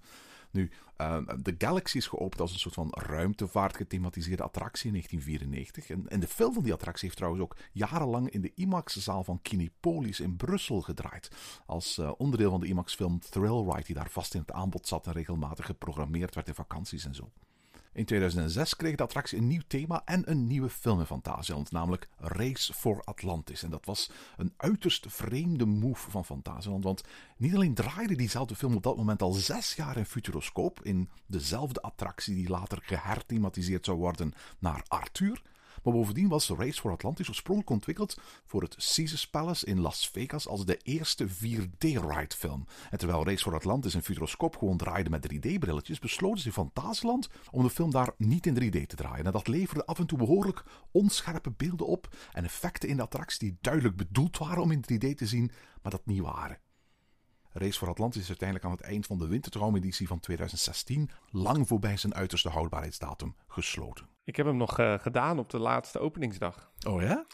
Nu, 0.55 0.71
uh, 1.01 1.19
de 1.43 1.55
Galaxy 1.59 1.97
is 1.97 2.07
geopend 2.07 2.41
als 2.41 2.53
een 2.53 2.59
soort 2.59 2.75
van 2.75 2.89
ruimtevaart 2.91 3.77
gethematiseerde 3.77 4.43
attractie 4.43 4.87
in 4.87 4.93
1994. 4.93 5.97
En, 5.97 6.09
en 6.09 6.21
de 6.21 6.27
film 6.27 6.55
van 6.55 6.63
die 6.63 6.73
attractie 6.73 7.05
heeft 7.05 7.17
trouwens 7.17 7.45
ook 7.45 7.57
jarenlang 7.73 8.31
in 8.31 8.41
de 8.41 8.53
IMAX-zaal 8.55 9.25
van 9.25 9.43
Kinepolis 9.43 10.21
in 10.21 10.37
Brussel 10.37 10.81
gedraaid. 10.81 11.31
Als 11.67 11.99
uh, 11.99 12.13
onderdeel 12.17 12.51
van 12.51 12.61
de 12.61 12.67
IMAX-film 12.67 13.21
Thrill 13.21 13.65
Ride, 13.65 13.85
die 13.85 13.95
daar 13.95 14.11
vast 14.11 14.35
in 14.35 14.41
het 14.41 14.53
aanbod 14.53 14.87
zat 14.87 15.07
en 15.07 15.13
regelmatig 15.13 15.67
geprogrammeerd 15.67 16.35
werd 16.35 16.49
in 16.49 16.55
vakanties 16.55 17.05
en 17.05 17.15
zo. 17.15 17.31
In 17.95 18.05
2006 18.05 18.77
kreeg 18.77 18.97
de 18.97 19.03
attractie 19.03 19.39
een 19.39 19.47
nieuw 19.47 19.63
thema 19.67 20.03
en 20.05 20.31
een 20.31 20.47
nieuwe 20.47 20.69
film 20.69 20.99
in 20.99 21.07
Fantasieland, 21.07 21.71
namelijk 21.73 22.09
Race 22.19 22.73
for 22.73 23.03
Atlantis. 23.05 23.63
En 23.63 23.71
dat 23.71 23.85
was 23.85 24.11
een 24.37 24.53
uiterst 24.57 25.07
vreemde 25.09 25.67
move 25.67 26.11
van 26.11 26.25
Fantasieland, 26.25 26.85
want 26.85 27.03
niet 27.37 27.55
alleen 27.55 27.75
draaide 27.75 28.17
diezelfde 28.17 28.55
film 28.55 28.75
op 28.75 28.83
dat 28.83 28.97
moment 28.97 29.23
al 29.23 29.33
zes 29.33 29.75
jaar 29.75 29.97
in 29.97 30.07
Futuroscope, 30.07 30.83
in 30.83 31.09
dezelfde 31.27 31.83
attractie 31.83 32.35
die 32.35 32.49
later 32.49 32.79
geherthematiseerd 32.83 33.85
zou 33.85 33.99
worden 33.99 34.33
naar 34.59 34.85
Arthur, 34.89 35.43
maar 35.85 35.93
bovendien 35.93 36.29
was 36.29 36.49
Race 36.49 36.81
for 36.81 36.91
Atlantis 36.91 37.29
oorspronkelijk 37.29 37.73
ontwikkeld 37.73 38.19
voor 38.45 38.63
het 38.63 38.93
Caesars 38.95 39.29
Palace 39.29 39.67
in 39.67 39.81
Las 39.81 40.09
Vegas 40.09 40.49
als 40.49 40.65
de 40.65 40.77
eerste 40.77 41.29
4D-ride 41.29 42.37
film. 42.37 42.67
En 42.91 42.99
terwijl 42.99 43.25
Race 43.25 43.43
for 43.43 43.55
Atlantis 43.55 43.95
in 43.95 44.03
Futuroscope 44.03 44.59
gewoon 44.59 44.77
draaide 44.77 45.11
met 45.11 45.33
3D-brilletjes, 45.33 45.99
besloten 45.99 46.41
ze 46.41 46.47
in 46.47 46.53
Fantasieland 46.53 47.29
om 47.51 47.63
de 47.63 47.71
film 47.71 47.91
daar 47.91 48.15
niet 48.17 48.47
in 48.47 48.55
3D 48.55 48.87
te 48.87 48.97
draaien. 48.97 49.27
En 49.27 49.33
dat 49.33 49.49
leverde 49.49 49.87
af 49.87 49.99
en 49.99 50.07
toe 50.07 50.19
behoorlijk 50.19 50.65
onscherpe 50.91 51.51
beelden 51.51 51.87
op 51.87 52.09
en 52.33 52.45
effecten 52.45 52.89
in 52.89 52.97
de 52.97 53.03
attractie 53.03 53.49
die 53.49 53.59
duidelijk 53.61 53.97
bedoeld 53.97 54.39
waren 54.39 54.63
om 54.63 54.71
in 54.71 54.85
3D 54.93 55.15
te 55.15 55.27
zien, 55.27 55.51
maar 55.83 55.93
dat 55.93 56.07
niet 56.07 56.21
waren. 56.21 56.59
Race 57.57 57.79
for 57.79 57.89
Atlantis 57.89 58.23
is 58.23 58.29
uiteindelijk 58.29 58.69
aan 58.69 58.77
het 58.77 58.87
eind 58.87 59.07
van 59.07 59.19
de 59.19 59.29
Wintertraumeditie 59.29 60.07
van 60.07 60.21
2016, 60.21 61.11
lang 61.31 61.69
voorbij 61.69 61.97
zijn 61.97 62.15
uiterste 62.15 62.49
houdbaarheidsdatum, 62.49 63.35
gesloten. 63.47 64.07
Ik 64.25 64.37
heb 64.37 64.47
hem 64.47 64.57
nog 64.57 64.81
uh, 64.81 64.99
gedaan 64.99 65.39
op 65.39 65.51
de 65.51 65.59
laatste 65.59 65.99
openingsdag. 65.99 66.71
Oh 66.89 67.03
ja? 67.03 67.27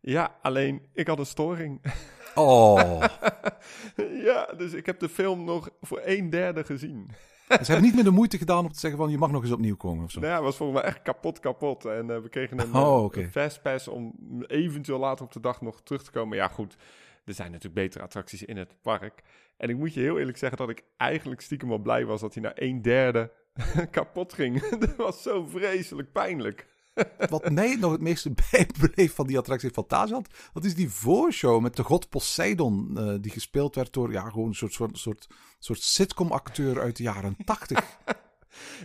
Ja, 0.00 0.36
alleen 0.42 0.82
ik 0.94 1.06
had 1.06 1.18
een 1.18 1.26
storing. 1.26 1.80
Oh. 2.38 3.04
ja, 4.24 4.46
dus 4.56 4.72
ik 4.72 4.86
heb 4.86 4.98
de 4.98 5.08
film 5.08 5.44
nog 5.44 5.70
voor 5.80 6.00
een 6.04 6.30
derde 6.30 6.64
gezien. 6.64 7.10
Ze 7.48 7.54
hebben 7.56 7.82
niet 7.82 7.94
meer 7.94 8.04
de 8.04 8.10
moeite 8.10 8.38
gedaan 8.38 8.64
om 8.64 8.72
te 8.72 8.78
zeggen 8.78 9.00
van 9.00 9.10
je 9.10 9.18
mag 9.18 9.30
nog 9.30 9.42
eens 9.42 9.52
opnieuw 9.52 9.76
komen 9.76 10.04
of 10.04 10.10
zo. 10.10 10.20
Nou 10.20 10.32
ja, 10.32 10.42
was 10.42 10.56
volgens 10.56 10.80
mij 10.80 10.88
echt 10.88 11.02
kapot 11.02 11.40
kapot. 11.40 11.84
En 11.84 12.08
uh, 12.08 12.18
we 12.18 12.28
kregen 12.28 12.60
een, 12.60 12.74
oh, 12.74 13.04
okay. 13.04 13.22
een 13.22 13.30
fastpass 13.30 13.88
om 13.88 14.14
eventueel 14.46 14.98
later 14.98 15.24
op 15.24 15.32
de 15.32 15.40
dag 15.40 15.60
nog 15.60 15.80
terug 15.82 16.02
te 16.02 16.10
komen. 16.10 16.36
Ja 16.36 16.48
goed, 16.48 16.76
er 17.26 17.34
zijn 17.34 17.50
natuurlijk 17.50 17.82
betere 17.82 18.04
attracties 18.04 18.44
in 18.44 18.56
het 18.56 18.74
park. 18.82 19.22
En 19.56 19.68
ik 19.68 19.76
moet 19.76 19.94
je 19.94 20.00
heel 20.00 20.18
eerlijk 20.18 20.38
zeggen 20.38 20.58
dat 20.58 20.68
ik 20.68 20.84
eigenlijk 20.96 21.40
stiekem 21.40 21.68
wel 21.68 21.78
blij 21.78 22.04
was 22.04 22.20
dat 22.20 22.34
hij 22.34 22.42
naar 22.42 22.52
een 22.54 22.82
derde 22.82 23.32
kapot 23.90 24.32
ging. 24.32 24.68
dat 24.78 24.96
was 24.96 25.22
zo 25.22 25.46
vreselijk 25.46 26.12
pijnlijk. 26.12 26.66
Wat 27.30 27.50
mij 27.50 27.76
nog 27.76 27.92
het 27.92 28.00
meeste 28.00 28.34
bijbleef 28.50 29.14
van 29.14 29.26
die 29.26 29.38
attractie 29.38 29.70
Fantasieland, 29.70 30.28
dat 30.52 30.64
is 30.64 30.74
die 30.74 30.90
voorshow 30.90 31.62
met 31.62 31.76
de 31.76 31.82
god 31.82 32.08
Poseidon, 32.08 32.94
uh, 32.98 33.14
die 33.20 33.30
gespeeld 33.30 33.74
werd 33.74 33.92
door 33.92 34.12
ja, 34.12 34.30
gewoon 34.30 34.48
een 34.48 34.54
soort, 34.54 34.72
soort, 34.72 34.98
soort, 34.98 35.26
soort 35.58 35.80
sitcom-acteur 35.80 36.80
uit 36.80 36.96
de 36.96 37.02
jaren 37.02 37.36
tachtig. 37.44 37.98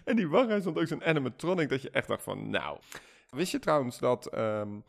en 0.06 0.16
die 0.16 0.28
wachtrij 0.28 0.60
stond 0.60 0.78
ook 0.78 0.88
zo'n 0.88 1.04
animatronic 1.04 1.70
dat 1.70 1.82
je 1.82 1.90
echt 1.90 2.08
dacht 2.08 2.24
van, 2.24 2.50
nou... 2.50 2.80
Wist 3.30 3.52
je 3.52 3.60
trouwens 3.60 4.00
dat 4.00 4.38
um, 4.38 4.84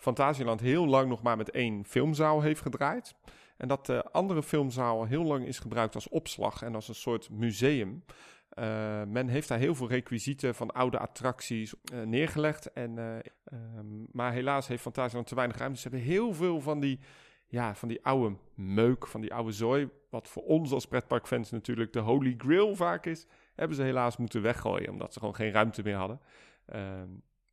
Fantasieland 0.00 0.60
heel 0.60 0.86
lang 0.86 1.08
nog 1.08 1.22
maar 1.22 1.36
met 1.36 1.50
één 1.50 1.84
filmzaal 1.84 2.40
heeft 2.40 2.60
gedraaid? 2.60 3.14
En 3.56 3.68
dat 3.68 3.86
de 3.86 4.04
andere 4.10 4.42
filmzaal 4.42 5.04
heel 5.04 5.24
lang 5.24 5.46
is 5.46 5.58
gebruikt 5.58 5.94
als 5.94 6.08
opslag 6.08 6.62
en 6.62 6.74
als 6.74 6.88
een 6.88 6.94
soort 6.94 7.30
museum. 7.30 8.04
Eh, 8.50 9.02
men 9.04 9.28
heeft 9.28 9.48
daar 9.48 9.58
heel 9.58 9.74
veel 9.74 9.88
requisieten 9.88 10.54
van 10.54 10.70
oude 10.70 10.98
attracties 10.98 11.74
eh, 11.84 12.02
neergelegd. 12.02 12.72
En, 12.72 12.98
eh, 12.98 13.16
ehm, 13.44 13.86
maar 14.12 14.32
helaas 14.32 14.68
heeft 14.68 14.82
Fantasieland 14.82 15.26
te 15.26 15.34
weinig 15.34 15.56
ruimte. 15.56 15.80
Ze 15.80 15.88
hebben 15.88 16.06
heel 16.06 16.34
veel 16.34 16.60
van 16.60 16.80
die, 16.80 16.98
ja, 17.46 17.74
van 17.74 17.88
die 17.88 18.04
oude 18.04 18.36
meuk, 18.54 19.06
van 19.06 19.20
die 19.20 19.34
oude 19.34 19.52
zooi. 19.52 19.88
Wat 20.10 20.28
voor 20.28 20.42
ons 20.42 20.72
als 20.72 20.86
pretparkfans 20.86 21.50
natuurlijk 21.50 21.92
de 21.92 21.98
holy 21.98 22.34
grail 22.38 22.76
vaak 22.76 23.06
is. 23.06 23.26
Hebben 23.54 23.76
ze 23.76 23.82
helaas 23.82 24.16
moeten 24.16 24.42
weggooien, 24.42 24.90
omdat 24.90 25.12
ze 25.12 25.18
gewoon 25.18 25.34
geen 25.34 25.52
ruimte 25.52 25.82
meer 25.82 25.96
hadden. 25.96 26.20
Ehm, 26.66 27.08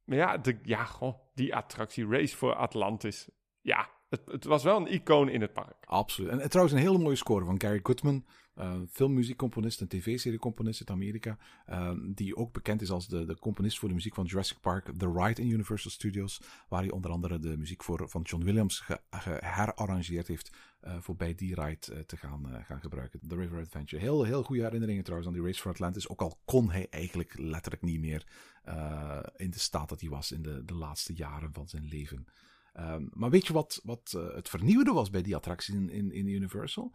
maar 0.08 0.18
ja, 0.18 0.38
de, 0.38 0.60
ja 0.64 0.88
die 1.34 1.56
attractie 1.56 2.08
Race 2.08 2.38
voor 2.38 2.56
Atlantis. 2.56 3.30
Ja, 3.62 3.90
het, 4.10 4.22
het, 4.26 4.44
was 4.44 4.64
wel 4.64 4.78
een 4.78 4.94
icoon 4.94 5.30
in 5.30 5.42
het 5.42 5.54
park. 5.54 5.86
Absoluut. 5.86 6.32
En, 6.32 6.40
en 6.40 6.50
trouwens 6.50 6.78
een 6.78 6.84
hele 6.84 6.98
mooie 6.98 7.16
score 7.16 7.46
van 7.46 7.62
Gary 7.62 7.80
Goodman. 7.84 8.26
Uh, 8.56 8.76
filmmuziekcomponist 8.90 9.82
en 9.82 9.88
tv-seriecomponist 9.88 10.80
uit 10.80 10.90
Amerika. 10.90 11.38
Uh, 11.70 11.92
die 12.16 12.36
ook 12.36 12.54
bekend 12.54 12.82
is 12.82 12.92
als 12.92 13.08
de, 13.08 13.26
de 13.26 13.40
componist 13.40 13.80
voor 13.80 13.88
de 13.88 13.96
muziek 13.96 14.14
van 14.14 14.26
Jurassic 14.26 14.60
Park 14.60 14.92
The 14.98 15.12
Ride 15.12 15.42
in 15.42 15.50
Universal 15.50 15.92
Studios. 15.92 16.42
Waar 16.70 16.82
hij 16.82 16.92
onder 16.92 17.12
andere 17.12 17.40
de 17.40 17.58
muziek 17.58 17.84
voor, 17.84 18.10
van 18.10 18.22
John 18.22 18.44
Williams 18.44 18.84
geherarrangeerd 19.10 20.28
heeft. 20.28 20.58
Uh, 20.84 20.98
voor 21.00 21.16
bij 21.16 21.36
die 21.36 21.62
ride 21.62 22.06
te 22.06 22.18
gaan, 22.18 22.64
gaan 22.66 22.82
gebruiken. 22.82 23.20
The 23.28 23.36
River 23.36 23.60
Adventure. 23.60 24.02
Heel, 24.02 24.24
heel 24.24 24.44
goede 24.44 24.64
herinneringen 24.64 25.04
trouwens 25.04 25.30
aan 25.30 25.36
die 25.38 25.46
Race 25.46 25.62
for 25.62 25.72
Atlantis. 25.72 26.10
Ook 26.10 26.22
al 26.22 26.40
kon 26.46 26.72
hij 26.72 26.88
eigenlijk 26.90 27.38
letterlijk 27.38 27.82
niet 27.82 28.00
meer 28.00 28.26
in 29.36 29.50
de 29.50 29.60
staat 29.60 29.90
dat 29.90 30.02
hij 30.02 30.10
was 30.10 30.32
in 30.32 30.42
de, 30.42 30.66
de 30.66 30.74
laatste 30.74 31.14
jaren 31.14 31.54
van 31.54 31.68
zijn 31.68 31.88
leven. 31.88 32.28
Um, 32.80 33.10
maar 33.14 33.30
weet 33.30 33.48
je 33.48 33.54
wat, 33.54 33.82
wat 33.84 34.18
het 34.34 34.50
vernieuwende 34.50 34.92
was 34.92 35.10
bij 35.10 35.22
die 35.22 35.36
attractie 35.36 35.76
in, 35.76 35.90
in, 35.90 36.12
in 36.12 36.28
Universal? 36.28 36.94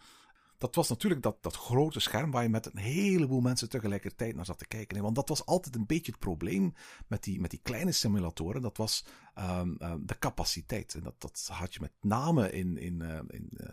Dat 0.62 0.74
was 0.74 0.88
natuurlijk 0.88 1.22
dat, 1.22 1.36
dat 1.40 1.56
grote 1.56 2.00
scherm 2.00 2.30
waar 2.30 2.42
je 2.42 2.48
met 2.48 2.66
een 2.66 2.78
heleboel 2.78 3.40
mensen 3.40 3.68
tegelijkertijd 3.68 4.36
naar 4.36 4.44
zat 4.44 4.58
te 4.58 4.66
kijken. 4.66 5.02
Want 5.02 5.14
dat 5.14 5.28
was 5.28 5.46
altijd 5.46 5.74
een 5.74 5.86
beetje 5.86 6.12
het 6.12 6.20
probleem 6.20 6.74
met 7.06 7.22
die, 7.22 7.40
met 7.40 7.50
die 7.50 7.60
kleine 7.62 7.92
simulatoren. 7.92 8.62
Dat 8.62 8.76
was 8.76 9.04
um, 9.38 9.76
um, 9.80 10.06
de 10.06 10.18
capaciteit. 10.18 10.94
En 10.94 11.02
dat, 11.02 11.14
dat 11.18 11.48
had 11.52 11.74
je 11.74 11.80
met 11.80 11.92
name 12.00 12.52
in, 12.52 12.78
in, 12.78 13.02
uh, 13.02 13.18
in 13.28 13.50
uh, 13.52 13.68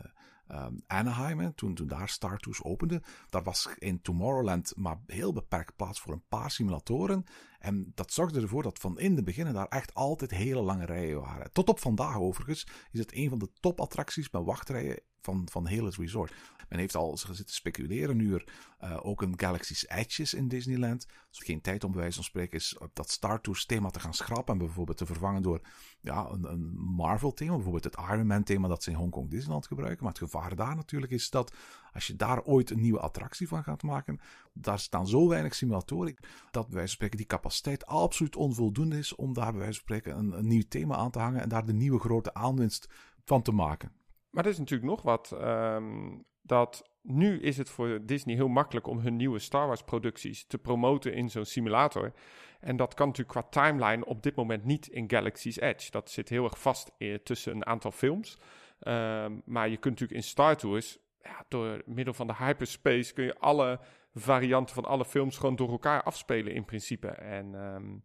um, 0.51 0.83
Anaheim, 0.87 1.55
toen, 1.55 1.75
toen 1.75 1.87
daar 1.87 2.09
Star 2.09 2.37
Tours 2.37 2.63
opende. 2.63 3.01
Daar 3.29 3.43
was 3.43 3.69
in 3.77 4.01
Tomorrowland 4.01 4.73
maar 4.75 4.99
heel 5.05 5.33
beperkt 5.33 5.75
plaats 5.75 5.99
voor 5.99 6.13
een 6.13 6.27
paar 6.27 6.51
simulatoren. 6.51 7.23
En 7.59 7.91
dat 7.95 8.13
zorgde 8.13 8.41
ervoor 8.41 8.63
dat 8.63 8.79
van 8.79 8.99
in 8.99 9.15
de 9.15 9.23
beginnen 9.23 9.53
daar 9.53 9.67
echt 9.67 9.93
altijd 9.93 10.31
hele 10.31 10.61
lange 10.61 10.85
rijen 10.85 11.19
waren. 11.19 11.51
Tot 11.51 11.69
op 11.69 11.79
vandaag 11.79 12.17
overigens 12.17 12.67
is 12.91 12.99
het 12.99 13.15
een 13.15 13.29
van 13.29 13.39
de 13.39 13.49
topattracties 13.59 14.29
met 14.29 14.43
wachtrijen 14.43 14.99
van, 15.21 15.47
van 15.51 15.67
heel 15.67 15.85
het 15.85 15.95
resort. 15.95 16.33
Men 16.69 16.79
heeft 16.79 16.95
al 16.95 17.17
zitten 17.17 17.55
speculeren 17.55 18.17
nu 18.17 18.33
er 18.33 18.53
uh, 18.83 18.99
ook 19.01 19.21
een 19.21 19.39
Galaxy's 19.39 19.85
Edge 19.87 20.21
is 20.21 20.33
in 20.33 20.47
Disneyland. 20.47 21.05
Dus 21.29 21.39
geen 21.39 21.61
tijd 21.61 21.83
om 21.83 21.91
bij 21.91 21.99
wijze 21.99 22.15
van 22.15 22.23
spreken 22.23 22.57
is 22.57 22.77
dat 22.93 23.11
Star 23.11 23.41
Tours 23.41 23.65
thema 23.65 23.89
te 23.89 23.99
gaan 23.99 24.13
schrappen. 24.13 24.53
En 24.53 24.59
bijvoorbeeld 24.59 24.97
te 24.97 25.05
vervangen 25.05 25.41
door 25.41 25.61
ja, 26.01 26.29
een, 26.29 26.51
een 26.51 26.73
Marvel 26.77 27.33
thema. 27.33 27.53
Bijvoorbeeld 27.53 27.83
het 27.83 27.97
Iron 28.11 28.27
Man 28.27 28.43
thema 28.43 28.67
dat 28.67 28.83
ze 28.83 28.89
in 28.89 28.95
Hongkong 28.95 29.29
Disneyland 29.29 29.67
gebruiken. 29.67 30.03
Maar 30.03 30.13
het 30.13 30.21
gevaar 30.21 30.55
daar 30.55 30.75
natuurlijk 30.75 31.11
is 31.11 31.29
dat 31.29 31.53
als 31.93 32.07
je 32.07 32.15
daar 32.15 32.43
ooit 32.43 32.69
een 32.69 32.81
nieuwe 32.81 32.99
attractie 32.99 33.47
van 33.47 33.63
gaat 33.63 33.83
maken. 33.83 34.19
Daar 34.53 34.79
staan 34.79 35.07
zo 35.07 35.27
weinig 35.27 35.55
simulatoren. 35.55 36.15
Dat 36.51 36.65
bij 36.65 36.75
wijze 36.75 36.77
van 36.77 36.87
spreken 36.87 37.17
die 37.17 37.25
capaciteit 37.25 37.85
absoluut 37.85 38.35
onvoldoende 38.35 38.97
is 38.97 39.15
om 39.15 39.33
daar 39.33 39.51
bij 39.51 39.61
wijze 39.61 39.81
van 39.81 39.97
spreken 39.97 40.17
een, 40.17 40.47
nieuw 40.47 40.63
thema 40.69 40.95
aan 40.95 41.11
te 41.11 41.19
hangen. 41.19 41.41
En 41.41 41.49
daar 41.49 41.65
de 41.65 41.73
nieuwe 41.73 41.99
grote 41.99 42.33
aanwinst 42.33 42.89
van 43.23 43.41
te 43.41 43.51
maken. 43.51 43.91
Maar 44.29 44.45
er 44.45 44.51
is 44.51 44.57
natuurlijk 44.57 44.89
nog 44.89 45.01
wat. 45.01 45.31
Um, 45.31 46.27
dat 46.41 46.89
nu 47.01 47.39
is 47.39 47.57
het 47.57 47.69
voor 47.69 47.99
Disney 48.05 48.35
heel 48.35 48.47
makkelijk 48.47 48.87
om 48.87 48.99
hun 48.99 49.15
nieuwe 49.15 49.39
Star 49.39 49.67
Wars 49.67 49.83
producties 49.83 50.45
te 50.45 50.57
promoten 50.57 51.13
in 51.13 51.29
zo'n 51.29 51.45
simulator. 51.45 52.13
En 52.59 52.75
dat 52.75 52.93
kan 52.93 53.07
natuurlijk 53.07 53.49
qua 53.49 53.63
timeline 53.63 54.05
op 54.05 54.23
dit 54.23 54.35
moment 54.35 54.63
niet 54.63 54.87
in 54.87 55.09
Galaxy's 55.09 55.59
Edge. 55.59 55.91
Dat 55.91 56.09
zit 56.09 56.29
heel 56.29 56.43
erg 56.43 56.59
vast 56.59 56.91
tussen 57.23 57.55
een 57.55 57.65
aantal 57.65 57.91
films. 57.91 58.37
Um, 58.83 59.41
maar 59.45 59.69
je 59.69 59.77
kunt 59.77 59.99
natuurlijk 59.99 60.19
in 60.19 60.29
Star 60.29 60.57
Tours, 60.57 60.97
ja, 61.21 61.45
door 61.47 61.81
middel 61.85 62.13
van 62.13 62.27
de 62.27 62.35
hyperspace, 62.35 63.13
kun 63.13 63.23
je 63.23 63.39
alle 63.39 63.79
varianten 64.13 64.75
van 64.75 64.85
alle 64.85 65.05
films 65.05 65.37
gewoon 65.37 65.55
door 65.55 65.69
elkaar 65.69 66.03
afspelen 66.03 66.53
in 66.53 66.65
principe. 66.65 67.07
En 67.07 67.53
um, 67.53 68.03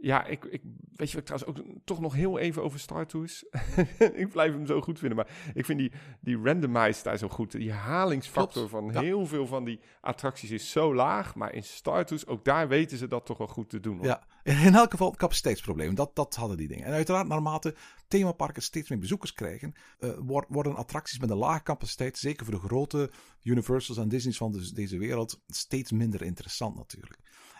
ja, 0.00 0.24
ik, 0.24 0.44
ik, 0.44 0.62
weet 0.94 1.10
je 1.10 1.20
wat 1.20 1.30
ik 1.30 1.36
trouwens 1.36 1.44
ook 1.46 1.76
toch 1.84 2.00
nog 2.00 2.14
heel 2.14 2.38
even 2.38 2.62
over 2.62 2.78
Star 2.78 3.06
Tours. 3.06 3.44
ik 4.14 4.28
blijf 4.28 4.52
hem 4.52 4.66
zo 4.66 4.80
goed 4.80 4.98
vinden, 4.98 5.16
maar 5.16 5.28
ik 5.54 5.64
vind 5.64 5.78
die, 5.78 5.92
die 6.20 6.38
randomized 6.42 7.04
daar 7.04 7.18
zo 7.18 7.28
goed. 7.28 7.52
Die 7.52 7.72
halingsfactor 7.72 8.68
van 8.68 8.96
heel 8.96 9.26
veel 9.26 9.46
van 9.46 9.64
die 9.64 9.80
attracties 10.00 10.50
is 10.50 10.70
zo 10.70 10.94
laag, 10.94 11.34
maar 11.34 11.54
in 11.54 11.64
Star 11.64 12.04
Tours, 12.04 12.26
ook 12.26 12.44
daar 12.44 12.68
weten 12.68 12.98
ze 12.98 13.08
dat 13.08 13.26
toch 13.26 13.38
wel 13.38 13.46
goed 13.46 13.70
te 13.70 13.80
doen. 13.80 13.96
Hoor. 13.96 14.06
Ja, 14.06 14.26
in 14.42 14.74
elk 14.74 14.90
geval 14.90 15.10
capaciteitsprobleem. 15.10 15.94
Dat, 15.94 16.16
dat 16.16 16.34
hadden 16.34 16.56
die 16.56 16.68
dingen. 16.68 16.84
En 16.84 16.92
uiteraard, 16.92 17.28
naarmate 17.28 17.74
themaparken 18.08 18.62
steeds 18.62 18.88
meer 18.88 18.98
bezoekers 18.98 19.32
krijgen, 19.32 19.74
uh, 20.00 20.10
worden 20.48 20.76
attracties 20.76 21.18
met 21.18 21.30
een 21.30 21.36
lage 21.36 21.62
capaciteit, 21.62 22.18
zeker 22.18 22.44
voor 22.44 22.54
de 22.54 22.66
grote 22.66 23.10
Universals 23.42 23.98
en 23.98 24.08
Disney's 24.08 24.36
van 24.36 24.62
deze 24.74 24.98
wereld, 24.98 25.40
steeds 25.46 25.92
minder 25.92 26.22
interessant 26.22 26.76
natuurlijk. 26.76 27.18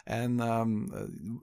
En 0.08 0.40
um, 0.40 0.92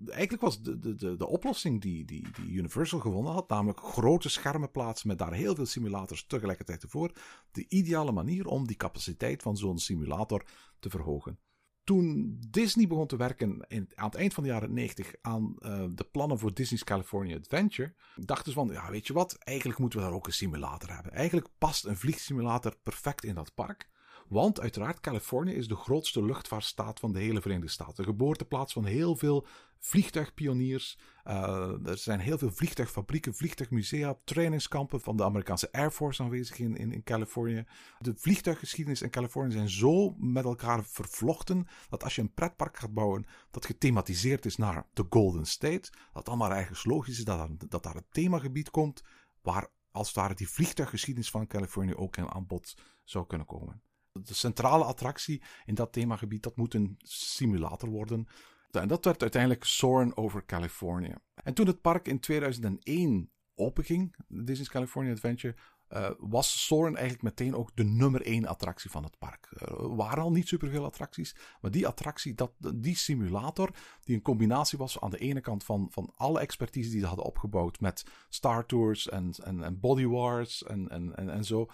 eigenlijk 0.08 0.41
was 0.41 0.62
de, 0.62 0.80
de, 0.80 1.15
de, 1.15 1.28
oplossing 1.28 1.82
die, 1.82 2.06
die, 2.06 2.28
die 2.32 2.51
Universal 2.51 2.99
gewonnen 2.99 3.34
had, 3.34 3.49
namelijk 3.49 3.80
grote 3.80 4.30
schermen 4.30 4.71
plaatsen 4.71 5.08
met 5.08 5.17
daar 5.17 5.34
heel 5.34 5.56
veel 5.56 5.65
simulators 5.65 6.25
tegelijkertijd 6.25 6.84
ervoor, 6.84 7.12
de 7.51 7.65
ideale 7.69 8.12
manier 8.12 8.47
om 8.47 8.67
die 8.67 8.75
capaciteit 8.75 9.41
van 9.41 9.58
zo'n 9.58 9.78
simulator 9.78 10.45
te 10.80 10.89
verhogen. 10.89 11.39
Toen 11.84 12.38
Disney 12.49 12.88
begon 12.88 13.08
te 13.08 13.17
werken 13.17 13.65
in, 13.67 13.89
aan 13.95 14.10
het 14.10 14.15
eind 14.15 14.34
van 14.34 14.43
de 14.43 14.49
jaren 14.49 14.73
90 14.73 15.13
aan 15.21 15.56
uh, 15.60 15.86
de 15.91 16.08
plannen 16.12 16.39
voor 16.39 16.54
Disney's 16.54 16.84
California 16.84 17.38
Adventure, 17.38 17.95
dachten 18.15 18.51
ze 18.51 18.58
van, 18.58 18.67
ja 18.67 18.91
weet 18.91 19.08
je 19.08 19.13
wat, 19.13 19.36
eigenlijk 19.36 19.80
moeten 19.80 19.99
we 19.99 20.06
daar 20.06 20.15
ook 20.15 20.28
een 20.28 20.34
simulator 20.34 20.93
hebben. 20.93 21.12
Eigenlijk 21.12 21.47
past 21.58 21.86
een 21.86 21.97
vliegsimulator 21.97 22.75
perfect 22.84 23.23
in 23.23 23.36
dat 23.36 23.54
park. 23.54 23.89
Want 24.28 24.60
uiteraard, 24.60 25.00
Californië 25.00 25.54
is 25.54 25.68
de 25.68 25.76
grootste 25.76 26.26
luchtvaartstaat 26.26 27.00
van 27.00 27.14
de 27.14 27.20
hele 27.20 27.42
Verenigde 27.42 27.70
Staten. 27.70 27.96
De 27.96 28.04
geboorteplaats 28.04 28.74
van 28.74 28.86
heel 28.86 29.16
veel 29.16 29.48
vliegtuigpioniers. 29.80 30.98
Uh, 31.28 31.88
er 31.88 31.98
zijn 31.98 32.20
heel 32.20 32.38
veel 32.38 32.52
vliegtuigfabrieken, 32.52 33.36
vliegtuigmusea, 33.36 34.18
trainingskampen 34.24 35.02
van 35.02 35.18
de 35.18 35.24
Amerikaanse 35.24 35.72
Air 35.72 35.92
Force 35.92 36.24
aanwezig 36.24 36.60
in, 36.60 36.76
in, 36.76 36.92
in 36.92 37.04
Californië. 37.04 37.66
De 38.00 38.14
vliegtuiggeschiedenis 38.16 39.02
in 39.02 39.10
Californië 39.10 39.52
zijn 39.52 39.70
zo 39.70 40.16
met 40.18 40.44
elkaar 40.44 40.86
vervlochten 40.86 41.68
dat 41.90 42.04
als 42.04 42.16
je 42.16 42.22
een 42.22 42.34
pretpark 42.34 42.78
gaat 42.78 42.94
bouwen 42.94 43.26
dat 43.52 43.66
gethematiseerd 43.66 44.46
is 44.46 44.56
naar 44.56 44.86
de 44.94 45.06
Golden 45.10 45.46
State, 45.46 45.92
dat 46.14 46.26
dan 46.26 46.38
maar 46.38 46.52
eigenlijk 46.52 46.86
logisch 46.86 47.18
is 47.18 47.24
dat, 47.24 47.50
dat 47.70 47.84
daar 47.84 47.96
een 47.96 48.08
themagebied 48.12 48.70
komt 48.70 49.04
waar 49.42 49.68
als 49.92 50.08
het 50.08 50.16
ware 50.16 50.34
die 50.34 50.50
vliegtuiggeschiedenis 50.50 51.30
van 51.30 51.48
Californië 51.48 51.96
ook 51.96 52.18
in 52.18 52.30
aan 52.30 52.48
bod 52.48 52.78
zou 53.04 53.26
kunnen 53.26 53.48
komen 53.48 53.82
de 54.23 54.34
centrale 54.34 54.84
attractie 54.84 55.41
in 55.65 55.75
dat 55.75 55.93
themagebied, 55.93 56.43
dat 56.43 56.56
moet 56.56 56.73
een 56.73 56.95
simulator 57.04 57.89
worden. 57.89 58.28
En 58.71 58.88
dat 58.88 59.06
werd 59.06 59.21
uiteindelijk 59.21 59.63
Soarin' 59.63 60.17
over 60.17 60.45
California. 60.45 61.21
En 61.43 61.54
toen 61.54 61.67
het 61.67 61.82
park 61.82 62.08
in 62.08 62.19
2001 62.19 63.32
openging, 63.56 64.15
Disney's 64.28 64.69
California 64.69 65.12
Adventure, 65.12 65.56
uh, 65.89 66.10
was 66.17 66.65
Soarin' 66.65 66.95
eigenlijk 66.95 67.23
meteen 67.23 67.56
ook 67.56 67.75
de 67.75 67.84
nummer 67.84 68.21
één 68.21 68.45
attractie 68.45 68.91
van 68.91 69.04
het 69.04 69.17
park. 69.17 69.49
Er 69.56 69.95
waren 69.95 70.23
al 70.23 70.32
niet 70.32 70.47
superveel 70.47 70.86
attracties, 70.86 71.36
maar 71.62 71.71
die 71.71 71.88
attractie, 71.88 72.34
dat, 72.34 72.51
die 72.75 72.95
simulator, 72.95 73.69
die 74.04 74.15
een 74.15 74.21
combinatie 74.21 74.78
was 74.78 74.99
aan 74.99 75.10
de 75.10 75.17
ene 75.17 75.41
kant 75.41 75.63
van, 75.63 75.88
van 75.91 76.13
alle 76.15 76.39
expertise 76.39 76.89
die 76.89 76.99
ze 76.99 77.06
hadden 77.06 77.25
opgebouwd 77.25 77.80
met 77.80 78.04
Star 78.30 78.65
Tours 78.65 79.10
en, 79.10 79.32
en, 79.43 79.63
en 79.63 79.80
Body 79.80 80.06
Wars 80.06 80.63
en, 80.63 80.89
en, 80.89 81.15
en, 81.15 81.30
en 81.30 81.43
zo, 81.43 81.67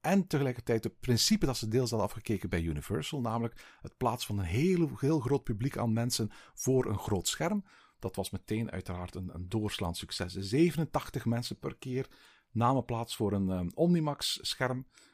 en 0.00 0.26
tegelijkertijd 0.26 0.84
het 0.84 1.00
principe 1.00 1.46
dat 1.46 1.56
ze 1.56 1.68
deels 1.68 1.90
hadden 1.90 2.08
afgekeken 2.08 2.50
bij 2.50 2.62
Universal, 2.62 3.20
namelijk 3.20 3.78
het 3.80 3.96
plaatsen 3.96 4.34
van 4.34 4.38
een 4.38 4.50
heel, 4.50 4.90
heel 4.96 5.20
groot 5.20 5.44
publiek 5.44 5.76
aan 5.76 5.92
mensen 5.92 6.30
voor 6.54 6.86
een 6.86 6.98
groot 6.98 7.28
scherm. 7.28 7.64
Dat 7.98 8.16
was 8.16 8.30
meteen 8.30 8.70
uiteraard 8.70 9.14
een, 9.14 9.30
een 9.34 9.48
doorslaand 9.48 9.96
succes. 9.96 10.32
87 10.32 11.24
mensen 11.24 11.58
per 11.58 11.76
keer 11.76 12.06
namen 12.50 12.84
plaats 12.84 13.16
voor 13.16 13.32
een 13.32 13.48
um, 13.48 13.70
Omnimax-scherm. 13.74 14.78
Uh, 14.78 15.09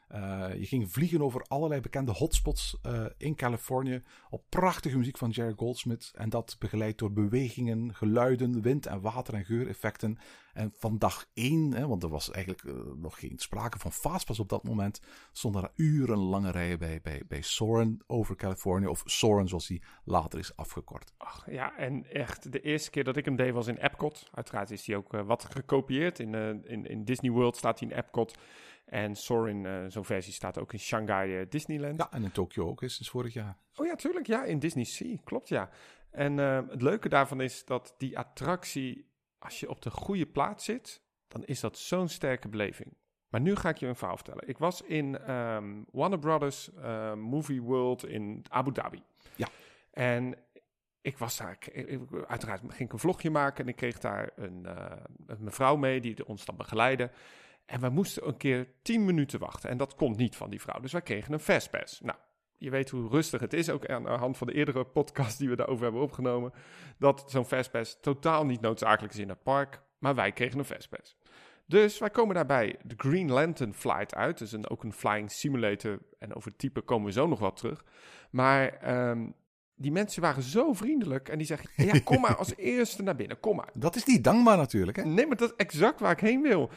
je 0.57 0.65
ging 0.65 0.91
vliegen 0.91 1.21
over 1.21 1.41
allerlei 1.47 1.81
bekende 1.81 2.11
hotspots 2.11 2.77
uh, 2.85 3.05
in 3.17 3.35
Californië. 3.35 4.03
Op 4.29 4.43
prachtige 4.49 4.97
muziek 4.97 5.17
van 5.17 5.29
Jerry 5.29 5.53
Goldsmith. 5.55 6.11
En 6.15 6.29
dat 6.29 6.55
begeleid 6.59 6.97
door 6.97 7.11
bewegingen, 7.11 7.95
geluiden, 7.95 8.61
wind- 8.61 8.85
en 8.85 9.01
water- 9.01 9.33
en 9.33 9.45
geureffecten. 9.45 10.17
En 10.53 10.73
van 10.77 10.97
dag 10.97 11.25
één, 11.33 11.73
hè, 11.73 11.87
want 11.87 12.03
er 12.03 12.09
was 12.09 12.31
eigenlijk 12.31 12.63
uh, 12.63 12.73
nog 12.95 13.19
geen 13.19 13.37
sprake 13.37 13.79
van 13.79 13.91
fastpass 13.91 14.39
op 14.39 14.49
dat 14.49 14.63
moment. 14.63 15.01
stonden 15.31 15.63
er 15.63 15.71
urenlange 15.75 16.51
rijen 16.51 16.79
bij, 16.79 16.99
bij, 17.03 17.21
bij 17.27 17.41
Soren 17.41 17.99
over 18.07 18.35
Californië. 18.35 18.87
Of 18.87 19.01
Soren 19.05 19.47
zoals 19.47 19.67
hij 19.67 19.81
later 20.03 20.39
is 20.39 20.55
afgekort. 20.55 21.13
Ach, 21.17 21.51
ja, 21.51 21.77
en 21.77 22.11
echt 22.11 22.51
de 22.51 22.61
eerste 22.61 22.89
keer 22.89 23.03
dat 23.03 23.17
ik 23.17 23.25
hem 23.25 23.35
deed 23.35 23.53
was 23.53 23.67
in 23.67 23.77
Epcot. 23.77 24.29
Uiteraard 24.33 24.71
is 24.71 24.87
hij 24.87 24.95
ook 24.95 25.11
wat 25.11 25.45
gekopieerd. 25.51 26.19
In, 26.19 26.33
in, 26.65 26.85
in 26.85 27.03
Disney 27.03 27.31
World 27.31 27.57
staat 27.57 27.79
hij 27.79 27.89
in 27.89 27.95
Epcot. 27.95 28.37
En 28.87 29.15
Soarin, 29.15 29.65
eh, 29.65 29.85
zo'n 29.87 30.05
versie 30.05 30.33
staat 30.33 30.59
ook 30.59 30.73
in 30.73 30.79
Shanghai 30.79 31.39
eh, 31.39 31.45
Disneyland. 31.49 31.97
Ja, 31.97 32.11
en 32.11 32.23
in 32.23 32.31
Tokio 32.31 32.67
ook 32.67 32.81
is 32.83 32.93
sinds 32.93 33.09
vorig 33.09 33.33
jaar. 33.33 33.57
Oh 33.75 33.85
ja, 33.85 33.95
tuurlijk. 33.95 34.27
Ja, 34.27 34.43
in 34.43 34.59
Disney 34.59 34.83
Sea. 34.83 35.17
Klopt, 35.23 35.47
ja. 35.47 35.69
En 36.11 36.39
eh, 36.39 36.59
het 36.69 36.81
leuke 36.81 37.09
daarvan 37.09 37.41
is 37.41 37.65
dat 37.65 37.95
die 37.97 38.17
attractie, 38.17 39.09
als 39.39 39.59
je 39.59 39.69
op 39.69 39.81
de 39.81 39.89
goede 39.89 40.25
plaats 40.25 40.65
zit, 40.65 41.01
dan 41.27 41.45
is 41.45 41.59
dat 41.59 41.77
zo'n 41.77 42.07
sterke 42.07 42.47
beleving. 42.47 42.93
Maar 43.29 43.41
nu 43.41 43.55
ga 43.55 43.69
ik 43.69 43.77
je 43.77 43.87
een 43.87 43.95
verhaal 43.95 44.15
vertellen. 44.15 44.47
Ik 44.47 44.57
was 44.57 44.81
in 44.81 45.19
ehm, 45.19 45.83
Warner 45.91 46.19
Brothers 46.19 46.73
eh, 46.73 47.13
Movie 47.13 47.61
World 47.61 48.05
in 48.05 48.45
Abu 48.49 48.71
Dhabi. 48.71 49.03
Ja. 49.35 49.47
En 49.91 50.35
ik 51.01 51.17
was 51.17 51.37
daar, 51.37 51.57
uiteraard 52.27 52.61
ging 52.61 52.79
ik 52.79 52.93
een 52.93 52.99
vlogje 52.99 53.29
maken 53.29 53.63
en 53.63 53.69
ik 53.69 53.75
kreeg 53.75 53.99
daar 53.99 54.29
een, 54.35 54.67
een 55.25 55.43
mevrouw 55.43 55.75
mee 55.75 56.01
die 56.01 56.27
ons 56.27 56.45
dan 56.45 56.55
begeleidde. 56.55 57.11
En 57.67 57.79
wij 57.79 57.89
moesten 57.89 58.27
een 58.27 58.37
keer 58.37 58.67
10 58.81 59.05
minuten 59.05 59.39
wachten. 59.39 59.69
En 59.69 59.77
dat 59.77 59.95
komt 59.95 60.17
niet 60.17 60.35
van 60.35 60.49
die 60.49 60.61
vrouw. 60.61 60.79
Dus 60.79 60.91
wij 60.91 61.01
kregen 61.01 61.33
een 61.33 61.39
fastpass. 61.39 62.01
Nou, 62.01 62.17
je 62.57 62.69
weet 62.69 62.89
hoe 62.89 63.09
rustig 63.09 63.41
het 63.41 63.53
is, 63.53 63.69
ook 63.69 63.85
aan 63.85 64.03
de 64.03 64.09
hand 64.09 64.37
van 64.37 64.47
de 64.47 64.53
eerdere 64.53 64.83
podcast 64.85 65.37
die 65.37 65.49
we 65.49 65.55
daarover 65.55 65.83
hebben 65.83 66.01
opgenomen, 66.01 66.53
dat 66.97 67.23
zo'n 67.27 67.45
fastpass 67.45 67.97
totaal 68.01 68.45
niet 68.45 68.61
noodzakelijk 68.61 69.13
is 69.13 69.19
in 69.19 69.29
het 69.29 69.43
park, 69.43 69.81
maar 69.97 70.15
wij 70.15 70.31
kregen 70.31 70.59
een 70.59 70.65
fastpass. 70.65 71.17
Dus 71.65 71.99
wij 71.99 72.09
komen 72.09 72.35
daarbij 72.35 72.75
de 72.83 72.93
Green 72.97 73.31
Lantern 73.31 73.73
Flight 73.73 74.15
uit, 74.15 74.37
dus 74.37 74.51
een, 74.51 74.69
ook 74.69 74.83
een 74.83 74.93
flying 74.93 75.31
simulator, 75.31 75.99
en 76.19 76.35
over 76.35 76.49
het 76.49 76.59
type 76.59 76.81
komen 76.81 77.05
we 77.05 77.11
zo 77.11 77.27
nog 77.27 77.39
wel 77.39 77.53
terug. 77.53 77.85
Maar 78.29 78.67
ehm, 78.67 79.29
die 79.75 79.91
mensen 79.91 80.21
waren 80.21 80.43
zo 80.43 80.73
vriendelijk 80.73 81.29
en 81.29 81.37
die 81.37 81.47
zeggen, 81.47 81.85
ja, 81.85 81.99
kom 82.03 82.21
maar 82.21 82.35
als 82.45 82.55
eerste 82.55 83.03
naar 83.03 83.15
binnen, 83.15 83.39
kom 83.39 83.55
maar. 83.55 83.69
Dat 83.73 83.95
is 83.95 84.05
niet 84.05 84.23
dankbaar 84.23 84.57
natuurlijk, 84.57 84.97
hè? 84.97 85.05
Nee, 85.05 85.27
maar 85.27 85.37
dat 85.37 85.49
is 85.49 85.55
exact 85.55 85.99
waar 85.99 86.11
ik 86.11 86.19
heen 86.19 86.41
wil. 86.41 86.69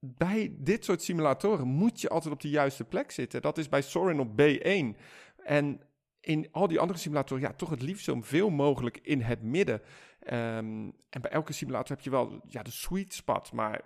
Bij 0.00 0.54
dit 0.58 0.84
soort 0.84 1.02
simulatoren 1.02 1.66
moet 1.66 2.00
je 2.00 2.08
altijd 2.08 2.34
op 2.34 2.40
de 2.40 2.48
juiste 2.48 2.84
plek 2.84 3.10
zitten. 3.10 3.42
Dat 3.42 3.58
is 3.58 3.68
bij 3.68 3.82
Sorin 3.82 4.20
op 4.20 4.40
B1. 4.40 5.00
En 5.44 5.80
in 6.20 6.48
al 6.50 6.68
die 6.68 6.80
andere 6.80 6.98
simulatoren, 6.98 7.42
ja, 7.42 7.52
toch 7.52 7.70
het 7.70 7.82
liefst 7.82 8.04
zo 8.04 8.20
veel 8.20 8.50
mogelijk 8.50 8.98
in 9.02 9.20
het 9.20 9.42
midden. 9.42 9.82
Ehm, 10.20 10.90
en 11.10 11.20
bij 11.20 11.30
elke 11.30 11.52
simulator 11.52 11.96
heb 11.96 12.04
je 12.04 12.10
wel 12.10 12.40
ja, 12.48 12.62
de 12.62 12.70
sweet 12.70 13.14
spot. 13.14 13.52
Maar 13.52 13.80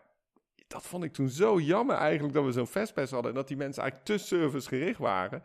dat 0.66 0.82
vond 0.86 1.04
ik 1.04 1.12
toen 1.12 1.28
zo 1.28 1.60
jammer 1.60 1.96
eigenlijk 1.96 2.34
dat 2.34 2.44
we 2.44 2.52
zo'n 2.52 2.66
fastpass 2.66 3.12
hadden. 3.12 3.30
En 3.30 3.36
dat 3.36 3.48
die 3.48 3.56
mensen 3.56 3.82
eigenlijk 3.82 4.10
te 4.10 4.26
servicegericht 4.26 4.98
waren. 4.98 5.42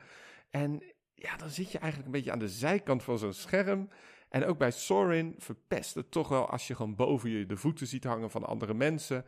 En 0.49 0.83
ja, 1.13 1.37
dan 1.37 1.49
zit 1.49 1.71
je 1.71 1.77
eigenlijk 1.79 2.05
een 2.05 2.17
beetje 2.17 2.31
aan 2.31 2.39
de 2.39 2.49
zijkant 2.49 3.03
van 3.03 3.17
zo'n 3.17 3.33
scherm. 3.33 3.89
En 4.29 4.45
ook 4.45 4.57
bij 4.57 4.71
Sorin 4.71 5.35
verpest 5.37 5.95
het 5.95 6.11
toch 6.11 6.27
wel 6.27 6.49
als 6.49 6.67
je 6.67 6.75
gewoon 6.75 6.95
boven 6.95 7.29
je 7.29 7.45
de 7.45 7.57
voeten 7.57 7.87
ziet 7.87 8.03
hangen 8.03 8.31
van 8.31 8.45
andere 8.45 8.73
mensen. 8.73 9.25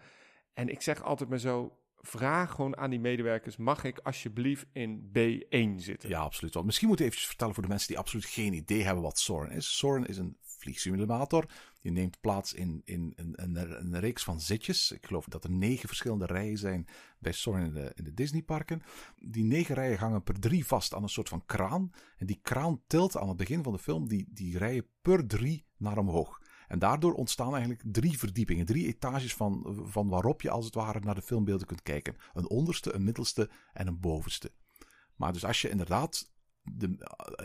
En 0.59 0.69
ik 0.69 0.81
zeg 0.81 1.03
altijd 1.03 1.29
maar 1.29 1.39
zo, 1.39 1.77
vraag 1.95 2.51
gewoon 2.51 2.77
aan 2.77 2.89
die 2.89 2.99
medewerkers, 2.99 3.57
mag 3.57 3.83
ik 3.83 3.99
alsjeblieft 3.99 4.65
in 4.71 5.11
B1 5.17 5.75
zitten? 5.75 6.09
Ja, 6.09 6.19
absoluut. 6.19 6.53
Want 6.53 6.65
misschien 6.65 6.87
moeten 6.87 7.05
we 7.05 7.11
even 7.11 7.27
vertellen 7.27 7.53
voor 7.53 7.63
de 7.63 7.69
mensen 7.69 7.87
die 7.87 7.97
absoluut 7.97 8.25
geen 8.25 8.53
idee 8.53 8.83
hebben 8.83 9.03
wat 9.03 9.19
Soren 9.19 9.51
is. 9.51 9.77
Soren 9.77 10.05
is 10.05 10.17
een 10.17 10.37
vliegsimulator. 10.41 11.45
Die 11.81 11.91
neemt 11.91 12.21
plaats 12.21 12.53
in, 12.53 12.81
in, 12.85 13.13
een, 13.15 13.99
reeks 13.99 14.23
van 14.23 14.39
zitjes. 14.39 14.91
Ik 14.91 15.05
geloof 15.05 15.25
dat 15.25 15.43
er 15.43 15.51
negen 15.51 15.87
verschillende 15.87 16.25
rijen 16.25 16.57
zijn 16.57 16.87
bij 17.19 17.31
Soren 17.31 17.65
in 17.65 17.73
de, 17.73 17.91
in 17.95 18.03
de 18.03 18.13
Disneyparken. 18.13 18.81
Die 19.15 19.43
negen 19.43 19.75
rijen 19.75 19.97
hangen 19.97 20.23
per 20.23 20.39
drie 20.39 20.65
vast 20.65 20.93
aan 20.93 21.03
een 21.03 21.09
soort 21.09 21.29
van 21.29 21.45
kraan. 21.45 21.91
En 22.17 22.25
die 22.25 22.39
kraan 22.41 22.81
tilt 22.87 23.17
aan 23.17 23.27
het 23.27 23.37
begin 23.37 23.63
van 23.63 23.73
de 23.73 23.79
film 23.79 24.07
die, 24.07 24.27
die 24.29 24.57
rijen 24.57 24.87
per 25.01 25.27
drie 25.27 25.65
naar 25.77 25.97
omhoog. 25.97 26.39
En 26.69 26.79
daardoor 26.79 27.13
ontstaan 27.13 27.51
eigenlijk 27.51 27.83
drie 27.85 28.17
verdiepingen, 28.17 28.65
drie 28.65 28.87
etages 28.87 29.35
van, 29.35 29.81
van 29.83 30.09
waarop 30.09 30.41
je 30.41 30.49
als 30.49 30.65
het 30.65 30.73
ware 30.73 30.99
naar 30.99 31.15
de 31.15 31.21
filmbeelden 31.21 31.67
kunt 31.67 31.83
kijken. 31.83 32.15
Een 32.33 32.49
onderste, 32.49 32.93
een 32.93 33.03
middelste 33.03 33.49
en 33.73 33.87
een 33.87 33.99
bovenste. 33.99 34.51
Maar 35.15 35.33
dus 35.33 35.45
als 35.45 35.61
je 35.61 35.69
inderdaad 35.69 36.31
de, 36.63 36.95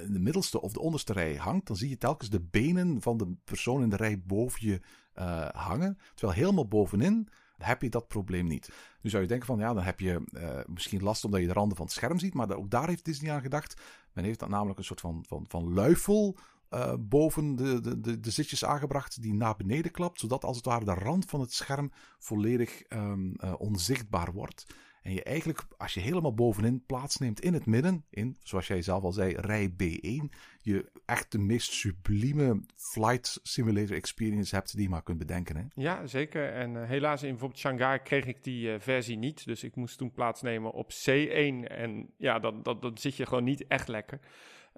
de 0.08 0.18
middelste 0.18 0.60
of 0.60 0.72
de 0.72 0.80
onderste 0.80 1.12
rij 1.12 1.36
hangt, 1.36 1.66
dan 1.66 1.76
zie 1.76 1.88
je 1.88 1.98
telkens 1.98 2.30
de 2.30 2.40
benen 2.40 3.02
van 3.02 3.16
de 3.16 3.36
persoon 3.44 3.82
in 3.82 3.88
de 3.88 3.96
rij 3.96 4.22
boven 4.22 4.68
je 4.68 4.80
uh, 5.18 5.48
hangen. 5.48 5.98
Terwijl 6.14 6.38
helemaal 6.38 6.68
bovenin 6.68 7.28
heb 7.56 7.82
je 7.82 7.88
dat 7.88 8.08
probleem 8.08 8.46
niet. 8.46 8.72
Nu 9.00 9.10
zou 9.10 9.22
je 9.22 9.28
denken 9.28 9.46
van 9.46 9.58
ja, 9.58 9.74
dan 9.74 9.82
heb 9.82 10.00
je 10.00 10.22
uh, 10.32 10.60
misschien 10.66 11.02
last 11.02 11.24
omdat 11.24 11.40
je 11.40 11.46
de 11.46 11.52
randen 11.52 11.76
van 11.76 11.86
het 11.86 11.94
scherm 11.94 12.18
ziet, 12.18 12.34
maar 12.34 12.56
ook 12.56 12.70
daar 12.70 12.88
heeft 12.88 13.04
Disney 13.04 13.32
aan 13.32 13.40
gedacht. 13.40 13.80
Men 14.12 14.24
heeft 14.24 14.38
dan 14.38 14.50
namelijk 14.50 14.78
een 14.78 14.84
soort 14.84 15.00
van, 15.00 15.24
van, 15.28 15.44
van 15.48 15.72
luifel 15.72 16.36
uh, 16.74 16.94
boven 16.98 17.56
de, 17.56 17.80
de, 17.80 18.00
de, 18.00 18.20
de, 18.20 18.30
zitjes 18.30 18.64
aangebracht 18.64 19.22
die 19.22 19.34
naar 19.34 19.56
beneden 19.56 19.90
klapt, 19.90 20.20
zodat 20.20 20.44
als 20.44 20.56
het 20.56 20.66
ware 20.66 20.84
de 20.84 20.94
rand 20.94 21.24
van 21.24 21.40
het 21.40 21.52
scherm 21.52 21.92
volledig 22.18 22.82
um, 22.88 23.34
uh, 23.36 23.54
onzichtbaar 23.58 24.32
wordt. 24.32 24.66
En 25.02 25.12
je 25.12 25.22
eigenlijk, 25.22 25.62
als 25.76 25.94
je 25.94 26.00
helemaal 26.00 26.34
bovenin 26.34 26.84
plaatsneemt 26.86 27.40
in 27.40 27.54
het 27.54 27.66
midden, 27.66 28.04
in, 28.10 28.36
zoals 28.42 28.66
jij 28.66 28.82
zelf 28.82 29.02
al 29.02 29.12
zei, 29.12 29.34
rij 29.36 29.70
B1, 29.70 30.36
je 30.60 30.90
echt 31.06 31.32
de 31.32 31.38
meest 31.38 31.72
sublieme 31.72 32.60
flight 32.76 33.40
simulator 33.42 33.96
experience 33.96 34.54
hebt 34.54 34.72
die 34.72 34.82
je 34.82 34.88
maar 34.88 35.02
kunt 35.02 35.18
bedenken. 35.18 35.56
Hè? 35.56 35.62
Ja, 35.74 36.06
zeker. 36.06 36.52
En 36.52 36.74
uh, 36.74 36.84
helaas 36.84 37.22
in 37.22 37.28
bijvoorbeeld 37.28 37.60
Shanghai 37.60 37.98
kreeg 37.98 38.26
ik 38.26 38.44
die 38.44 38.78
versie 38.78 39.16
niet. 39.16 39.44
Dus 39.44 39.64
ik 39.64 39.76
moest 39.76 39.98
toen 39.98 40.12
plaatsnemen 40.12 40.72
op 40.72 40.92
C1. 40.92 41.68
En 41.68 42.10
ja, 42.16 42.38
dan, 42.38 42.62
dan, 42.62 42.80
dan 42.80 42.98
zit 42.98 43.16
je 43.16 43.26
gewoon 43.26 43.44
niet 43.44 43.66
echt 43.66 43.88
lekker. 43.88 44.20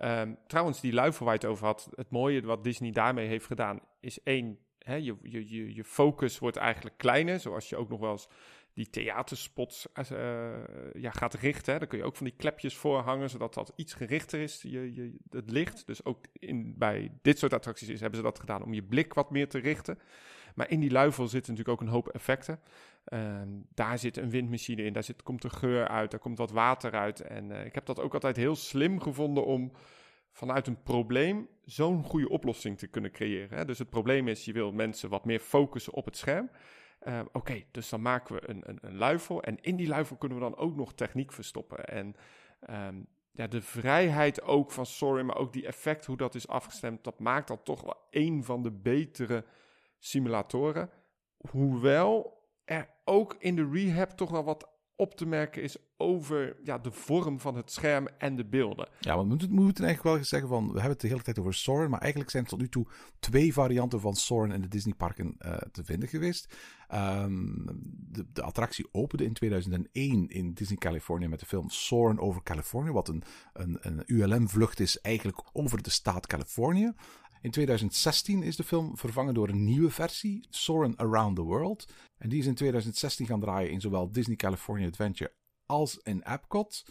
Um, 0.03 0.38
trouwens, 0.47 0.80
die 0.80 0.92
luifel 0.92 1.24
waar 1.24 1.34
je 1.34 1.40
het 1.40 1.51
over 1.51 1.66
had, 1.66 1.88
het 1.94 2.11
mooie 2.11 2.42
wat 2.42 2.64
Disney 2.64 2.90
daarmee 2.90 3.26
heeft 3.26 3.47
gedaan, 3.47 3.80
is 4.01 4.22
één, 4.22 4.59
hè, 4.78 4.94
je, 4.94 5.16
je, 5.22 5.49
je, 5.49 5.74
je 5.74 5.84
focus 5.84 6.38
wordt 6.38 6.57
eigenlijk 6.57 6.99
kleiner, 6.99 7.40
zoals 7.40 7.68
je 7.68 7.76
ook 7.76 7.88
nog 7.88 8.01
wel 8.01 8.11
eens 8.11 8.28
die 8.76 8.90
theaterspots 8.90 9.86
uh, 10.12 10.55
ja, 10.92 11.11
gaat 11.11 11.34
richten. 11.34 11.72
Hè. 11.72 11.78
Dan 11.78 11.88
kun 11.88 11.99
je 11.99 12.05
ook 12.05 12.16
van 12.16 12.26
die 12.26 12.36
klepjes 12.36 12.76
voor 12.76 12.99
hangen, 12.99 13.30
zodat 13.30 13.55
dat 13.55 13.72
iets 13.76 13.94
gerichter 13.94 14.40
is, 14.40 14.62
je, 14.62 14.94
je, 14.94 15.16
het 15.30 15.51
licht. 15.51 15.86
Dus 15.86 16.05
ook 16.05 16.24
in, 16.32 16.74
bij 16.78 17.12
dit 17.22 17.38
soort 17.38 17.53
attracties 17.53 17.88
is, 17.88 18.01
hebben 18.01 18.18
ze 18.18 18.24
dat 18.24 18.40
gedaan 18.40 18.62
om 18.62 18.74
je 18.74 18.82
blik 18.82 19.14
wat 19.14 19.30
meer 19.30 19.49
te 19.49 19.59
richten. 19.59 19.99
Maar 20.55 20.70
in 20.70 20.80
die 20.80 20.90
luifel 20.90 21.28
zitten 21.28 21.53
natuurlijk 21.53 21.80
ook 21.80 21.86
een 21.86 21.94
hoop 21.94 22.09
effecten. 22.09 22.61
Uh, 23.12 23.42
daar 23.74 23.98
zit 23.98 24.16
een 24.16 24.30
windmachine 24.30 24.82
in, 24.82 24.92
daar 24.92 25.04
zit, 25.04 25.22
komt 25.22 25.44
er 25.44 25.50
geur 25.50 25.88
uit, 25.88 26.11
daar 26.11 26.20
komt 26.20 26.38
wat 26.38 26.50
water 26.50 26.92
uit. 26.92 27.20
En 27.20 27.50
uh, 27.50 27.64
ik 27.64 27.74
heb 27.74 27.86
dat 27.86 28.00
ook 28.00 28.14
altijd 28.14 28.36
heel 28.36 28.57
slim 28.57 29.00
gevonden 29.00 29.44
om 29.44 29.72
vanuit 30.30 30.66
een 30.66 30.82
probleem 30.82 31.48
zo'n 31.64 32.04
goede 32.04 32.28
oplossing 32.28 32.78
te 32.78 32.86
kunnen 32.86 33.11
creëren. 33.11 33.59
Hè. 33.59 33.64
Dus 33.64 33.78
het 33.78 33.90
probleem 33.90 34.28
is, 34.28 34.44
je 34.44 34.52
wil 34.52 34.72
mensen 34.72 35.09
wat 35.09 35.24
meer 35.24 35.40
focussen 35.40 35.92
op 35.92 36.04
het 36.04 36.16
scherm. 36.16 36.50
Uh, 37.02 37.20
Oké, 37.32 37.62
dus 37.70 37.88
dan 37.88 38.02
maken 38.02 38.34
we 38.34 38.48
een, 38.48 38.62
een, 38.68 38.78
een, 38.80 38.96
luifel. 38.96 39.42
En 39.42 39.61
in 39.61 39.76
die 39.76 39.88
luifel 39.88 40.16
kunnen 40.16 40.38
we 40.38 40.44
dan 40.44 40.57
ook 40.57 40.76
nog 40.76 40.94
techniek 40.94 41.32
verstoppen. 41.32 41.84
En 41.84 42.16
um, 42.70 43.07
ja, 43.30 43.46
de 43.46 43.62
vrijheid 43.62 44.42
ook 44.42 44.72
van 44.72 44.86
Sorry, 44.86 45.22
maar 45.22 45.36
ook 45.36 45.52
die 45.52 45.66
effect, 45.66 46.07
hoe 46.07 46.16
dat 46.16 46.34
is 46.34 46.48
afgestemd, 46.48 47.04
dat 47.04 47.18
maakt 47.18 47.48
dat 47.48 47.64
toch 47.64 47.82
wel 47.82 47.96
een 48.11 48.44
van 48.44 48.62
de 48.62 48.70
betere 48.70 49.44
simulatoren. 49.98 50.90
Hoewel 51.50 52.36
ook 53.07 53.36
in 53.38 53.57
de 53.57 53.68
rehab 53.72 54.11
toch 54.11 54.30
wel 54.30 54.44
wat 54.44 54.74
op 54.96 55.14
te 55.14 55.26
merken 55.26 55.62
is 55.62 55.76
over 55.96 56.57
ja, 56.64 56.78
de 56.78 56.90
vorm 56.90 57.40
van 57.40 57.57
het 57.57 57.72
scherm 57.72 58.09
en 58.18 58.36
de 58.36 58.44
beelden. 58.44 58.88
Ja, 59.00 59.22
moeten, 59.22 59.48
we 59.48 59.54
moeten 59.54 59.84
eigenlijk 59.84 60.16
wel 60.16 60.24
zeggen 60.24 60.48
van, 60.48 60.64
we 60.66 60.72
hebben 60.72 60.90
het 60.90 61.00
de 61.00 61.09
hele 61.09 61.22
tijd 61.22 61.38
over 61.38 61.54
Soren, 61.54 61.90
maar 61.90 62.00
eigenlijk 62.00 62.30
zijn 62.30 62.44
tot 62.44 62.59
nu 62.59 62.68
toe 62.68 62.86
twee 63.18 63.52
varianten 63.52 64.00
van 64.00 64.14
Soren 64.14 64.52
in 64.52 64.61
de 64.61 64.68
Disneyparken 64.68 65.36
uh, 65.38 65.57
te 65.57 65.84
vinden 65.84 66.09
geweest. 66.09 66.54
De, 66.88 68.26
de, 68.32 68.42
attractie 68.42 68.88
opende 68.92 69.24
in 69.24 69.32
2001 69.32 70.28
in 70.28 70.52
Disney 70.54 70.78
California 70.78 71.28
met 71.28 71.40
de 71.40 71.46
film 71.46 71.70
Soren 71.70 72.18
over 72.18 72.42
California, 72.42 72.92
wat 72.92 73.09
een, 73.09 73.22
een, 73.52 73.78
een 73.80 74.02
ULM-vlucht 74.07 74.80
is 74.80 75.00
eigenlijk 75.00 75.42
over 75.52 75.82
de 75.82 75.90
staat 75.90 76.26
Californië. 76.26 76.92
In 77.47 77.53
2016 77.53 78.42
is 78.42 78.57
de 78.57 78.64
film 78.64 78.97
vervangen 78.97 79.34
door 79.34 79.49
een 79.49 79.64
nieuwe 79.64 79.90
versie, 79.90 80.47
Soarin' 80.51 80.99
Around 80.99 81.36
the 81.36 81.42
World. 81.42 81.92
En 82.18 82.28
die 82.28 82.38
is 82.38 82.47
in 82.47 82.55
2016 82.55 83.26
gaan 83.26 83.40
draaien 83.40 83.70
in 83.70 83.80
zowel 83.80 84.12
Disney 84.12 84.36
California 84.36 84.86
Adventure 84.86 85.32
als 85.66 85.99
in 86.03 86.22
Epcot. 86.22 86.84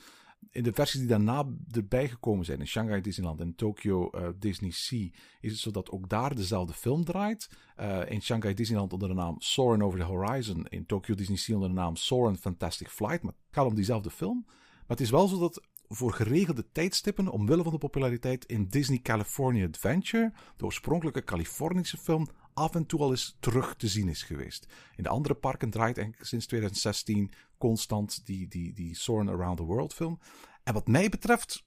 In 0.52 0.64
de 0.64 0.74
versies 0.74 1.00
die 1.00 1.10
daarna 1.10 1.46
erbij 1.72 2.10
gekomen 2.10 2.46
zijn, 2.46 2.60
in 2.60 2.68
Shanghai 2.68 3.02
Disneyland 3.02 3.40
en 3.40 3.56
Tokyo 3.56 4.10
uh, 4.12 4.28
Disney 4.40 4.72
Sea, 4.72 5.10
is 5.40 5.52
het 5.52 5.60
zo 5.60 5.72
dat 5.72 5.92
ook 5.92 6.10
daar 6.10 6.36
dezelfde 6.36 6.74
film 6.74 7.04
draait. 7.04 7.50
Uh, 7.80 8.10
in 8.10 8.22
Shanghai 8.22 8.54
Disneyland 8.54 8.94
onder 8.94 9.08
de 9.08 9.14
naam 9.14 9.36
Soarin' 9.38 9.84
Over 9.84 10.00
the 10.00 10.06
Horizon, 10.06 10.68
in 10.68 10.86
Tokyo 10.86 11.16
Disney 11.16 11.38
Sea 11.38 11.56
onder 11.56 11.70
de 11.70 11.76
naam 11.76 11.96
Soarin' 11.96 12.38
Fantastic 12.38 12.90
Flight. 12.90 13.24
Maar 13.24 13.34
het 13.34 13.56
gaat 13.56 13.66
om 13.66 13.76
diezelfde 13.76 14.10
film. 14.10 14.44
Maar 14.46 14.98
het 14.98 15.02
is 15.02 15.10
wel 15.10 15.28
zo 15.28 15.40
dat 15.40 15.62
voor 15.88 16.14
geregelde 16.14 16.72
tijdstippen, 16.72 17.28
omwille 17.28 17.64
van 17.64 17.72
de 17.72 17.78
populariteit 17.78 18.46
in 18.46 18.68
Disney 18.68 19.00
California 19.00 19.68
Adventure, 19.68 20.34
de 20.58 20.66
oorspronkelijke 20.66 21.24
Californische 21.24 21.98
film, 21.98 22.28
af 22.54 22.76
en 22.76 22.86
toe 22.86 23.00
al 23.00 23.12
eens 23.12 23.38
terug 23.40 23.76
te 23.76 23.88
zien 23.88 24.08
is 24.08 24.24
geweest. 24.24 24.68
In 24.96 25.04
de 25.04 25.10
andere 25.10 25.34
parken 25.34 25.70
draait 25.70 25.98
eigenlijk 25.98 26.28
sinds 26.28 26.46
2016 26.46 27.32
constant 27.58 28.26
die, 28.26 28.48
die, 28.48 28.74
die 28.74 28.96
Soarin' 28.96 29.30
Around 29.30 29.58
the 29.58 29.64
World 29.64 29.94
film. 29.94 30.20
En 30.64 30.74
wat 30.74 30.88
mij 30.88 31.10
betreft, 31.10 31.66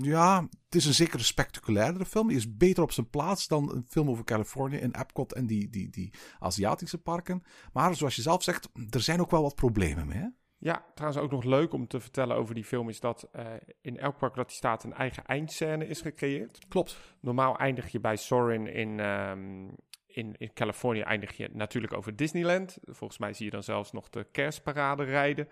ja, 0.00 0.42
het 0.42 0.74
is 0.74 0.84
een 0.84 0.94
zekere 0.94 1.22
spectaculairdere 1.22 2.06
film. 2.06 2.28
Die 2.28 2.36
is 2.36 2.56
beter 2.56 2.82
op 2.82 2.92
zijn 2.92 3.10
plaats 3.10 3.48
dan 3.48 3.74
een 3.74 3.84
film 3.88 4.10
over 4.10 4.24
Californië 4.24 4.76
in 4.76 4.94
Epcot 4.94 5.32
en 5.32 5.46
die, 5.46 5.70
die, 5.70 5.90
die 5.90 6.12
Aziatische 6.38 6.98
parken. 6.98 7.42
Maar 7.72 7.94
zoals 7.96 8.16
je 8.16 8.22
zelf 8.22 8.42
zegt, 8.42 8.68
er 8.90 9.02
zijn 9.02 9.20
ook 9.20 9.30
wel 9.30 9.42
wat 9.42 9.54
problemen 9.54 10.06
mee. 10.06 10.18
Hè? 10.18 10.26
Ja, 10.62 10.84
trouwens 10.94 11.22
ook 11.22 11.30
nog 11.30 11.44
leuk 11.44 11.72
om 11.72 11.86
te 11.86 12.00
vertellen 12.00 12.36
over 12.36 12.54
die 12.54 12.64
film 12.64 12.88
is 12.88 13.00
dat 13.00 13.28
uh, 13.36 13.46
in 13.80 13.98
elk 13.98 14.16
park 14.18 14.34
dat 14.34 14.46
die 14.46 14.56
staat 14.56 14.84
een 14.84 14.92
eigen 14.92 15.24
eindscène 15.24 15.86
is 15.86 16.00
gecreëerd. 16.00 16.68
Klopt. 16.68 16.98
Normaal 17.20 17.58
eindig 17.58 17.88
je 17.88 18.00
bij 18.00 18.16
Sorin 18.16 18.66
in, 18.66 18.98
um, 18.98 19.76
in, 20.06 20.34
in 20.38 20.52
Californië 20.54 21.00
eindig 21.00 21.36
je 21.36 21.48
natuurlijk 21.52 21.92
over 21.92 22.16
Disneyland. 22.16 22.78
Volgens 22.82 23.18
mij 23.18 23.32
zie 23.32 23.44
je 23.44 23.50
dan 23.50 23.62
zelfs 23.62 23.92
nog 23.92 24.08
de 24.08 24.26
kerstparade 24.32 25.04
rijden. 25.04 25.48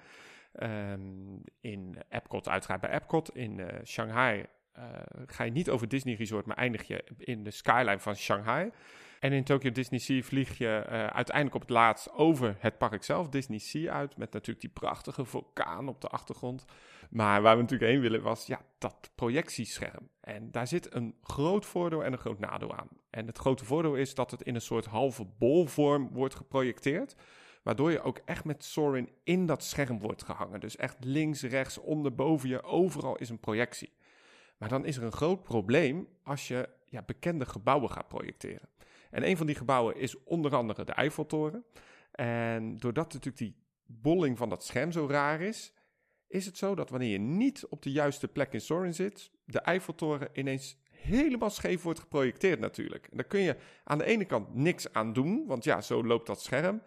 Um, 0.63 1.43
in 1.61 1.97
Epcot 2.09 2.49
uiteraard 2.49 2.81
bij 2.81 2.91
Epcot. 2.91 3.37
In 3.37 3.59
uh, 3.59 3.67
Shanghai 3.85 4.45
uh, 4.79 4.85
ga 5.27 5.45
je 5.45 5.51
niet 5.51 5.71
over 5.71 5.89
Disney 5.89 6.15
Resort, 6.15 6.47
maar 6.47 6.57
eindig 6.57 6.83
je 6.83 7.05
in 7.19 7.43
de 7.45 7.51
skyline 7.51 7.99
van 7.99 8.17
Shanghai. 8.17 8.71
En 9.21 9.33
in 9.33 9.45
Tokyo 9.45 9.73
Disney 9.73 9.99
Sea 9.99 10.23
vlieg 10.23 10.59
je 10.59 10.85
uh, 10.87 11.07
uiteindelijk 11.07 11.55
op 11.55 11.61
het 11.61 11.71
laatst 11.71 12.13
over 12.13 12.57
het 12.59 12.79
park 12.79 13.05
zelf, 13.05 13.29
Disney 13.29 13.59
Sea, 13.59 13.93
uit. 13.93 14.17
Met 14.17 14.33
natuurlijk 14.33 14.61
die 14.61 14.71
prachtige 14.71 15.25
vulkaan 15.25 15.89
op 15.89 16.01
de 16.01 16.09
achtergrond. 16.09 16.65
Maar 17.11 17.43
waar 17.43 17.57
we 17.57 17.63
natuurlijk 17.63 17.91
heen 17.91 18.01
willen 18.01 18.23
was 18.23 18.47
ja, 18.47 18.61
dat 18.79 19.11
projectiescherm. 19.15 20.09
En 20.21 20.51
daar 20.51 20.67
zit 20.67 20.95
een 20.95 21.15
groot 21.23 21.67
voordeel 21.67 22.05
en 22.05 22.13
een 22.13 22.19
groot 22.19 22.39
nadeel 22.39 22.77
aan. 22.77 22.89
En 23.11 23.27
het 23.27 23.39
grote 23.39 23.65
voordeel 23.65 23.95
is 23.95 24.15
dat 24.15 24.31
het 24.31 24.43
in 24.43 24.55
een 24.55 24.61
soort 24.61 24.87
halve 24.87 25.25
bolvorm 25.39 26.11
wordt 26.13 26.35
geprojecteerd. 26.35 27.17
Waardoor 27.63 27.91
je 27.91 28.03
ook 28.03 28.21
echt 28.25 28.45
met 28.45 28.65
Sorin 28.65 29.11
in 29.25 29.47
dat 29.47 29.65
scherm 29.65 29.99
wordt 29.99 30.23
gehangen. 30.23 30.61
Dus 30.61 30.77
echt 30.77 30.97
links, 31.05 31.43
rechts, 31.43 31.79
onder, 31.79 32.15
boven 32.15 32.49
je, 32.49 32.63
overal 32.63 33.17
is 33.17 33.29
een 33.29 33.41
projectie. 33.41 33.93
Maar 34.57 34.69
dan 34.69 34.85
is 34.85 34.97
er 34.97 35.03
een 35.03 35.13
groot 35.13 35.43
probleem 35.43 36.09
als 36.23 36.49
je 36.49 36.69
ja, 36.87 37.03
bekende 37.03 37.47
gebouwen 37.47 37.91
gaat 37.91 38.09
projecteren. 38.09 38.69
En 39.11 39.29
een 39.29 39.37
van 39.37 39.47
die 39.47 39.55
gebouwen 39.55 39.97
is 39.97 40.23
onder 40.25 40.55
andere 40.55 40.85
de 40.85 40.93
Eiffeltoren. 40.93 41.65
En 42.11 42.77
doordat 42.77 43.13
natuurlijk 43.13 43.37
die 43.37 43.57
bolling 43.87 44.39
van 44.39 44.49
dat 44.49 44.65
scherm 44.65 44.93
zo 44.93 45.07
raar 45.07 45.41
is, 45.41 45.75
is 46.29 46.47
het 46.47 46.59
zo 46.59 46.75
dat 46.75 46.91
wanneer 46.91 47.11
je 47.11 47.19
niet 47.19 47.67
op 47.67 47.83
de 47.83 47.93
juiste 47.93 48.29
plek 48.29 48.53
in 48.53 48.61
Sorin 48.61 48.95
zit, 48.95 49.31
de 49.45 49.61
Eiffeltoren 49.61 50.29
ineens 50.33 50.79
helemaal 50.91 51.51
scheef 51.51 51.83
wordt 51.83 52.01
geprojecteerd 52.01 52.61
natuurlijk. 52.61 53.07
En 53.07 53.17
daar 53.17 53.27
kun 53.27 53.41
je 53.41 53.57
aan 53.85 53.99
de 53.99 54.05
ene 54.05 54.25
kant 54.25 54.55
niks 54.55 54.93
aan 54.93 55.13
doen, 55.13 55.47
want 55.47 55.65
ja, 55.65 55.81
zo 55.81 56.05
loopt 56.05 56.27
dat 56.27 56.43
scherm. 56.43 56.83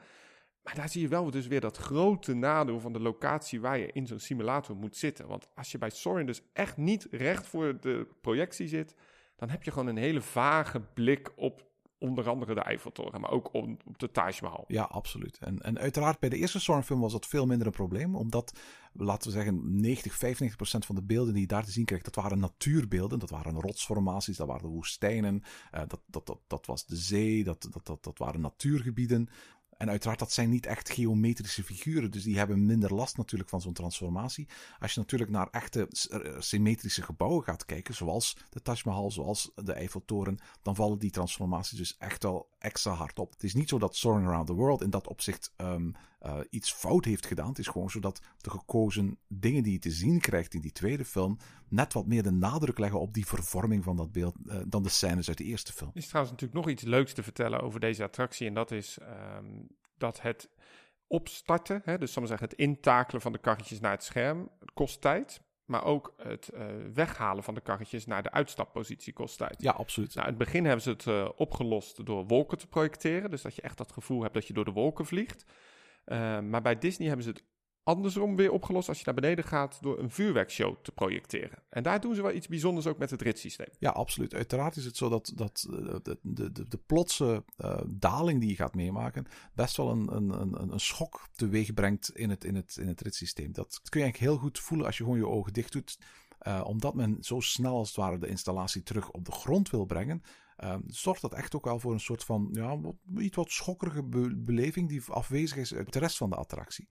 Maar 0.63 0.75
daar 0.75 0.89
zie 0.89 1.01
je 1.01 1.07
wel 1.07 1.31
dus 1.31 1.47
weer 1.47 1.59
dat 1.59 1.77
grote 1.77 2.33
nadeel 2.33 2.79
van 2.79 2.93
de 2.93 2.99
locatie 2.99 3.61
waar 3.61 3.77
je 3.77 3.91
in 3.91 4.07
zo'n 4.07 4.19
simulator 4.19 4.75
moet 4.75 4.95
zitten. 4.95 5.27
Want 5.27 5.47
als 5.55 5.71
je 5.71 5.77
bij 5.77 5.89
Sorin 5.89 6.25
dus 6.25 6.41
echt 6.53 6.77
niet 6.77 7.07
recht 7.11 7.47
voor 7.47 7.79
de 7.79 8.07
projectie 8.21 8.67
zit, 8.67 8.95
dan 9.35 9.49
heb 9.49 9.63
je 9.63 9.71
gewoon 9.71 9.87
een 9.87 9.97
hele 9.97 10.21
vage 10.21 10.81
blik 10.81 11.31
op 11.35 11.71
onder 12.03 12.29
andere 12.29 12.53
de 12.53 12.61
Eiffeltoren, 12.61 13.21
maar 13.21 13.31
ook 13.31 13.53
op, 13.53 13.69
op 13.85 13.99
de 13.99 14.11
Taj 14.11 14.33
Mahal. 14.41 14.63
Ja, 14.67 14.83
absoluut. 14.83 15.37
En, 15.37 15.61
en 15.61 15.79
uiteraard 15.79 16.19
bij 16.19 16.29
de 16.29 16.37
eerste 16.37 16.59
Sorin-film 16.59 16.99
was 16.99 17.11
dat 17.11 17.25
veel 17.25 17.45
minder 17.45 17.67
een 17.67 17.73
probleem, 17.73 18.15
omdat, 18.15 18.59
laten 18.93 19.27
we 19.27 19.35
zeggen, 19.35 19.79
90, 19.81 20.13
95 20.15 20.57
procent 20.57 20.85
van 20.85 20.95
de 20.95 21.03
beelden 21.03 21.33
die 21.33 21.41
je 21.41 21.47
daar 21.47 21.65
te 21.65 21.71
zien 21.71 21.85
kreeg, 21.85 22.01
dat 22.01 22.15
waren 22.15 22.39
natuurbeelden, 22.39 23.19
dat 23.19 23.29
waren 23.29 23.61
rotsformaties, 23.61 24.37
dat 24.37 24.47
waren 24.47 24.69
woestijnen, 24.69 25.43
uh, 25.73 25.79
dat, 25.87 26.01
dat, 26.05 26.25
dat, 26.25 26.39
dat 26.47 26.65
was 26.65 26.85
de 26.85 26.95
zee, 26.95 27.43
dat, 27.43 27.67
dat, 27.71 27.85
dat, 27.85 28.03
dat 28.03 28.17
waren 28.17 28.41
natuurgebieden. 28.41 29.29
En 29.77 29.89
uiteraard, 29.89 30.19
dat 30.19 30.31
zijn 30.31 30.49
niet 30.49 30.65
echt 30.65 30.89
geometrische 30.89 31.63
figuren, 31.63 32.11
dus 32.11 32.23
die 32.23 32.37
hebben 32.37 32.65
minder 32.65 32.93
last 32.93 33.17
natuurlijk 33.17 33.49
van 33.49 33.61
zo'n 33.61 33.73
transformatie. 33.73 34.47
Als 34.79 34.93
je 34.93 34.99
natuurlijk 34.99 35.31
naar 35.31 35.47
echte 35.51 35.87
eh, 36.09 36.39
symmetrische 36.39 37.01
gebouwen 37.01 37.43
gaat 37.43 37.65
kijken, 37.65 37.93
zoals 37.93 38.37
de 38.49 38.61
Taj 38.61 38.81
Mahal, 38.85 39.11
zoals 39.11 39.51
de 39.55 39.73
Eiffeltoren, 39.73 40.39
dan 40.61 40.75
vallen 40.75 40.99
die 40.99 41.11
transformaties 41.11 41.77
dus 41.77 41.95
echt 41.97 42.23
wel 42.23 42.49
extra 42.59 42.91
hard 42.91 43.19
op. 43.19 43.31
Het 43.31 43.43
is 43.43 43.53
niet 43.53 43.69
zo 43.69 43.79
dat 43.79 43.95
Soaring 43.95 44.27
Around 44.27 44.47
the 44.47 44.53
World 44.53 44.81
in 44.81 44.89
dat 44.89 45.07
opzicht 45.07 45.53
um, 45.57 45.95
uh, 46.25 46.39
iets 46.49 46.73
fout 46.73 47.05
heeft 47.05 47.25
gedaan. 47.25 47.47
Het 47.47 47.59
is 47.59 47.67
gewoon 47.67 47.89
zo 47.89 47.99
dat 47.99 48.21
de 48.37 48.49
gekozen 48.49 49.17
dingen 49.27 49.63
die 49.63 49.73
je 49.73 49.79
te 49.79 49.91
zien 49.91 50.19
krijgt 50.19 50.53
in 50.53 50.61
die 50.61 50.71
tweede 50.71 51.05
film 51.05 51.37
net 51.69 51.93
wat 51.93 52.05
meer 52.05 52.23
de 52.23 52.31
nadruk 52.31 52.77
leggen 52.77 52.99
op 52.99 53.13
die 53.13 53.25
vervorming 53.25 53.83
van 53.83 53.95
dat 53.95 54.11
beeld 54.11 54.35
uh, 54.45 54.55
dan 54.67 54.83
de 54.83 54.89
scènes 54.89 55.27
uit 55.27 55.37
de 55.37 55.43
eerste 55.43 55.73
film. 55.73 55.89
Er 55.89 55.97
is 55.97 56.07
trouwens 56.07 56.33
natuurlijk 56.33 56.65
nog 56.65 56.73
iets 56.73 56.83
leuks 56.83 57.13
te 57.13 57.23
vertellen 57.23 57.61
over 57.61 57.79
deze 57.79 58.03
attractie 58.03 58.47
en 58.47 58.53
dat 58.53 58.71
is 58.71 58.97
um, 59.37 59.67
dat 59.97 60.21
het 60.21 60.49
opstarten, 61.07 61.81
hè, 61.85 61.97
dus 61.97 62.13
zal 62.13 62.27
zeggen 62.27 62.49
het 62.49 62.57
intakelen 62.57 63.21
van 63.21 63.31
de 63.31 63.37
karretjes 63.37 63.79
naar 63.79 63.91
het 63.91 64.03
scherm, 64.03 64.49
kost 64.73 65.01
tijd. 65.01 65.41
Maar 65.65 65.83
ook 65.83 66.13
het 66.17 66.51
uh, 66.53 66.65
weghalen 66.93 67.43
van 67.43 67.53
de 67.53 67.61
karretjes 67.61 68.05
naar 68.05 68.23
de 68.23 68.31
uitstappositie 68.31 69.13
kost 69.13 69.37
tijd. 69.37 69.61
Ja, 69.61 69.71
absoluut. 69.71 70.15
Nou, 70.15 70.27
in 70.27 70.33
het 70.33 70.43
begin 70.43 70.65
hebben 70.65 70.81
ze 70.81 70.89
het 70.89 71.05
uh, 71.05 71.29
opgelost 71.35 72.05
door 72.05 72.25
wolken 72.25 72.57
te 72.57 72.67
projecteren. 72.67 73.29
Dus 73.29 73.41
dat 73.41 73.55
je 73.55 73.61
echt 73.61 73.77
dat 73.77 73.91
gevoel 73.91 74.21
hebt 74.21 74.33
dat 74.33 74.47
je 74.47 74.53
door 74.53 74.65
de 74.65 74.71
wolken 74.71 75.05
vliegt. 75.05 75.45
Uh, 76.05 76.39
maar 76.39 76.61
bij 76.61 76.77
Disney 76.77 77.07
hebben 77.07 77.25
ze 77.25 77.31
het 77.31 77.43
andersom 77.83 78.35
weer 78.35 78.51
opgelost 78.51 78.87
als 78.87 78.97
je 78.97 79.03
naar 79.05 79.13
beneden 79.13 79.43
gaat 79.43 79.77
door 79.81 79.99
een 79.99 80.09
vuurwerkshow 80.09 80.75
te 80.81 80.91
projecteren. 80.91 81.63
En 81.69 81.83
daar 81.83 82.01
doen 82.01 82.15
ze 82.15 82.21
wel 82.21 82.31
iets 82.31 82.47
bijzonders 82.47 82.87
ook 82.87 82.97
met 82.97 83.09
het 83.09 83.21
ritssysteem. 83.21 83.67
Ja, 83.79 83.89
absoluut. 83.89 84.33
Uiteraard 84.33 84.75
is 84.75 84.85
het 84.85 84.97
zo 84.97 85.09
dat, 85.09 85.31
dat 85.35 85.67
de, 85.69 86.19
de, 86.21 86.51
de, 86.51 86.67
de 86.67 86.77
plotse 86.77 87.43
uh, 87.57 87.81
daling 87.87 88.39
die 88.39 88.49
je 88.49 88.55
gaat 88.55 88.75
meemaken 88.75 89.25
best 89.53 89.77
wel 89.77 89.89
een, 89.89 90.15
een, 90.15 90.41
een, 90.41 90.71
een 90.71 90.79
schok 90.79 91.27
teweeg 91.35 91.73
brengt 91.73 92.15
in 92.15 92.29
het, 92.29 92.43
in, 92.43 92.55
het, 92.55 92.77
in 92.77 92.87
het 92.87 93.01
ritssysteem. 93.01 93.51
Dat 93.51 93.79
kun 93.89 93.99
je 93.99 94.05
eigenlijk 94.05 94.31
heel 94.31 94.41
goed 94.41 94.59
voelen 94.59 94.85
als 94.85 94.97
je 94.97 95.03
gewoon 95.03 95.19
je 95.19 95.27
ogen 95.27 95.53
dicht 95.53 95.71
doet. 95.71 95.97
Omdat 96.63 96.93
men 96.93 97.17
zo 97.19 97.39
snel 97.39 97.75
als 97.75 97.87
het 97.87 97.97
ware 97.97 98.17
de 98.17 98.27
installatie 98.27 98.83
terug 98.83 99.11
op 99.11 99.25
de 99.25 99.31
grond 99.31 99.69
wil 99.69 99.85
brengen, 99.85 100.23
uh, 100.63 100.75
zorgt 100.87 101.21
dat 101.21 101.33
echt 101.33 101.55
ook 101.55 101.65
wel 101.65 101.79
voor 101.79 101.93
een 101.93 101.99
soort 101.99 102.23
van 102.23 102.49
ja, 102.51 102.79
iets 103.17 103.35
wat 103.35 103.51
schokkerige 103.51 104.03
be 104.03 104.35
beleving 104.35 104.89
die 104.89 105.03
afwezig 105.07 105.57
is 105.57 105.73
uit 105.73 105.93
de 105.93 105.99
rest 105.99 106.17
van 106.17 106.29
de 106.29 106.35
attractie. 106.35 106.89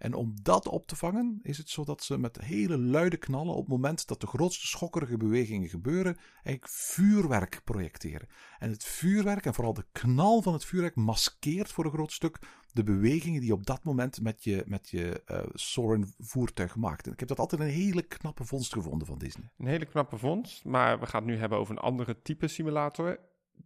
En 0.00 0.14
om 0.14 0.34
dat 0.42 0.68
op 0.68 0.86
te 0.86 0.96
vangen, 0.96 1.38
is 1.42 1.58
het 1.58 1.70
zo 1.70 1.84
dat 1.84 2.02
ze 2.02 2.18
met 2.18 2.40
hele 2.40 2.78
luide 2.78 3.16
knallen 3.16 3.54
op 3.54 3.60
het 3.60 3.68
moment 3.68 4.06
dat 4.06 4.20
de 4.20 4.26
grootste 4.26 4.66
schokkerige 4.66 5.16
bewegingen 5.16 5.68
gebeuren, 5.68 6.16
eigenlijk 6.32 6.68
vuurwerk 6.68 7.60
projecteren. 7.64 8.28
En 8.58 8.70
het 8.70 8.84
vuurwerk, 8.84 9.46
en 9.46 9.54
vooral 9.54 9.74
de 9.74 9.86
knal 9.92 10.42
van 10.42 10.52
het 10.52 10.64
vuurwerk, 10.64 10.94
maskeert 10.94 11.72
voor 11.72 11.84
een 11.84 11.90
groot 11.90 12.12
stuk 12.12 12.38
de 12.72 12.84
bewegingen 12.84 13.40
die 13.40 13.48
je 13.48 13.54
op 13.54 13.66
dat 13.66 13.84
moment 13.84 14.20
met 14.20 14.44
je, 14.44 14.64
met 14.66 14.90
je 14.90 15.22
uh, 15.26 15.42
Soren 15.52 16.14
voertuig 16.18 16.76
maakt. 16.76 17.06
En 17.06 17.12
ik 17.12 17.18
heb 17.18 17.28
dat 17.28 17.38
altijd 17.38 17.60
een 17.60 17.66
hele 17.66 18.02
knappe 18.02 18.44
vondst 18.44 18.72
gevonden 18.72 19.06
van 19.06 19.18
Disney. 19.18 19.50
Een 19.58 19.66
hele 19.66 19.86
knappe 19.86 20.18
vondst, 20.18 20.64
maar 20.64 21.00
we 21.00 21.06
gaan 21.06 21.22
het 21.22 21.30
nu 21.30 21.36
hebben 21.36 21.58
over 21.58 21.76
een 21.76 21.82
andere 21.82 22.22
type 22.22 22.48
simulator. 22.48 23.18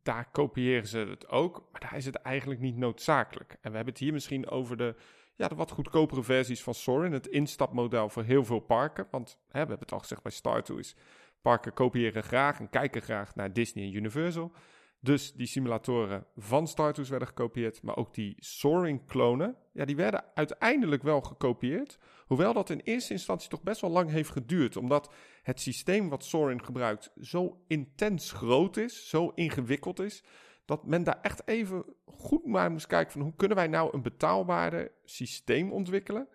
Daar 0.03 0.31
kopiëren 0.31 0.89
ze 0.89 0.99
het 0.99 1.29
ook, 1.29 1.69
maar 1.73 1.81
daar 1.81 1.97
is 1.97 2.05
het 2.05 2.15
eigenlijk 2.15 2.61
niet 2.61 2.77
noodzakelijk. 2.77 3.51
En 3.61 3.71
we 3.71 3.77
hebben 3.77 3.95
het 3.95 4.03
hier 4.03 4.13
misschien 4.13 4.49
over 4.49 4.77
de 4.77 4.97
ja, 5.37 5.49
de 5.49 5.55
wat 5.55 5.71
goedkopere 5.71 6.23
versies 6.23 6.63
van 6.63 6.75
Soarin. 6.75 7.13
Het 7.13 7.27
instapmodel 7.27 8.09
voor 8.09 8.23
heel 8.23 8.45
veel 8.45 8.61
parken. 8.61 9.07
Want 9.11 9.39
hè, 9.47 9.51
we 9.51 9.59
hebben 9.59 9.79
het 9.79 9.93
al 9.93 9.99
gezegd 9.99 10.23
bij 10.23 10.33
Star 10.33 10.63
Tours. 10.63 10.95
Parken 11.43 11.73
kopiëren 11.73 12.23
graag 12.23 12.59
en 12.59 12.71
kijken 12.71 13.03
graag 13.03 13.35
naar 13.35 13.53
Disney 13.53 13.85
en 13.85 13.95
Universal. 13.95 14.53
Dus 15.01 15.33
die 15.33 15.47
simulatoren 15.47 16.27
van 16.37 16.69
Star 16.69 16.93
Tours 16.93 17.09
werden 17.11 17.29
gekopieerd. 17.29 17.83
Maar 17.83 17.97
ook 17.97 18.15
die 18.15 18.35
Soaring-klonen, 18.39 19.57
ja, 19.73 19.85
die 19.85 19.97
werden 19.97 20.25
uiteindelijk 20.35 21.03
wel 21.03 21.21
gekopieerd. 21.21 21.99
Hoewel 22.27 22.53
dat 22.53 22.71
in 22.71 22.81
eerste 22.85 23.13
instantie 23.13 23.49
toch 23.49 23.63
best 23.63 23.81
wel 23.81 23.91
lang 23.91 24.11
heeft 24.11 24.31
geduurd. 24.31 24.77
Omdat 24.77 25.13
het 25.43 25.61
systeem 25.61 26.09
wat 26.09 26.25
Soaring 26.25 26.65
gebruikt 26.65 27.13
zo 27.21 27.65
intens 27.67 28.33
groot 28.33 28.77
is, 28.77 29.09
zo 29.09 29.33
ingewikkeld 29.35 30.01
is 30.01 30.25
dat 30.65 30.87
men 30.87 31.05
daar 31.05 31.19
echt 31.23 31.49
even 31.49 31.85
goed 32.05 32.47
naar 32.47 32.71
moest 32.71 32.87
kijken 32.87 33.13
van 33.13 33.21
hoe 33.21 33.35
kunnen 33.37 33.57
wij 33.57 33.67
nou 33.67 33.91
een 33.93 34.03
betaalbaarder 34.03 34.91
systeem 35.05 35.73
ontwikkelen 35.73 36.29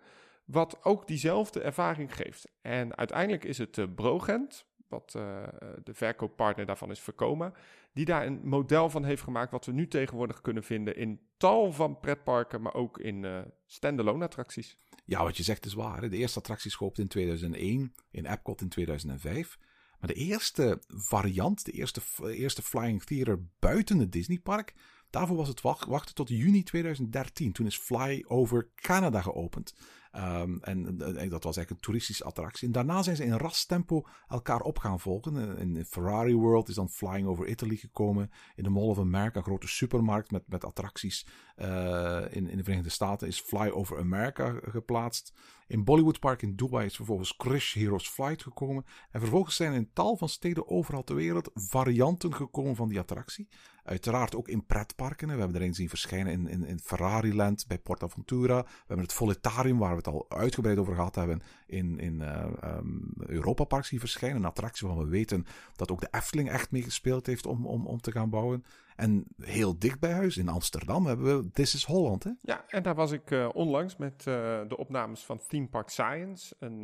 wat 0.44 0.84
ook 0.84 1.06
diezelfde 1.06 1.60
ervaring 1.60 2.16
geeft. 2.16 2.48
En 2.62 2.96
uiteindelijk 2.96 3.44
is 3.44 3.58
het 3.58 3.78
uh, 3.78 3.86
Brogent, 3.94 4.66
wat 4.88 5.14
uh, 5.16 5.42
de 5.84 5.94
verkooppartner 5.94 6.66
daarvan 6.66 6.90
is 6.90 7.00
Vercoma, 7.00 7.52
die 7.92 8.04
daar 8.04 8.26
een 8.26 8.40
model 8.42 8.90
van 8.90 9.04
heeft 9.04 9.22
gemaakt 9.22 9.50
wat 9.50 9.66
we 9.66 9.72
nu 9.72 9.88
tegenwoordig 9.88 10.40
kunnen 10.40 10.62
vinden 10.62 10.96
in 10.96 11.20
tal 11.36 11.72
van 11.72 12.00
pretparken, 12.00 12.62
maar 12.62 12.74
ook 12.74 12.98
in 12.98 13.22
uh, 13.22 13.40
standalone 13.66 14.24
attracties. 14.24 14.78
Ja, 15.04 15.22
wat 15.22 15.36
je 15.36 15.42
zegt 15.42 15.64
is 15.64 15.74
waar. 15.74 16.08
De 16.08 16.16
eerste 16.16 16.38
attractie 16.38 16.70
schoopte 16.70 17.00
in 17.00 17.08
2001, 17.08 17.94
in 18.10 18.26
Epcot 18.26 18.60
in 18.60 18.68
2005. 18.68 19.58
Maar 20.00 20.08
de 20.08 20.14
eerste 20.14 20.82
variant, 20.88 21.64
de 21.64 21.72
eerste, 21.72 22.00
eerste 22.22 22.62
Flying 22.62 23.02
Theater 23.02 23.44
buiten 23.58 23.98
het 23.98 24.12
Disneypark, 24.12 24.74
daarvoor 25.10 25.36
was 25.36 25.48
het 25.48 25.60
wachten 25.60 26.14
tot 26.14 26.28
juni 26.28 26.62
2013. 26.62 27.52
Toen 27.52 27.66
is 27.66 27.78
Fly 27.78 28.24
over 28.28 28.68
Canada 28.74 29.20
geopend. 29.20 29.74
Um, 30.16 30.58
en, 30.62 30.96
dat 30.98 31.44
was 31.44 31.56
eigenlijk 31.56 31.70
een 31.70 31.80
toeristische 31.80 32.24
attractie. 32.24 32.66
En 32.66 32.72
daarna 32.72 33.02
zijn 33.02 33.16
ze 33.16 33.24
in 33.24 33.32
ras 33.32 33.66
tempo 33.66 34.06
elkaar 34.28 34.60
op 34.60 34.78
gaan 34.78 35.00
volgen. 35.00 35.58
In 35.58 35.84
Ferrari 35.84 36.34
World 36.34 36.68
is 36.68 36.74
dan 36.74 36.88
Flying 36.88 37.26
over 37.26 37.46
Italy 37.46 37.76
gekomen. 37.76 38.30
In 38.54 38.62
de 38.62 38.70
Mall 38.70 38.88
of 38.88 38.98
America, 38.98 39.38
een 39.38 39.44
grote 39.44 39.68
supermarkt 39.68 40.30
met, 40.30 40.42
met 40.46 40.64
attracties 40.64 41.26
uh, 41.56 42.22
in, 42.30 42.48
in 42.48 42.56
de 42.56 42.62
Verenigde 42.62 42.90
Staten, 42.90 43.28
is 43.28 43.40
Fly 43.40 43.68
over 43.68 43.98
America 43.98 44.60
geplaatst. 44.62 45.32
In 45.70 45.84
Bollywood 45.84 46.18
Park 46.18 46.42
in 46.42 46.56
Dubai 46.56 46.86
is 46.86 46.96
vervolgens 46.96 47.36
Crush 47.36 47.74
Heroes 47.74 48.08
Flight 48.08 48.42
gekomen. 48.42 48.84
En 49.10 49.20
vervolgens 49.20 49.56
zijn 49.56 49.72
in 49.72 49.90
tal 49.92 50.16
van 50.16 50.28
steden 50.28 50.68
overal 50.68 51.04
ter 51.04 51.14
wereld 51.14 51.50
varianten 51.54 52.34
gekomen 52.34 52.76
van 52.76 52.88
die 52.88 52.98
attractie. 52.98 53.48
Uiteraard 53.82 54.36
ook 54.36 54.48
in 54.48 54.66
pretparken. 54.66 55.28
We 55.28 55.38
hebben 55.38 55.60
er 55.60 55.66
een 55.66 55.74
zien 55.74 55.88
verschijnen 55.88 56.32
in, 56.32 56.48
in, 56.48 56.64
in 56.64 56.78
Ferrariland 56.78 57.64
bij 57.66 57.78
PortAventura. 57.78 58.62
We 58.62 58.84
hebben 58.86 59.06
het 59.06 59.12
Voletarium, 59.12 59.78
waar 59.78 59.90
we 59.90 59.96
het 59.96 60.06
al 60.06 60.26
uitgebreid 60.28 60.78
over 60.78 60.94
gehad 60.94 61.14
hebben, 61.14 61.42
in, 61.66 61.98
in 61.98 62.20
uh, 62.20 62.46
um, 62.64 63.12
Europa 63.16 63.64
Park 63.64 63.84
zien 63.84 64.00
verschijnen. 64.00 64.38
Een 64.38 64.44
attractie 64.44 64.86
waarvan 64.86 65.04
we 65.04 65.10
weten 65.10 65.46
dat 65.76 65.90
ook 65.90 66.00
de 66.00 66.08
Efteling 66.10 66.50
echt 66.50 66.70
meegespeeld 66.70 67.26
heeft 67.26 67.46
om, 67.46 67.66
om, 67.66 67.86
om 67.86 68.00
te 68.00 68.12
gaan 68.12 68.30
bouwen. 68.30 68.64
En 69.00 69.24
heel 69.42 69.78
dicht 69.78 70.00
bij 70.00 70.12
huis 70.12 70.36
in 70.36 70.48
Amsterdam 70.48 71.06
hebben 71.06 71.38
we 71.38 71.50
This 71.50 71.74
is 71.74 71.84
Holland. 71.84 72.24
Hè? 72.24 72.30
Ja, 72.40 72.64
en 72.68 72.82
daar 72.82 72.94
was 72.94 73.12
ik 73.12 73.30
uh, 73.30 73.48
onlangs 73.52 73.96
met 73.96 74.24
uh, 74.28 74.60
de 74.68 74.76
opnames 74.76 75.24
van 75.24 75.40
Theme 75.48 75.68
Park 75.68 75.88
Science. 75.88 76.54
Een, 76.58 76.82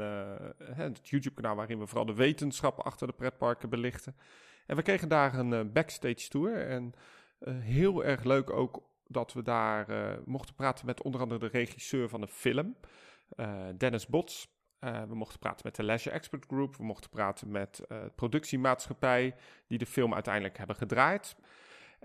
het 0.75 1.09
YouTube-kanaal 1.09 1.57
waarin 1.57 1.79
we 1.79 1.87
vooral 1.87 2.07
de 2.07 2.14
wetenschap 2.14 2.79
achter 2.79 3.07
de 3.07 3.12
pretparken 3.12 3.71
belichten. 3.71 4.17
En 4.67 4.77
we 4.77 4.83
kregen 4.83 5.09
daar 5.09 5.39
een 5.39 5.73
backstage 5.73 6.29
tour. 6.29 6.69
En 6.69 6.93
heel 7.49 8.05
erg 8.05 8.25
leuk 8.25 8.51
ook 8.51 8.83
dat 9.07 9.33
we 9.33 9.43
daar 9.43 10.19
mochten 10.25 10.55
praten 10.55 10.87
met 10.87 11.03
onder 11.03 11.21
andere 11.21 11.41
de 11.41 11.59
regisseur 11.59 12.09
van 12.09 12.21
de 12.21 12.29
film, 12.29 12.77
Dennis 13.77 14.07
Bots. 14.07 14.49
we 14.81 15.14
mochten 15.14 15.39
praten 15.39 15.61
met 15.64 15.77
de 15.77 15.83
Leisure 15.83 16.14
Expert 16.14 16.45
Group. 16.49 16.77
We 16.77 16.85
mochten 16.85 17.11
praten 17.11 17.51
met 17.51 17.77
de 17.89 18.12
productiemaatschappij 18.14 19.35
die 19.67 19.79
de 19.79 19.87
film 19.87 20.14
uiteindelijk 20.14 20.59
hebben 20.59 20.77
gedraaid. 20.77 21.37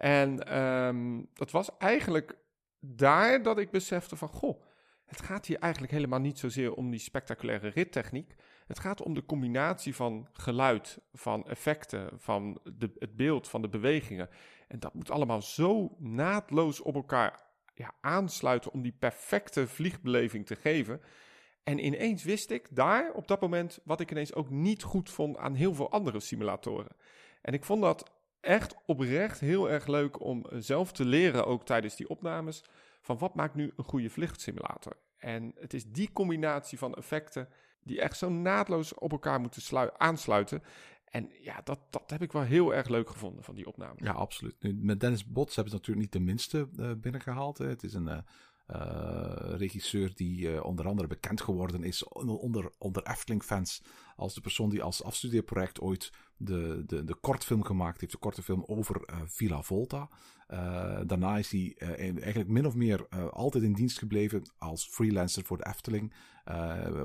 En 0.02 0.58
um, 0.62 1.28
dat 1.34 1.52
was 1.52 1.78
eigenlijk 1.78 2.38
daar 2.80 3.44
dat 3.44 3.58
ik 3.58 3.72
besefte 3.72 4.16
van, 4.16 4.28
goh, 4.28 4.64
het 5.06 5.22
gaat 5.22 5.46
hier 5.46 5.60
eigenlijk 5.60 5.94
helemaal 5.94 6.20
niet 6.20 6.40
zozeer 6.40 6.74
om 6.74 6.92
die 6.92 7.00
spectaculaire 7.00 7.68
rittechniek. 7.68 8.36
Het 8.68 8.80
gaat 8.80 9.02
om 9.02 9.14
de 9.14 9.26
combinatie 9.26 9.96
van 9.96 10.28
geluid, 10.34 11.00
van 11.14 11.48
effecten, 11.48 12.10
van 12.20 12.60
de, 12.64 12.92
het 12.98 13.16
beeld, 13.16 13.48
van 13.48 13.62
de 13.62 13.70
bewegingen. 13.70 14.30
En 14.68 14.80
dat 14.80 14.94
moet 14.94 15.12
allemaal 15.12 15.42
zo 15.42 15.96
naadloos 16.00 16.82
op 16.82 16.96
elkaar 16.96 17.44
ja, 17.74 17.94
aansluiten 18.02 18.72
om 18.72 18.82
die 18.82 18.96
perfecte 19.00 19.68
vliegbeleving 19.68 20.46
te 20.46 20.56
geven. 20.56 21.02
En 21.64 21.86
ineens 21.86 22.24
wist 22.24 22.52
ik 22.52 22.68
daar 22.72 23.12
op 23.14 23.28
dat 23.28 23.42
moment 23.42 23.80
wat 23.84 24.00
ik 24.00 24.12
ineens 24.12 24.34
ook 24.34 24.50
niet 24.50 24.84
goed 24.84 25.10
vond 25.10 25.38
aan 25.38 25.54
heel 25.54 25.74
veel 25.74 25.92
andere 25.92 26.20
simulatoren. 26.20 26.96
En 27.42 27.54
ik 27.54 27.64
vond 27.64 27.82
dat 27.82 28.21
echt 28.42 28.76
oprecht 28.86 29.40
heel 29.40 29.70
erg 29.70 29.88
leuk 29.88 30.22
om 30.22 30.46
zelf 30.50 30.92
te 30.92 31.06
leren, 31.06 31.46
ook 31.46 31.66
tijdens 31.66 31.96
die 31.96 32.10
opnames, 32.10 32.64
van 33.02 33.18
wat 33.18 33.36
maakt 33.36 33.56
nu 33.56 33.74
een 33.76 33.84
goede 33.84 34.10
vluchtsimulator. 34.10 34.98
En 35.18 35.52
het 35.56 35.74
is 35.74 35.86
die 35.86 36.12
combinatie 36.14 36.78
van 36.78 36.94
effecten 36.94 37.48
die 37.84 38.02
echt 38.02 38.18
zo 38.18 38.30
naadloos 38.30 38.94
op 38.94 39.12
elkaar 39.12 39.40
moeten 39.40 40.00
aansluiten. 40.00 40.64
En 41.06 41.30
ja, 41.42 41.62
dat, 41.64 41.80
dat 41.90 42.10
heb 42.10 42.22
ik 42.22 42.32
wel 42.32 42.42
heel 42.42 42.74
erg 42.74 42.88
leuk 42.88 43.10
gevonden 43.10 43.44
van 43.44 43.56
die 43.56 43.68
opname. 43.68 43.94
Ja, 43.98 44.12
absoluut. 44.12 44.56
Met 44.60 45.00
Dennis 45.00 45.26
Bots 45.26 45.56
hebben 45.56 45.74
ze 45.74 45.80
natuurlijk 45.80 46.06
niet 46.06 46.22
de 46.22 46.32
minste 46.32 46.70
uh, 46.76 46.92
binnengehaald. 46.98 47.58
Hè. 47.58 47.68
Het 47.68 47.84
is 47.84 47.94
een 47.94 48.08
uh, 48.08 48.24
regisseur 49.58 50.12
die 50.16 50.64
onder 50.64 50.88
andere 50.88 51.08
bekend 51.08 51.42
geworden 51.42 51.84
is 51.84 52.04
onder, 52.08 52.72
onder 52.78 53.08
Efteling-fans 53.08 53.82
als 54.16 54.34
de 54.34 54.42
persoon 54.42 54.70
die 54.70 54.84
als 54.84 55.04
afstudeerproject 55.04 55.82
ooit 55.82 56.12
de, 56.44 56.84
de, 56.86 57.04
de 57.04 57.16
kortfilm 57.16 57.64
gemaakt 57.64 58.02
heeft. 58.02 58.12
De 58.12 58.20
korte 58.20 58.42
film 58.42 58.64
over 58.68 59.02
Villa 59.26 59.62
Volta. 59.62 60.10
Uh, 60.50 61.00
daarna 61.06 61.38
is 61.38 61.52
hij 61.52 61.76
uh, 61.78 61.90
eigenlijk 62.00 62.48
min 62.48 62.66
of 62.66 62.76
meer 62.76 63.08
altijd 63.30 63.64
in 63.64 63.74
dienst 63.74 63.98
gebleven 63.98 64.50
als 64.58 64.88
freelancer 64.88 65.44
voor 65.44 65.58
de 65.58 65.66
Efteling. 65.66 66.14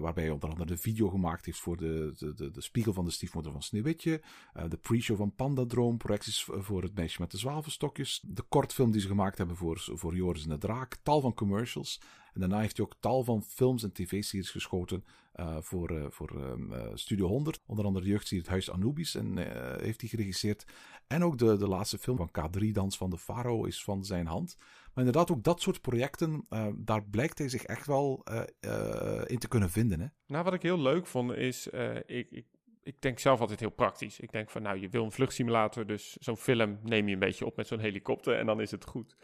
waarbij 0.00 0.22
hij 0.24 0.30
onder 0.30 0.48
andere 0.48 0.68
de 0.68 0.76
video 0.76 1.08
gemaakt 1.08 1.44
heeft 1.44 1.60
voor 1.60 1.76
de, 1.76 2.12
de, 2.18 2.34
de, 2.34 2.50
de 2.50 2.60
spiegel 2.60 2.92
van 2.92 3.04
de 3.04 3.10
stiefmoeder 3.10 3.52
van 3.52 3.62
Sneeuwwitje. 3.62 4.22
de 4.68 4.76
pre-show 4.76 5.16
van 5.16 5.34
Pandadroom, 5.34 5.96
projecties 5.96 6.44
voor 6.44 6.82
het 6.82 6.94
meisje 6.94 7.20
met 7.20 7.30
de 7.30 7.38
zwavelstokjes. 7.38 8.22
De 8.26 8.42
kortfilm 8.42 8.90
die 8.90 9.00
ze 9.00 9.06
gemaakt 9.06 9.38
hebben 9.38 9.56
voor, 9.56 9.88
voor 9.92 10.16
Joris 10.16 10.42
en 10.42 10.48
de 10.48 10.58
Draak. 10.58 10.96
Tal 11.02 11.20
van 11.20 11.34
commercials. 11.34 12.00
En 12.32 12.40
daarna 12.40 12.60
heeft 12.60 12.76
hij 12.76 12.86
ook 12.86 12.96
tal 13.00 13.24
van 13.24 13.42
films 13.42 13.82
en 13.82 13.92
tv-series 13.92 14.50
geschoten 14.50 15.04
uh, 15.40 15.56
voor, 15.60 15.92
uh, 15.92 16.06
voor 16.08 16.32
uh, 16.36 16.86
Studio 16.94 17.26
100. 17.26 17.60
Onder 17.66 17.84
andere 17.84 18.04
de 18.04 18.10
jeugdserie 18.10 18.42
Het 18.42 18.52
Huis 18.52 18.70
Anubis 18.70 19.14
en, 19.14 19.36
heeft 19.82 20.00
hij 20.00 20.10
geregisseerd. 20.10 20.64
En 21.06 21.24
ook 21.24 21.38
de, 21.38 21.56
de 21.56 21.68
laatste 21.68 21.98
film 21.98 22.16
van 22.16 22.30
K3, 22.38 22.70
Dans 22.72 22.96
van 22.96 23.10
de 23.10 23.18
Faro, 23.18 23.64
is 23.64 23.84
van 23.84 24.04
zijn 24.04 24.26
hand. 24.26 24.56
Maar 24.94 25.04
inderdaad, 25.04 25.30
ook 25.30 25.42
dat 25.42 25.60
soort 25.60 25.80
projecten, 25.80 26.46
daar 26.76 27.04
blijkt 27.04 27.38
hij 27.38 27.48
zich 27.48 27.62
echt 27.62 27.86
wel 27.86 28.24
in 29.26 29.38
te 29.38 29.48
kunnen 29.48 29.70
vinden. 29.70 30.00
Hè? 30.00 30.06
Nou, 30.26 30.44
wat 30.44 30.54
ik 30.54 30.62
heel 30.62 30.80
leuk 30.80 31.06
vond 31.06 31.32
is, 31.32 31.68
ik, 32.06 32.30
ik 32.30 32.44
ik 32.86 33.02
denk 33.02 33.18
zelf 33.18 33.40
altijd 33.40 33.60
heel 33.60 33.70
praktisch. 33.70 34.20
Ik 34.20 34.32
denk 34.32 34.50
van, 34.50 34.62
nou, 34.62 34.80
je 34.80 34.88
wil 34.88 35.04
een 35.04 35.12
vluchtsimulator, 35.12 35.86
dus 35.86 36.16
zo'n 36.20 36.36
film 36.36 36.78
neem 36.82 37.06
je 37.06 37.12
een 37.12 37.18
beetje 37.18 37.46
op 37.46 37.56
met 37.56 37.66
zo'n 37.66 37.78
helikopter 37.78 38.38
en 38.38 38.46
dan 38.46 38.60
is 38.60 38.70
het 38.70 38.84
goed. 38.84 39.16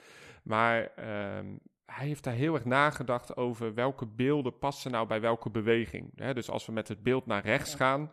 Maar 0.42 0.92
uh, 0.98 1.54
hij 1.92 2.06
heeft 2.06 2.24
daar 2.24 2.34
heel 2.34 2.54
erg 2.54 2.64
nagedacht 2.64 3.36
over 3.36 3.74
welke 3.74 4.06
beelden 4.06 4.58
passen 4.58 4.90
nou 4.90 5.06
bij 5.06 5.20
welke 5.20 5.50
beweging. 5.50 6.10
Hè? 6.16 6.34
Dus 6.34 6.50
als 6.50 6.66
we 6.66 6.72
met 6.72 6.88
het 6.88 7.02
beeld 7.02 7.26
naar 7.26 7.44
rechts 7.44 7.74
gaan, 7.74 8.10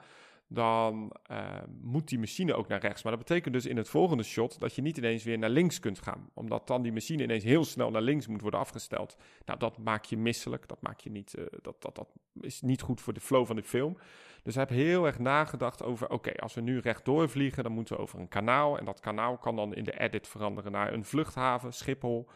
dan 0.51 1.11
uh, 1.32 1.47
moet 1.82 2.07
die 2.07 2.19
machine 2.19 2.53
ook 2.53 2.67
naar 2.67 2.80
rechts. 2.80 3.03
Maar 3.03 3.11
dat 3.15 3.27
betekent 3.27 3.53
dus 3.53 3.65
in 3.65 3.77
het 3.77 3.89
volgende 3.89 4.23
shot 4.23 4.59
dat 4.59 4.75
je 4.75 4.82
niet 4.82 4.97
ineens 4.97 5.23
weer 5.23 5.38
naar 5.38 5.49
links 5.49 5.80
kunt 5.80 5.99
gaan. 5.99 6.30
Omdat 6.34 6.67
dan 6.67 6.82
die 6.82 6.91
machine 6.91 7.23
ineens 7.23 7.43
heel 7.43 7.65
snel 7.65 7.91
naar 7.91 8.01
links 8.01 8.27
moet 8.27 8.41
worden 8.41 8.59
afgesteld. 8.59 9.17
Nou, 9.45 9.59
dat 9.59 9.77
maakt 9.77 10.09
je 10.09 10.17
misselijk. 10.17 10.67
Dat, 10.67 10.82
maakt 10.82 11.03
je 11.03 11.11
niet, 11.11 11.36
uh, 11.38 11.45
dat, 11.61 11.82
dat, 11.82 11.95
dat 11.95 12.07
is 12.41 12.61
niet 12.61 12.82
goed 12.82 13.01
voor 13.01 13.13
de 13.13 13.19
flow 13.19 13.45
van 13.45 13.55
de 13.55 13.63
film. 13.63 13.97
Dus 14.43 14.55
hij 14.55 14.65
heeft 14.67 14.82
heel 14.82 15.05
erg 15.05 15.19
nagedacht 15.19 15.84
over: 15.84 16.09
oké, 16.09 16.32
als 16.36 16.53
we 16.53 16.61
nu 16.61 16.80
rechtdoor 16.80 17.30
vliegen, 17.30 17.63
dan 17.63 17.71
moeten 17.71 17.95
we 17.95 18.01
over 18.01 18.19
een 18.19 18.27
kanaal. 18.27 18.77
En 18.77 18.86
dat 18.86 18.99
kanaal 18.99 19.38
kan 19.38 19.55
dan 19.55 19.75
in 19.75 19.84
de 19.84 19.99
edit 19.99 20.27
veranderen 20.27 20.71
naar 20.71 20.93
een 20.93 21.05
vluchthaven, 21.05 21.73
Schiphol. 21.73 22.30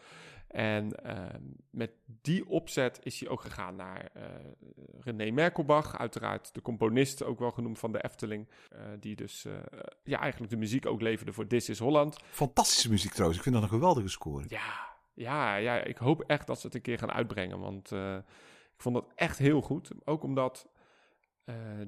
En 0.54 0.92
uh, 1.06 1.24
met 1.70 1.90
die 2.04 2.48
opzet 2.48 3.00
is 3.02 3.20
hij 3.20 3.28
ook 3.28 3.40
gegaan 3.40 3.76
naar 3.76 4.10
uh, 4.16 4.22
René 5.00 5.30
Merkelbach, 5.30 5.98
uiteraard 5.98 6.54
de 6.54 6.62
componist, 6.62 7.24
ook 7.24 7.38
wel 7.38 7.50
genoemd 7.50 7.78
van 7.78 7.92
de 7.92 8.04
Efteling, 8.04 8.48
uh, 8.72 8.80
die 9.00 9.16
dus 9.16 9.46
ja, 10.04 10.20
eigenlijk 10.20 10.52
de 10.52 10.58
muziek 10.58 10.86
ook 10.86 11.00
leverde 11.00 11.32
voor 11.32 11.46
This 11.46 11.68
is 11.68 11.78
Holland. 11.78 12.16
Fantastische 12.30 12.90
muziek 12.90 13.10
trouwens, 13.10 13.38
ik 13.38 13.44
vind 13.44 13.54
dat 13.54 13.64
een 13.64 13.70
geweldige 13.70 14.08
score. 14.08 14.44
Ja, 14.48 14.96
ja, 15.14 15.56
ja, 15.56 15.76
ik 15.76 15.96
hoop 15.96 16.22
echt 16.22 16.46
dat 16.46 16.60
ze 16.60 16.66
het 16.66 16.74
een 16.74 16.82
keer 16.82 16.98
gaan 16.98 17.12
uitbrengen, 17.12 17.58
want 17.58 17.90
ik 18.74 18.80
vond 18.80 18.94
dat 18.94 19.12
echt 19.14 19.38
heel 19.38 19.60
goed. 19.60 19.90
Ook 20.04 20.22
omdat 20.22 20.68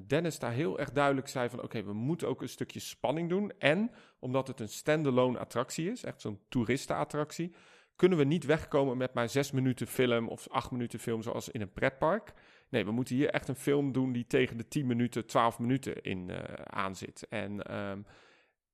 Dennis 0.07 0.39
daar 0.39 0.51
heel 0.51 0.79
erg 0.79 0.91
duidelijk 0.91 1.27
zei 1.27 1.49
van 1.49 1.61
oké, 1.61 1.83
we 1.83 1.93
moeten 1.93 2.27
ook 2.27 2.41
een 2.41 2.49
stukje 2.49 2.79
spanning 2.79 3.29
doen. 3.29 3.51
En 3.59 3.91
omdat 4.19 4.47
het 4.47 4.59
een 4.59 4.69
standalone 4.69 5.39
attractie 5.39 5.91
is, 5.91 6.03
echt 6.03 6.21
zo'n 6.21 6.39
toeristenattractie 6.49 7.55
kunnen 7.97 8.17
we 8.17 8.23
niet 8.23 8.45
wegkomen 8.45 8.97
met 8.97 9.13
maar 9.13 9.29
zes 9.29 9.51
minuten 9.51 9.87
film 9.87 10.27
of 10.27 10.47
acht 10.49 10.71
minuten 10.71 10.99
film 10.99 11.21
zoals 11.21 11.49
in 11.49 11.61
een 11.61 11.73
pretpark. 11.73 12.33
Nee, 12.69 12.85
we 12.85 12.91
moeten 12.91 13.15
hier 13.15 13.29
echt 13.29 13.47
een 13.47 13.55
film 13.55 13.91
doen 13.91 14.11
die 14.11 14.27
tegen 14.27 14.57
de 14.57 14.67
10 14.67 14.87
minuten, 14.87 15.25
12 15.25 15.59
minuten 15.59 16.01
in 16.01 16.29
uh, 16.29 16.37
aanzit. 16.63 17.27
En 17.29 17.77
um, 17.77 18.05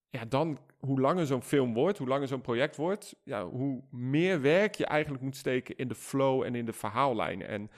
ja, 0.09 0.25
dan 0.25 0.59
hoe 0.79 0.99
langer 0.99 1.25
zo'n 1.25 1.43
film 1.43 1.73
wordt, 1.73 1.97
hoe 1.97 2.07
langer 2.07 2.27
zo'n 2.27 2.41
project 2.41 2.75
wordt, 2.75 3.15
ja, 3.23 3.45
hoe 3.45 3.83
meer 3.89 4.41
werk 4.41 4.75
je 4.75 4.85
eigenlijk 4.85 5.23
moet 5.23 5.35
steken 5.35 5.77
in 5.77 5.87
de 5.87 5.95
flow 5.95 6.43
en 6.43 6.55
in 6.55 6.65
de 6.65 6.73
verhaallijnen. 6.73 7.47
En 7.47 7.71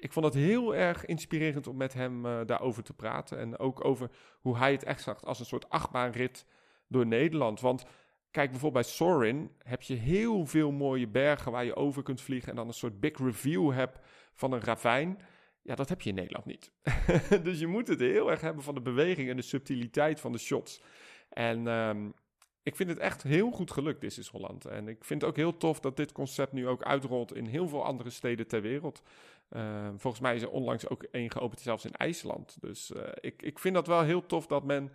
ik 0.00 0.12
vond 0.12 0.24
het 0.24 0.34
heel 0.34 0.74
erg 0.74 1.04
inspirerend 1.04 1.66
om 1.66 1.76
met 1.76 1.94
hem 1.94 2.26
uh, 2.26 2.40
daarover 2.46 2.82
te 2.82 2.92
praten. 2.92 3.38
En 3.38 3.58
ook 3.58 3.84
over 3.84 4.10
hoe 4.40 4.56
hij 4.56 4.72
het 4.72 4.84
echt 4.84 5.02
zag 5.02 5.24
als 5.24 5.38
een 5.40 5.46
soort 5.46 5.68
achtbaanrit 5.68 6.46
door 6.88 7.06
Nederland. 7.06 7.60
Want 7.60 7.84
Kijk, 8.30 8.50
bijvoorbeeld 8.50 8.84
bij 8.84 8.92
Sorin 8.92 9.50
heb 9.58 9.82
je 9.82 9.94
heel 9.94 10.46
veel 10.46 10.70
mooie 10.70 11.08
bergen 11.08 11.52
waar 11.52 11.64
je 11.64 11.76
over 11.76 12.02
kunt 12.02 12.20
vliegen 12.20 12.50
en 12.50 12.56
dan 12.56 12.66
een 12.66 12.74
soort 12.74 13.00
big 13.00 13.18
review 13.18 13.72
hebt 13.72 13.98
van 14.34 14.52
een 14.52 14.60
ravijn. 14.60 15.18
Ja, 15.62 15.74
dat 15.74 15.88
heb 15.88 16.00
je 16.00 16.08
in 16.08 16.14
Nederland 16.14 16.44
niet. 16.44 16.72
dus 17.44 17.58
je 17.58 17.66
moet 17.66 17.88
het 17.88 18.00
heel 18.00 18.30
erg 18.30 18.40
hebben 18.40 18.62
van 18.62 18.74
de 18.74 18.80
beweging 18.80 19.30
en 19.30 19.36
de 19.36 19.42
subtiliteit 19.42 20.20
van 20.20 20.32
de 20.32 20.38
shots. 20.38 20.82
En 21.28 21.66
um, 21.66 22.14
ik 22.62 22.76
vind 22.76 22.88
het 22.88 22.98
echt 22.98 23.22
heel 23.22 23.50
goed 23.50 23.70
gelukt, 23.70 24.00
This 24.00 24.18
is 24.18 24.28
Holland. 24.28 24.64
En 24.64 24.88
ik 24.88 25.04
vind 25.04 25.20
het 25.20 25.30
ook 25.30 25.36
heel 25.36 25.56
tof 25.56 25.80
dat 25.80 25.96
dit 25.96 26.12
concept 26.12 26.52
nu 26.52 26.68
ook 26.68 26.82
uitrolt 26.82 27.34
in 27.34 27.46
heel 27.46 27.68
veel 27.68 27.84
andere 27.84 28.10
steden 28.10 28.46
ter 28.46 28.62
wereld. 28.62 29.02
Uh, 29.50 29.88
volgens 29.96 30.22
mij 30.22 30.34
is 30.34 30.42
er 30.42 30.50
onlangs 30.50 30.88
ook 30.88 31.02
één 31.02 31.30
geopend, 31.30 31.60
zelfs 31.60 31.84
in 31.84 31.92
IJsland. 31.92 32.56
Dus 32.60 32.90
uh, 32.90 33.02
ik, 33.20 33.42
ik 33.42 33.58
vind 33.58 33.74
dat 33.74 33.86
wel 33.86 34.02
heel 34.02 34.26
tof 34.26 34.46
dat 34.46 34.64
men 34.64 34.92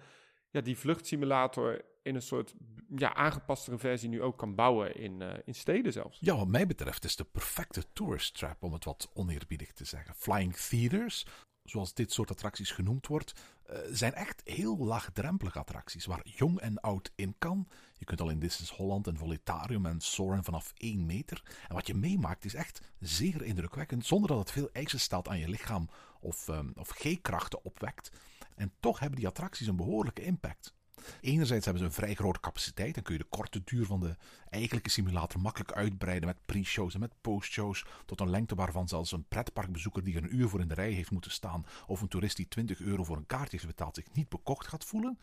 ja, 0.50 0.62
die 0.62 0.78
vluchtsimulator 0.78 1.82
in 2.02 2.16
een 2.16 2.22
soort 2.22 2.54
ja, 2.96 3.14
aangepastere 3.14 3.78
versie 3.78 4.10
nu 4.10 4.22
ook 4.22 4.38
kan 4.38 4.56
bouwen 4.56 4.96
in, 4.96 5.22
uh, 5.22 5.34
in 5.46 5.56
steden 5.56 5.94
zelfs. 5.94 6.18
Ja, 6.22 6.36
wat 6.36 6.48
mij 6.48 6.68
betreft 6.68 7.04
is 7.04 7.16
de 7.16 7.24
perfecte 7.24 7.84
tourist 7.94 8.38
trap, 8.38 8.64
om 8.64 8.74
het 8.74 8.84
wat 8.84 9.10
oneerbiedig 9.14 9.74
te 9.74 9.86
zeggen. 9.86 10.16
Flying 10.16 10.56
Theaters, 10.56 11.26
zoals 11.64 11.94
dit 11.94 12.12
soort 12.12 12.32
attracties 12.32 12.72
genoemd 12.72 13.08
wordt, 13.08 13.34
uh, 13.70 13.78
zijn 13.92 14.14
echt 14.14 14.42
heel 14.44 14.78
laagdrempelige 14.78 15.60
attracties 15.60 16.06
waar 16.06 16.22
jong 16.24 16.60
en 16.60 16.80
oud 16.80 17.12
in 17.16 17.36
kan. 17.38 17.68
Je 17.98 18.06
kunt 18.06 18.22
al 18.22 18.30
in 18.30 18.40
Disney's 18.40 18.72
Holland 18.72 19.08
en 19.08 19.18
Volitarium 19.18 19.86
en 19.86 20.02
Soren 20.02 20.44
vanaf 20.44 20.74
1 20.78 21.06
meter. 21.06 21.44
En 21.68 21.76
wat 21.76 21.88
je 21.88 21.94
meemaakt 21.94 22.46
is 22.46 22.54
echt 22.54 22.82
zeer 23.00 23.44
indrukwekkend, 23.44 24.06
zonder 24.06 24.30
dat 24.30 24.40
het 24.40 24.52
veel 24.52 24.70
eisen 24.72 25.00
stelt 25.00 25.28
aan 25.28 25.40
je 25.40 25.50
lichaam 25.50 25.90
of, 26.20 26.48
um, 26.48 26.72
of 26.76 26.90
G-krachten 26.90 27.64
opwekt. 27.64 28.12
En 28.56 28.72
toch 28.80 29.00
hebben 29.00 29.20
die 29.20 29.28
attracties 29.28 29.68
een 29.68 29.76
behoorlijke 29.76 30.24
impact. 30.24 30.75
Enerzijds 31.22 31.66
hebben 31.66 31.84
ze 31.84 31.90
een 31.90 31.96
vrij 31.96 32.14
grote 32.14 32.40
capaciteit. 32.40 32.94
Dan 32.94 33.04
kun 33.04 33.14
je 33.14 33.20
de 33.20 33.30
korte 33.30 33.62
duur 33.64 33.86
van 33.86 34.00
de 34.00 34.16
eigenlijke 34.50 34.90
simulator 34.90 35.42
makkelijk 35.42 35.72
uitbreiden 35.72 36.28
met 36.28 36.46
pre-shows 36.46 36.94
en 36.94 37.00
met 37.00 37.22
post-shows. 37.22 37.86
Tot 38.06 38.20
een 38.20 38.30
lengte 38.30 38.56
waarvan 38.56 38.88
zelfs 38.88 39.12
een 39.12 39.28
pretparkbezoeker 39.28 40.04
die 40.04 40.18
een 40.18 40.36
uur 40.36 40.50
voor 40.50 40.62
in 40.62 40.68
de 40.68 40.74
rij 40.74 40.92
heeft 40.92 41.12
moeten 41.12 41.32
staan. 41.32 41.66
of 41.88 42.02
een 42.02 42.08
toerist 42.08 42.38
die 42.38 42.48
20 42.48 42.80
euro 42.80 43.04
voor 43.04 43.18
een 43.18 43.26
kaartje 43.26 43.58
heeft 43.58 43.68
betaald 43.68 43.96
zich 43.96 44.14
niet 44.14 44.30
bekocht 44.30 44.68
gaat 44.68 44.86
voelen. 44.86 45.20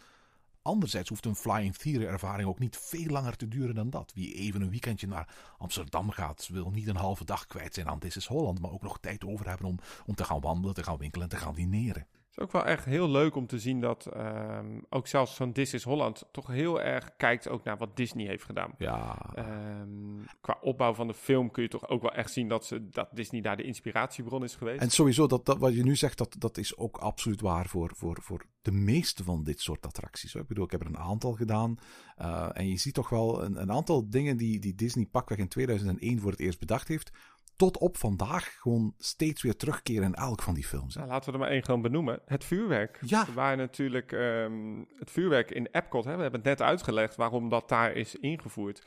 Anderzijds 0.62 1.08
hoeft 1.08 1.26
een 1.26 1.36
Flying 1.36 1.76
Theater 1.76 2.08
ervaring 2.08 2.48
ook 2.48 2.58
niet 2.58 2.76
veel 2.76 3.06
langer 3.06 3.36
te 3.36 3.48
duren 3.48 3.74
dan 3.74 3.90
dat. 3.90 4.12
Wie 4.14 4.34
even 4.34 4.62
een 4.62 4.70
weekendje 4.70 5.06
naar 5.06 5.54
Amsterdam 5.58 6.10
gaat, 6.10 6.48
wil 6.52 6.70
niet 6.70 6.86
een 6.86 6.96
halve 6.96 7.24
dag 7.24 7.46
kwijt 7.46 7.74
zijn 7.74 7.88
aan 7.88 7.98
This 7.98 8.16
is 8.16 8.26
Holland, 8.26 8.60
maar 8.60 8.70
ook 8.70 8.82
nog 8.82 8.98
tijd 9.00 9.24
over 9.24 9.48
hebben 9.48 9.66
om, 9.66 9.78
om 10.06 10.14
te 10.14 10.24
gaan 10.24 10.40
wandelen, 10.40 10.74
te 10.74 10.82
gaan 10.82 10.98
winkelen 10.98 11.30
en 11.30 11.38
te 11.38 11.44
gaan 11.44 11.54
dineren. 11.54 12.06
Het 12.32 12.40
is 12.40 12.46
ook 12.46 12.62
wel 12.62 12.72
echt 12.72 12.84
heel 12.84 13.10
leuk 13.10 13.34
om 13.34 13.46
te 13.46 13.58
zien 13.58 13.80
dat 13.80 14.08
um, 14.16 14.84
ook 14.88 15.06
zelfs 15.06 15.34
zo'n 15.34 15.52
This 15.52 15.74
is 15.74 15.84
Holland 15.84 16.24
toch 16.30 16.46
heel 16.46 16.82
erg 16.82 17.16
kijkt 17.16 17.48
ook 17.48 17.64
naar 17.64 17.78
wat 17.78 17.96
Disney 17.96 18.26
heeft 18.26 18.44
gedaan. 18.44 18.74
Ja. 18.78 19.18
Um, 19.38 20.24
qua 20.40 20.58
opbouw 20.60 20.94
van 20.94 21.06
de 21.06 21.14
film 21.14 21.50
kun 21.50 21.62
je 21.62 21.68
toch 21.68 21.88
ook 21.88 22.02
wel 22.02 22.12
echt 22.12 22.32
zien 22.32 22.48
dat, 22.48 22.66
ze, 22.66 22.88
dat 22.88 23.08
Disney 23.12 23.40
daar 23.40 23.56
de 23.56 23.62
inspiratiebron 23.62 24.44
is 24.44 24.54
geweest. 24.54 24.80
En 24.80 24.90
sowieso, 24.90 25.26
dat, 25.26 25.46
dat, 25.46 25.58
wat 25.58 25.74
je 25.74 25.82
nu 25.82 25.96
zegt, 25.96 26.18
dat, 26.18 26.34
dat 26.38 26.58
is 26.58 26.76
ook 26.76 26.96
absoluut 26.96 27.40
waar 27.40 27.66
voor, 27.66 27.92
voor, 27.94 28.18
voor 28.22 28.44
de 28.62 28.72
meeste 28.72 29.24
van 29.24 29.44
dit 29.44 29.60
soort 29.60 29.86
attracties. 29.86 30.34
Ik 30.34 30.46
bedoel, 30.46 30.64
ik 30.64 30.70
heb 30.70 30.80
er 30.80 30.86
een 30.86 30.98
aantal 30.98 31.32
gedaan. 31.32 31.78
Uh, 32.20 32.48
en 32.52 32.68
je 32.68 32.76
ziet 32.76 32.94
toch 32.94 33.08
wel 33.08 33.44
een, 33.44 33.60
een 33.60 33.72
aantal 33.72 34.10
dingen 34.10 34.36
die, 34.36 34.58
die 34.58 34.74
Disney 34.74 35.06
pakweg 35.06 35.38
in 35.38 35.48
2001 35.48 36.20
voor 36.20 36.30
het 36.30 36.40
eerst 36.40 36.58
bedacht 36.58 36.88
heeft 36.88 37.12
tot 37.56 37.78
op 37.78 37.96
vandaag 37.96 38.60
gewoon 38.60 38.94
steeds 38.98 39.42
weer 39.42 39.56
terugkeren 39.56 40.04
in 40.04 40.14
elk 40.14 40.42
van 40.42 40.54
die 40.54 40.64
films. 40.64 40.94
Nou, 40.94 41.08
laten 41.08 41.26
we 41.26 41.32
er 41.32 41.38
maar 41.38 41.52
één 41.52 41.64
gewoon 41.64 41.82
benoemen. 41.82 42.20
Het 42.26 42.44
vuurwerk. 42.44 42.98
Ja. 43.04 43.26
Waar 43.34 43.56
natuurlijk 43.56 44.12
um, 44.12 44.88
het 44.98 45.10
vuurwerk 45.10 45.50
in 45.50 45.68
Epcot, 45.70 46.04
hè, 46.04 46.16
we 46.16 46.22
hebben 46.22 46.40
het 46.40 46.48
net 46.48 46.62
uitgelegd 46.62 47.16
waarom 47.16 47.48
dat 47.48 47.68
daar 47.68 47.92
is 47.92 48.14
ingevoerd. 48.14 48.86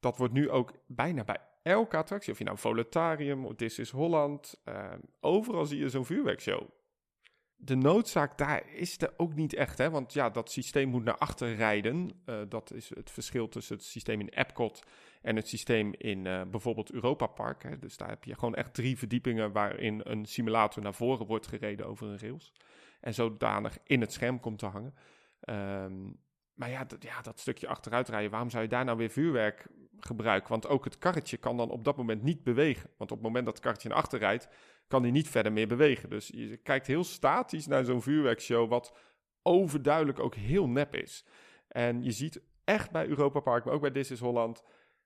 Dat 0.00 0.16
wordt 0.16 0.32
nu 0.32 0.50
ook 0.50 0.72
bijna 0.86 1.24
bij 1.24 1.38
elke 1.62 1.96
attractie, 1.96 2.32
of 2.32 2.38
je 2.38 2.44
nou 2.44 2.58
Voletarium 2.58 3.46
of 3.46 3.54
This 3.54 3.78
is 3.78 3.90
Holland, 3.90 4.60
uh, 4.64 4.92
overal 5.20 5.66
zie 5.66 5.78
je 5.78 5.88
zo'n 5.88 6.04
vuurwerkshow. 6.04 6.68
De 7.56 7.74
noodzaak 7.74 8.38
daar 8.38 8.74
is 8.74 9.00
er 9.00 9.12
ook 9.16 9.34
niet 9.34 9.54
echt, 9.54 9.78
hè? 9.78 9.90
want 9.90 10.12
ja, 10.12 10.30
dat 10.30 10.50
systeem 10.50 10.88
moet 10.88 11.04
naar 11.04 11.18
achter 11.18 11.54
rijden. 11.54 12.10
Uh, 12.26 12.40
dat 12.48 12.72
is 12.72 12.88
het 12.94 13.10
verschil 13.10 13.48
tussen 13.48 13.76
het 13.76 13.84
systeem 13.84 14.20
in 14.20 14.28
Epcot 14.28 14.82
en 15.22 15.36
het 15.36 15.48
systeem 15.48 15.92
in 15.98 16.24
uh, 16.24 16.42
bijvoorbeeld 16.50 16.92
Europa 16.92 17.26
Park. 17.26 17.62
Hè. 17.62 17.78
Dus 17.78 17.96
daar 17.96 18.08
heb 18.08 18.24
je 18.24 18.34
gewoon 18.34 18.54
echt 18.54 18.74
drie 18.74 18.98
verdiepingen 18.98 19.52
waarin 19.52 20.00
een 20.04 20.24
simulator 20.24 20.82
naar 20.82 20.94
voren 20.94 21.26
wordt 21.26 21.46
gereden 21.46 21.86
over 21.86 22.06
een 22.06 22.18
rails. 22.18 22.52
En 23.00 23.14
zodanig 23.14 23.78
in 23.84 24.00
het 24.00 24.12
scherm 24.12 24.40
komt 24.40 24.58
te 24.58 24.66
hangen. 24.66 24.94
Um, 25.84 26.18
maar 26.54 26.70
ja, 26.70 26.86
ja, 26.98 27.22
dat 27.22 27.40
stukje 27.40 27.68
achteruitrijden, 27.68 28.30
waarom 28.30 28.50
zou 28.50 28.62
je 28.62 28.68
daar 28.68 28.84
nou 28.84 28.98
weer 28.98 29.10
vuurwerk 29.10 29.66
gebruiken? 29.98 30.48
Want 30.48 30.68
ook 30.68 30.84
het 30.84 30.98
karretje 30.98 31.36
kan 31.36 31.56
dan 31.56 31.70
op 31.70 31.84
dat 31.84 31.96
moment 31.96 32.22
niet 32.22 32.42
bewegen. 32.42 32.90
Want 32.96 33.10
op 33.10 33.16
het 33.16 33.26
moment 33.26 33.44
dat 33.44 33.54
het 33.54 33.62
karretje 33.62 33.88
naar 33.88 33.98
achter 33.98 34.18
rijdt, 34.18 34.48
kan 34.88 35.02
hij 35.02 35.10
niet 35.10 35.28
verder 35.28 35.52
meer 35.52 35.68
bewegen. 35.68 36.10
Dus 36.10 36.28
je 36.28 36.56
kijkt 36.56 36.86
heel 36.86 37.04
statisch 37.04 37.66
naar 37.66 37.84
zo'n 37.84 38.02
vuurwerkshow, 38.02 38.68
wat 38.68 38.96
overduidelijk 39.42 40.18
ook 40.18 40.34
heel 40.34 40.68
nep 40.68 40.94
is. 40.94 41.24
En 41.68 42.02
je 42.02 42.10
ziet 42.10 42.42
echt 42.64 42.90
bij 42.90 43.06
Europa 43.06 43.40
Park, 43.40 43.64
maar 43.64 43.74
ook 43.74 43.80
bij 43.80 43.90
This 43.90 44.10
is 44.10 44.20
Holland, 44.20 44.62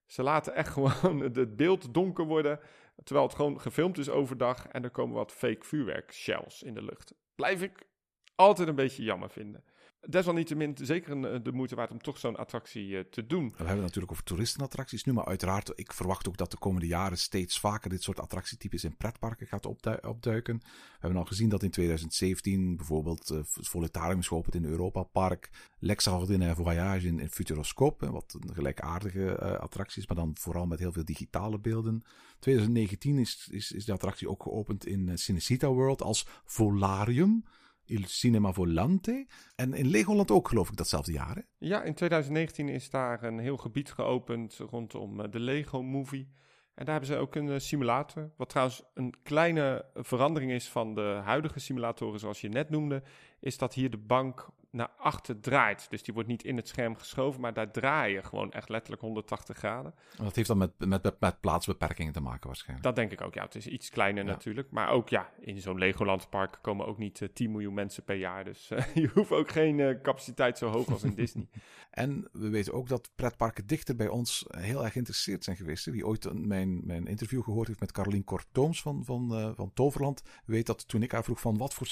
ze 0.07 0.23
laten 0.23 0.55
echt 0.55 0.73
gewoon 0.77 1.21
het 1.21 1.57
beeld 1.57 1.95
donker 1.95 2.25
worden, 2.25 2.61
terwijl 3.05 3.27
het 3.27 3.37
gewoon 3.37 3.61
gefilmd 3.61 3.99
is 3.99 4.09
overdag 4.09 4.69
en 4.69 4.85
er 4.85 4.91
komen 4.91 5.15
wat 5.15 5.33
fake 5.33 5.65
vuurwerkshells 5.65 6.63
in 6.63 6.75
de 6.75 6.83
lucht. 6.83 7.15
Blijf 7.35 7.63
ik 7.63 7.87
altijd 8.35 8.69
een 8.69 8.75
beetje 8.75 9.03
jammer 9.03 9.31
vinden 9.31 9.65
desalniettemin 10.07 10.77
zeker 10.81 11.33
eh, 11.33 11.41
de 11.43 11.53
moeite 11.53 11.75
waard 11.75 11.91
om 11.91 12.03
toch 12.03 12.19
zo'n 12.19 12.37
attractie 12.37 12.87
uh, 12.89 13.01
te 13.01 13.27
doen. 13.27 13.55
We 13.57 13.65
hebben 13.65 13.83
natuurlijk 13.83 14.13
over 14.13 14.25
toeristenattracties 14.25 15.05
nu, 15.05 15.13
maar 15.13 15.25
uiteraard, 15.25 15.73
ik 15.75 15.93
verwacht 15.93 16.29
ook 16.29 16.37
dat 16.37 16.51
de 16.51 16.57
komende 16.57 16.87
jaren 16.87 17.19
steeds 17.19 17.61
vaker 17.61 17.91
dit 17.91 18.03
soort 18.03 18.21
attractietypes 18.21 18.85
in 18.85 18.97
pretparken 18.97 19.47
gaat 19.47 19.67
opduiken. 20.03 20.59
We 20.65 21.01
hebben 21.01 21.19
al 21.19 21.25
gezien 21.25 21.49
dat 21.49 21.63
in 21.63 21.71
2017 21.71 22.77
bijvoorbeeld 22.77 23.31
uh, 23.33 23.39
Volitarium 23.45 24.19
is 24.19 24.29
geopend 24.29 24.55
in 24.55 24.65
Europa 24.65 25.03
Park, 25.03 25.51
L'Extraordinaire 25.79 26.63
Voyage 26.63 27.07
in, 27.07 27.21
in 27.21 27.31
Futuroscope, 27.31 28.11
wat 28.11 28.37
een 28.41 28.55
gelijkaardige 28.55 29.39
attractie 29.59 30.03
is, 30.03 30.09
maar 30.09 30.17
dan 30.17 30.37
vooral 30.39 30.67
met 30.67 30.79
heel 30.79 30.93
veel 30.93 31.05
digitale 31.05 31.59
beelden. 31.59 32.05
2019 32.39 33.19
is, 33.19 33.49
is, 33.51 33.73
is 33.73 33.85
de 33.85 33.93
attractie 33.93 34.29
ook 34.29 34.43
geopend 34.43 34.87
in 34.87 35.19
Cinecita 35.19 35.69
World 35.69 36.03
als 36.03 36.27
Volarium. 36.45 37.45
Il 37.87 38.07
Cinema 38.07 38.53
Volante. 38.53 39.27
En 39.57 39.75
in 39.75 39.87
Legoland 39.87 40.31
ook, 40.31 40.49
geloof 40.49 40.69
ik, 40.69 40.77
datzelfde 40.77 41.13
jaar. 41.13 41.35
Hè? 41.35 41.43
Ja, 41.59 41.83
in 41.83 41.95
2019 41.95 42.69
is 42.69 42.91
daar 42.91 43.23
een 43.23 43.39
heel 43.39 43.57
gebied 43.57 43.93
geopend 43.93 44.55
rondom 44.71 45.21
eh, 45.21 45.31
de 45.31 45.41
Lego 45.41 45.83
Movie. 45.83 46.29
En 46.75 46.85
daar 46.85 46.95
hebben 46.95 47.15
ze 47.15 47.23
ook 47.23 47.35
een 47.35 47.51
eh, 47.51 47.59
simulator. 47.59 48.31
Wat 48.37 48.49
trouwens 48.49 48.83
een 48.95 49.15
kleine 49.23 49.85
verandering 49.95 50.53
is 50.53 50.69
van 50.69 50.95
de 50.95 51.21
huidige 51.25 51.61
simulatoren, 51.61 52.21
zoals 52.21 52.41
je 52.41 52.49
net 52.49 52.71
noemde. 52.71 53.03
Is 53.41 53.59
dat 53.59 53.75
hier 53.75 53.91
de 53.91 53.99
bank 53.99 54.49
naar 54.75 54.91
achter 54.99 55.41
draait. 55.41 55.87
Dus 55.91 56.03
die 56.03 56.15
wordt 56.15 56.29
niet 56.29 56.45
in 56.45 56.57
het 56.57 56.69
scherm 56.69 56.97
geschoven, 56.97 57.41
maar 57.41 57.55
daar 57.55 57.71
draai 57.71 58.13
je 58.13 58.23
gewoon 58.23 58.53
echt 58.53 58.69
letterlijk 58.69 59.03
180 59.03 59.57
graden. 59.57 59.95
Dat 60.17 60.37
heeft 60.37 60.49
dan 60.49 60.59
met, 60.59 60.71
met, 60.79 61.21
met 61.21 61.41
plaatsbeperkingen 61.41 62.13
te 62.13 62.21
maken 62.21 62.47
waarschijnlijk. 62.47 62.87
Dat 62.87 62.97
denk 62.97 63.13
ik 63.13 63.21
ook, 63.21 63.35
ja. 63.35 63.43
Het 63.43 63.55
is 63.55 63.67
iets 63.67 63.91
kleiner 63.91 64.25
natuurlijk. 64.25 64.71
Maar 64.71 64.89
ook 64.89 65.09
ja, 65.09 65.31
in 65.41 65.61
zo'n 65.61 65.79
Legoland 65.79 66.31
park 66.31 66.59
komen 66.63 66.87
ook 66.87 66.99
niet 66.99 67.21
uh, 67.21 67.29
eh, 67.29 67.35
10 67.35 67.51
miljoen 67.51 67.75
mensen 67.75 68.05
per 68.05 68.17
jaar. 68.17 68.45
Dus 68.45 68.71
uh, 68.71 68.95
je 68.95 69.11
hoeft 69.15 69.31
ook 69.31 69.51
geen 69.51 69.79
uh, 69.79 70.01
capaciteit 70.03 70.59
zo 70.59 70.71
hoog 70.71 70.89
als 70.91 71.03
in 71.03 71.15
Disney. 71.25 71.49
En 71.91 72.29
we 72.33 72.49
weten 72.49 72.73
ook 72.73 72.89
dat 72.89 73.11
pretparken 73.15 73.67
dichter 73.67 73.97
bij 73.97 74.09
ons 74.09 74.45
heel 74.49 74.85
erg 74.85 74.93
geïnteresseerd 74.93 75.45
zijn 75.45 75.57
geweest. 75.57 75.85
Wie 75.85 76.07
ooit 76.07 76.47
mijn, 76.47 76.87
mijn 76.87 77.07
interview 77.07 77.43
gehoord 77.43 77.67
heeft 77.67 77.81
met 77.81 77.93
Carolien 77.93 78.25
Kortooms 78.25 78.83
van, 78.83 79.05
van, 79.05 79.55
van 79.57 79.73
Toverland, 79.75 80.23
weet 80.45 80.67
dat 80.67 80.89
toen 80.89 81.03
ik 81.03 81.13
haar 81.13 81.25
vroeg 81.25 81.41
van 81.41 81.57
wat 81.57 81.75
voor 81.75 81.87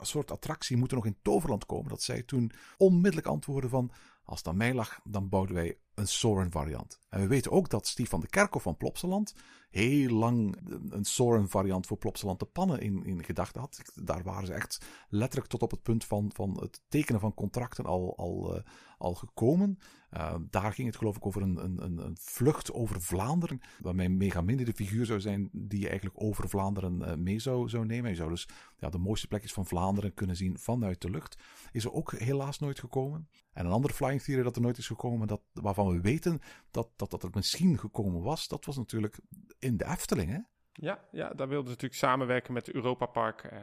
soort 0.00 0.30
attractie 0.30 0.76
moet 0.76 0.90
er 0.90 0.96
nog 0.96 1.06
in 1.06 1.16
Toverland 1.22 1.66
komen, 1.66 1.88
dat 1.88 2.02
zij 2.02 2.22
toen 2.28 2.52
onmiddellijk 2.76 3.26
antwoorden 3.26 3.70
van 3.70 3.90
als 4.24 4.38
het 4.38 4.48
aan 4.48 4.56
mij 4.56 4.74
lag, 4.74 5.00
dan 5.04 5.28
bouwden 5.28 5.54
wij 5.54 5.78
een 5.98 6.08
Soren 6.08 6.50
variant. 6.50 6.98
En 7.08 7.20
we 7.20 7.26
weten 7.26 7.50
ook 7.50 7.68
dat 7.70 7.86
Steve 7.86 8.08
van 8.08 8.20
de 8.20 8.28
Kerkhof 8.28 8.62
van 8.62 8.76
Plopsaland 8.76 9.34
heel 9.70 10.10
lang 10.10 10.56
een 10.88 11.04
Soren 11.04 11.48
variant 11.48 11.86
voor 11.86 11.96
Plopsaland 11.96 12.38
de 12.38 12.46
pannen 12.46 12.80
in, 12.80 13.04
in 13.04 13.24
gedachten 13.24 13.60
had. 13.60 13.82
Daar 13.94 14.22
waren 14.22 14.46
ze 14.46 14.52
echt 14.52 14.86
letterlijk 15.08 15.50
tot 15.50 15.62
op 15.62 15.70
het 15.70 15.82
punt 15.82 16.04
van, 16.04 16.30
van 16.34 16.60
het 16.60 16.82
tekenen 16.88 17.20
van 17.20 17.34
contracten 17.34 17.84
al, 17.84 18.16
al, 18.16 18.56
uh, 18.56 18.62
al 18.98 19.14
gekomen. 19.14 19.78
Uh, 20.16 20.34
daar 20.50 20.72
ging 20.72 20.86
het 20.86 20.96
geloof 20.96 21.16
ik 21.16 21.26
over 21.26 21.42
een, 21.42 21.64
een, 21.64 21.98
een 21.98 22.16
vlucht 22.20 22.72
over 22.72 23.02
Vlaanderen, 23.02 23.60
waarmee 23.80 24.08
Megaminde 24.08 24.64
de 24.64 24.72
figuur 24.72 25.06
zou 25.06 25.20
zijn 25.20 25.48
die 25.52 25.80
je 25.80 25.88
eigenlijk 25.88 26.22
over 26.22 26.48
Vlaanderen 26.48 27.00
uh, 27.00 27.14
mee 27.14 27.38
zou, 27.38 27.68
zou 27.68 27.86
nemen. 27.86 28.10
Je 28.10 28.16
zou 28.16 28.30
dus 28.30 28.48
ja, 28.78 28.88
de 28.88 28.98
mooiste 28.98 29.28
plekjes 29.28 29.52
van 29.52 29.66
Vlaanderen 29.66 30.14
kunnen 30.14 30.36
zien 30.36 30.58
vanuit 30.58 31.00
de 31.00 31.10
lucht. 31.10 31.38
Is 31.72 31.84
er 31.84 31.92
ook 31.92 32.12
helaas 32.12 32.58
nooit 32.58 32.78
gekomen. 32.78 33.28
En 33.52 33.66
een 33.66 33.72
andere 33.72 33.94
flying 33.94 34.22
theory 34.22 34.42
dat 34.42 34.56
er 34.56 34.62
nooit 34.62 34.78
is 34.78 34.86
gekomen, 34.86 35.26
dat, 35.26 35.40
waarvan 35.52 35.87
we 35.92 36.00
weten 36.00 36.40
dat, 36.70 36.88
dat 36.96 37.10
dat 37.10 37.22
er 37.22 37.30
misschien 37.34 37.78
gekomen 37.78 38.22
was, 38.22 38.48
dat 38.48 38.64
was 38.64 38.76
natuurlijk 38.76 39.18
in 39.58 39.76
de 39.76 39.86
Efteling, 39.86 40.30
hè? 40.30 40.38
Ja, 40.80 41.04
ja, 41.10 41.28
daar 41.28 41.48
wilden 41.48 41.66
ze 41.66 41.70
natuurlijk 41.70 42.00
samenwerken 42.00 42.52
met 42.52 42.72
Europa 42.72 43.06
Park 43.06 43.42
eh, 43.42 43.58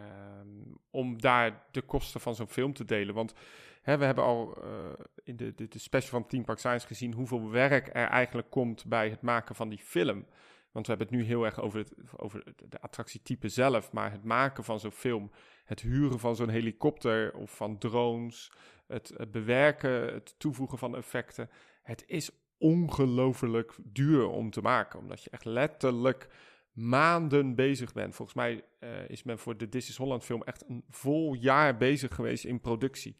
om 0.89 1.21
daar 1.21 1.65
de 1.71 1.81
kosten 1.81 2.21
van 2.21 2.35
zo'n 2.35 2.47
film 2.47 2.73
te 2.73 2.85
delen. 2.85 3.15
Want 3.15 3.33
hè, 3.81 3.97
we 3.97 4.05
hebben 4.05 4.23
al 4.23 4.57
uh, 4.63 4.69
in 5.23 5.35
de, 5.35 5.53
de, 5.55 5.67
de, 5.67 5.79
special 5.79 6.19
van 6.19 6.27
Team 6.27 6.43
Park 6.43 6.59
Science 6.59 6.87
gezien 6.87 7.13
hoeveel 7.13 7.49
werk 7.49 7.87
er 7.87 8.07
eigenlijk 8.07 8.49
komt 8.49 8.85
bij 8.85 9.09
het 9.09 9.21
maken 9.21 9.55
van 9.55 9.69
die 9.69 9.79
film. 9.79 10.25
Want 10.71 10.87
we 10.87 10.93
hebben 10.93 11.07
het 11.07 11.17
nu 11.17 11.23
heel 11.23 11.45
erg 11.45 11.59
over, 11.59 11.79
het, 11.79 11.93
over 12.17 12.43
de 12.69 12.81
attractietype 12.81 13.49
zelf, 13.49 13.91
maar 13.91 14.11
het 14.11 14.23
maken 14.23 14.63
van 14.63 14.79
zo'n 14.79 14.91
film, 14.91 15.31
het 15.65 15.81
huren 15.81 16.19
van 16.19 16.35
zo'n 16.35 16.49
helikopter 16.49 17.33
of 17.33 17.55
van 17.55 17.77
drones, 17.77 18.51
het, 18.87 19.13
het 19.17 19.31
bewerken, 19.31 20.13
het 20.13 20.35
toevoegen 20.37 20.77
van 20.77 20.95
effecten. 20.95 21.49
Het 21.85 22.03
is 22.07 22.29
ongelooflijk 22.57 23.75
duur 23.83 24.27
om 24.27 24.51
te 24.51 24.61
maken, 24.61 24.99
omdat 24.99 25.23
je 25.23 25.29
echt 25.29 25.45
letterlijk 25.45 26.27
maanden 26.71 27.55
bezig 27.55 27.93
bent. 27.93 28.15
Volgens 28.15 28.37
mij 28.37 28.63
uh, 28.79 29.09
is 29.09 29.23
men 29.23 29.39
voor 29.39 29.57
de 29.57 29.69
This 29.69 29.89
is 29.89 29.97
Holland 29.97 30.23
film 30.23 30.43
echt 30.43 30.69
een 30.69 30.83
vol 30.89 31.33
jaar 31.33 31.77
bezig 31.77 32.15
geweest 32.15 32.45
in 32.45 32.59
productie. 32.59 33.15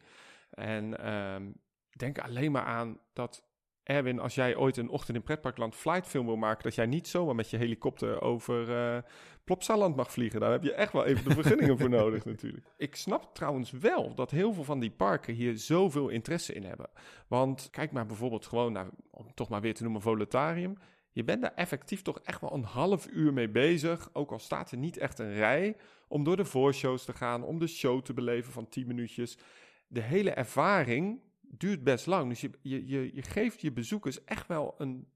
En 0.50 1.14
um, 1.16 1.54
denk 1.90 2.18
alleen 2.18 2.52
maar 2.52 2.64
aan 2.64 3.00
dat 3.12 3.44
Erwin, 3.86 4.18
als 4.18 4.34
jij 4.34 4.56
ooit 4.56 4.76
een 4.76 4.88
ochtend 4.88 5.16
in 5.16 5.22
pretparkland 5.22 5.74
flightfilm 5.74 6.26
wil 6.26 6.36
maken, 6.36 6.62
dat 6.62 6.74
jij 6.74 6.86
niet 6.86 7.08
zomaar 7.08 7.34
met 7.34 7.50
je 7.50 7.56
helikopter 7.56 8.22
over 8.22 8.68
uh, 8.68 9.02
Plopsaland 9.44 9.96
mag 9.96 10.12
vliegen. 10.12 10.40
Daar 10.40 10.50
heb 10.50 10.62
je 10.62 10.72
echt 10.72 10.92
wel 10.92 11.04
even 11.04 11.24
de 11.24 11.34
vergunningen 11.34 11.78
voor 11.78 11.88
nodig 11.88 12.24
natuurlijk. 12.34 12.66
Ik 12.76 12.96
snap 12.96 13.34
trouwens 13.34 13.70
wel 13.70 14.14
dat 14.14 14.30
heel 14.30 14.52
veel 14.52 14.64
van 14.64 14.80
die 14.80 14.90
parken 14.90 15.34
hier 15.34 15.58
zoveel 15.58 16.08
interesse 16.08 16.52
in 16.52 16.64
hebben. 16.64 16.88
Want 17.28 17.68
kijk 17.70 17.92
maar 17.92 18.06
bijvoorbeeld 18.06 18.46
gewoon 18.46 18.72
naar, 18.72 18.88
om 19.10 19.34
toch 19.34 19.48
maar 19.48 19.60
weer 19.60 19.74
te 19.74 19.82
noemen, 19.82 20.00
Voletarium. 20.00 20.76
Je 21.12 21.24
bent 21.24 21.42
daar 21.42 21.54
effectief 21.54 22.02
toch 22.02 22.20
echt 22.20 22.40
wel 22.40 22.52
een 22.52 22.64
half 22.64 23.06
uur 23.10 23.32
mee 23.32 23.48
bezig, 23.48 24.08
ook 24.12 24.32
al 24.32 24.38
staat 24.38 24.70
er 24.70 24.78
niet 24.78 24.96
echt 24.96 25.18
een 25.18 25.34
rij, 25.34 25.76
om 26.08 26.24
door 26.24 26.36
de 26.36 26.44
voorshows 26.44 27.04
te 27.04 27.12
gaan, 27.12 27.42
om 27.42 27.58
de 27.58 27.66
show 27.66 28.02
te 28.02 28.14
beleven 28.14 28.52
van 28.52 28.68
10 28.68 28.86
minuutjes. 28.86 29.38
De 29.86 30.00
hele 30.00 30.30
ervaring 30.30 31.20
duurt 31.58 31.84
best 31.84 32.06
lang. 32.06 32.28
Dus 32.28 32.40
je, 32.40 32.50
je, 32.62 32.86
je, 32.86 33.14
je 33.14 33.22
geeft 33.22 33.60
je 33.60 33.72
bezoekers 33.72 34.24
echt 34.24 34.46
wel 34.46 34.74
een 34.78 35.08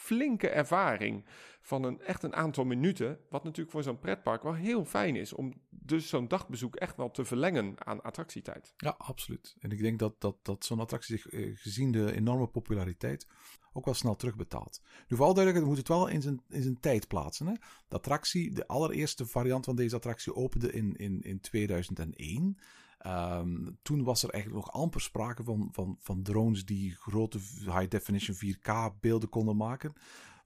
flinke 0.00 0.48
ervaring 0.48 1.24
van 1.60 1.84
een, 1.84 2.00
echt 2.00 2.22
een 2.22 2.34
aantal 2.34 2.64
minuten. 2.64 3.18
Wat 3.28 3.44
natuurlijk 3.44 3.70
voor 3.70 3.82
zo'n 3.82 3.98
pretpark 3.98 4.42
wel 4.42 4.54
heel 4.54 4.84
fijn 4.84 5.16
is. 5.16 5.32
Om 5.32 5.52
dus 5.68 6.08
zo'n 6.08 6.28
dagbezoek 6.28 6.76
echt 6.76 6.96
wel 6.96 7.10
te 7.10 7.24
verlengen 7.24 7.86
aan 7.86 8.02
attractietijd. 8.02 8.72
Ja, 8.76 8.94
absoluut. 8.98 9.56
En 9.58 9.70
ik 9.70 9.78
denk 9.78 9.98
dat, 9.98 10.20
dat, 10.20 10.36
dat 10.42 10.64
zo'n 10.64 10.80
attractie 10.80 11.18
zich, 11.18 11.32
eh, 11.32 11.56
gezien 11.56 11.92
de 11.92 12.14
enorme 12.14 12.46
populariteit, 12.46 13.26
ook 13.72 13.84
wel 13.84 13.94
snel 13.94 14.16
terugbetaalt. 14.16 14.82
Nu 15.08 15.16
vooral 15.16 15.34
duidelijk, 15.34 15.66
moet 15.66 15.76
het 15.76 15.88
wel 15.88 16.08
in 16.08 16.22
zijn, 16.22 16.42
in 16.48 16.62
zijn 16.62 16.80
tijd 16.80 17.08
plaatsen. 17.08 17.46
Hè? 17.46 17.54
De 17.88 17.96
attractie, 17.96 18.54
de 18.54 18.66
allereerste 18.66 19.26
variant 19.26 19.64
van 19.64 19.76
deze 19.76 19.96
attractie 19.96 20.34
opende 20.34 20.72
in, 20.72 20.96
in, 20.96 21.20
in 21.20 21.40
2001. 21.40 22.58
Um, 23.06 23.78
toen 23.82 24.02
was 24.04 24.22
er 24.22 24.30
eigenlijk 24.30 24.64
nog 24.64 24.74
amper 24.74 25.00
sprake 25.00 25.44
van, 25.44 25.68
van, 25.72 25.96
van 25.98 26.22
drones 26.22 26.64
die 26.64 26.94
grote 26.94 27.38
high-definition 27.58 28.36
4K 28.36 29.00
beelden 29.00 29.28
konden 29.28 29.56
maken. 29.56 29.92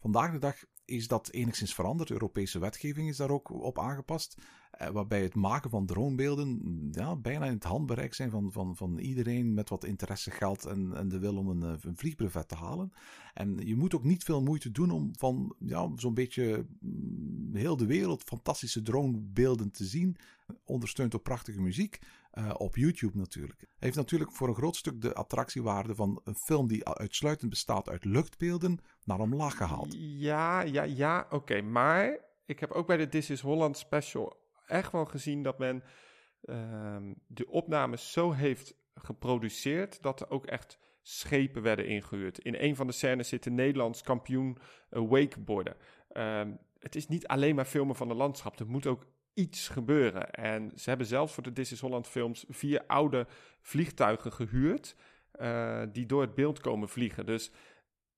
Vandaag 0.01 0.33
de 0.33 0.39
dag 0.39 0.65
is 0.85 1.09
dat 1.09 1.31
enigszins 1.31 1.75
veranderd. 1.75 2.11
Europese 2.11 2.59
wetgeving 2.59 3.09
is 3.09 3.17
daar 3.17 3.31
ook 3.31 3.51
op 3.51 3.79
aangepast. 3.79 4.37
Eh, 4.71 4.89
waarbij 4.89 5.23
het 5.23 5.35
maken 5.35 5.71
van 5.71 5.87
dronebeelden 5.87 6.89
ja, 6.91 7.17
bijna 7.17 7.47
in 7.47 7.53
het 7.53 7.65
handbereik 7.65 8.15
zijn 8.15 8.31
van, 8.31 8.53
van, 8.53 8.77
van 8.77 8.99
iedereen 8.99 9.55
met 9.55 9.69
wat 9.69 9.85
interesse, 9.85 10.31
geld 10.31 10.65
en, 10.65 10.97
en 10.97 11.09
de 11.09 11.19
wil 11.19 11.37
om 11.37 11.49
een, 11.49 11.63
eh, 11.63 11.73
een 11.81 11.97
vliegbrevet 11.97 12.49
te 12.49 12.55
halen. 12.55 12.93
En 13.35 13.67
je 13.67 13.77
moet 13.77 13.95
ook 13.95 14.05
niet 14.05 14.25
veel 14.25 14.43
moeite 14.43 14.71
doen 14.71 14.91
om 14.91 15.11
van 15.17 15.55
ja, 15.59 15.91
zo'n 15.97 16.15
beetje 16.15 16.67
mm, 16.81 17.55
heel 17.55 17.77
de 17.77 17.87
wereld 17.87 18.23
fantastische 18.23 18.83
dronebeelden 18.83 19.71
te 19.71 19.85
zien. 19.85 20.17
Ondersteund 20.65 21.11
door 21.11 21.21
prachtige 21.21 21.61
muziek. 21.61 21.99
Uh, 22.39 22.51
op 22.57 22.77
YouTube 22.77 23.19
natuurlijk. 23.19 23.67
Heeft 23.79 23.97
natuurlijk 23.97 24.33
voor 24.33 24.49
een 24.49 24.55
groot 24.55 24.77
stuk 24.77 25.01
de 25.01 25.15
attractiewaarde 25.15 25.95
van 25.95 26.21
een 26.25 26.37
film 26.37 26.69
die 26.69 26.89
uitsluitend 26.89 27.51
bestaat 27.51 27.89
uit 27.89 28.05
luchtbeelden 28.05 28.79
naar 29.05 29.21
omlaag 29.21 29.57
gehaald. 29.57 29.95
Ja, 29.99 30.63
ja, 30.63 30.83
ja, 30.83 31.27
oké. 31.31 31.63
Maar 31.63 32.19
ik 32.47 32.61
heb 32.61 32.71
ook 32.71 32.87
bij 32.87 32.97
de 32.97 33.09
This 33.09 33.31
is 33.31 33.41
Holland 33.41 33.77
special 33.77 34.37
echt 34.67 34.93
wel 34.93 35.05
gezien 35.05 35.43
dat 35.43 35.59
men 35.59 35.83
uh, 36.43 36.97
de 37.27 37.47
opnames 37.49 38.13
zo 38.13 38.33
heeft 38.33 38.77
geproduceerd 38.95 40.03
dat 40.03 40.21
er 40.21 40.31
ook 40.31 40.47
echt 40.47 40.79
schepen 41.03 41.63
werden 41.63 41.87
ingehuurd. 41.87 42.39
In 42.39 42.55
een 42.59 42.77
van 42.77 42.87
de 42.87 42.93
scènes 42.93 43.29
zit 43.29 43.43
de 43.43 43.51
Nederlands 43.51 44.03
kampioen 44.03 44.59
uh, 44.91 45.09
wakeboarden. 45.09 45.77
Uh, 46.13 46.43
het 46.79 46.95
is 46.95 47.09
niet 47.09 47.27
alleen 47.27 47.55
maar 47.55 47.65
filmen 47.65 47.97
van 47.97 48.09
de 48.09 48.15
landschap. 48.15 48.59
Er 48.59 48.69
moet 48.69 48.87
ook 48.87 49.07
iets 49.35 49.69
gebeuren. 49.69 50.31
En 50.31 50.73
ze 50.75 50.89
hebben 50.89 51.07
zelfs 51.07 51.33
voor 51.33 51.43
de 51.43 51.53
This 51.53 51.73
is 51.73 51.81
Holland 51.81 52.09
films 52.09 52.45
vier 52.49 52.85
oude 52.87 53.27
vliegtuigen 53.61 54.33
gehuurd... 54.33 54.97
Uh, 55.41 55.83
die 55.93 56.07
door 56.07 56.21
het 56.21 56.35
beeld 56.35 56.61
komen 56.61 56.89
vliegen. 56.89 57.27
Dus 57.27 57.51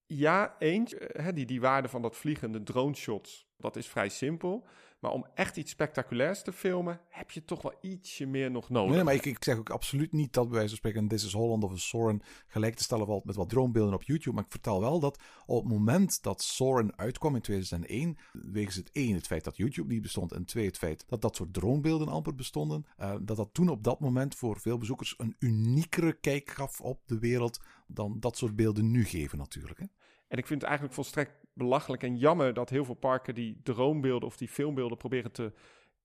ja, 0.07 0.57
eentje, 0.59 1.11
hè, 1.13 1.33
die, 1.33 1.47
die 1.47 1.61
waarde 1.61 1.89
van 1.89 2.03
dat 2.03 2.17
vliegende 2.17 2.63
drone 2.63 2.95
shots, 2.95 3.47
dat 3.57 3.77
is 3.77 3.87
vrij 3.87 4.09
simpel. 4.09 4.67
Maar 4.99 5.13
om 5.13 5.27
echt 5.35 5.57
iets 5.57 5.71
spectaculairs 5.71 6.43
te 6.43 6.53
filmen, 6.53 7.01
heb 7.09 7.31
je 7.31 7.45
toch 7.45 7.63
wel 7.63 7.75
ietsje 7.81 8.27
meer 8.27 8.51
nog 8.51 8.69
nodig. 8.69 8.95
Nee, 8.95 9.05
maar 9.05 9.15
ik, 9.15 9.25
ik 9.25 9.45
zeg 9.45 9.57
ook 9.59 9.71
absoluut 9.71 10.13
niet 10.13 10.33
dat 10.33 10.45
bij 10.45 10.53
wijze 10.53 10.69
van 10.69 10.77
spreken 10.77 11.03
een 11.03 11.09
This 11.09 11.25
is 11.25 11.33
Holland 11.33 11.65
of 11.65 11.71
een 11.71 11.79
Soren 11.79 12.23
gelijk 12.47 12.75
te 12.75 12.83
stellen 12.83 13.07
valt 13.07 13.25
met 13.25 13.37
wat 13.37 13.49
dronebeelden 13.49 13.95
op 13.95 14.03
YouTube. 14.03 14.35
Maar 14.35 14.45
ik 14.45 14.51
vertel 14.51 14.81
wel 14.81 15.01
dat 15.01 15.19
op 15.47 15.63
het 15.63 15.73
moment 15.73 16.23
dat 16.23 16.43
Soren 16.43 16.97
uitkwam 16.97 17.35
in 17.35 17.41
2001, 17.41 18.17
wegens 18.33 18.77
het 18.77 18.91
één, 18.93 19.15
het 19.15 19.27
feit 19.27 19.45
dat 19.45 19.57
YouTube 19.57 19.93
niet 19.93 20.03
bestond, 20.03 20.33
en 20.33 20.45
twee, 20.45 20.67
het 20.67 20.79
feit 20.79 21.05
dat 21.09 21.23
dat 21.23 21.37
soort 21.37 21.53
dronebeelden 21.53 22.09
amper 22.09 22.35
bestonden, 22.35 22.87
uh, 23.01 23.15
dat 23.21 23.37
dat 23.37 23.49
toen 23.53 23.69
op 23.69 23.85
dat 23.85 24.01
moment 24.01 24.35
voor 24.35 24.61
veel 24.61 24.79
bezoekers 24.79 25.15
een 25.19 25.37
uniekere 25.39 26.13
kijk 26.13 26.51
gaf 26.51 26.81
op 26.81 27.01
de 27.07 27.19
wereld 27.19 27.61
dan 27.87 28.21
dat 28.21 28.37
soort 28.37 28.57
beelden 28.57 28.91
nu 28.91 29.05
geven 29.05 29.39
natuurlijk. 29.39 29.79
Hè? 29.79 29.87
En 30.29 30.39
ik 30.39 30.47
vind 30.47 30.61
het 30.61 30.69
eigenlijk 30.69 30.95
volstrekt 30.95 31.46
belachelijk 31.57 32.03
en 32.03 32.17
jammer 32.17 32.55
dat 32.55 32.71
heel 32.71 32.85
veel 32.85 32.95
parken 32.95 33.35
die 33.35 33.61
droombeelden 33.63 34.29
of 34.29 34.37
die 34.37 34.49
filmbeelden 34.49 34.99
proberen 34.99 35.33
te 35.33 35.53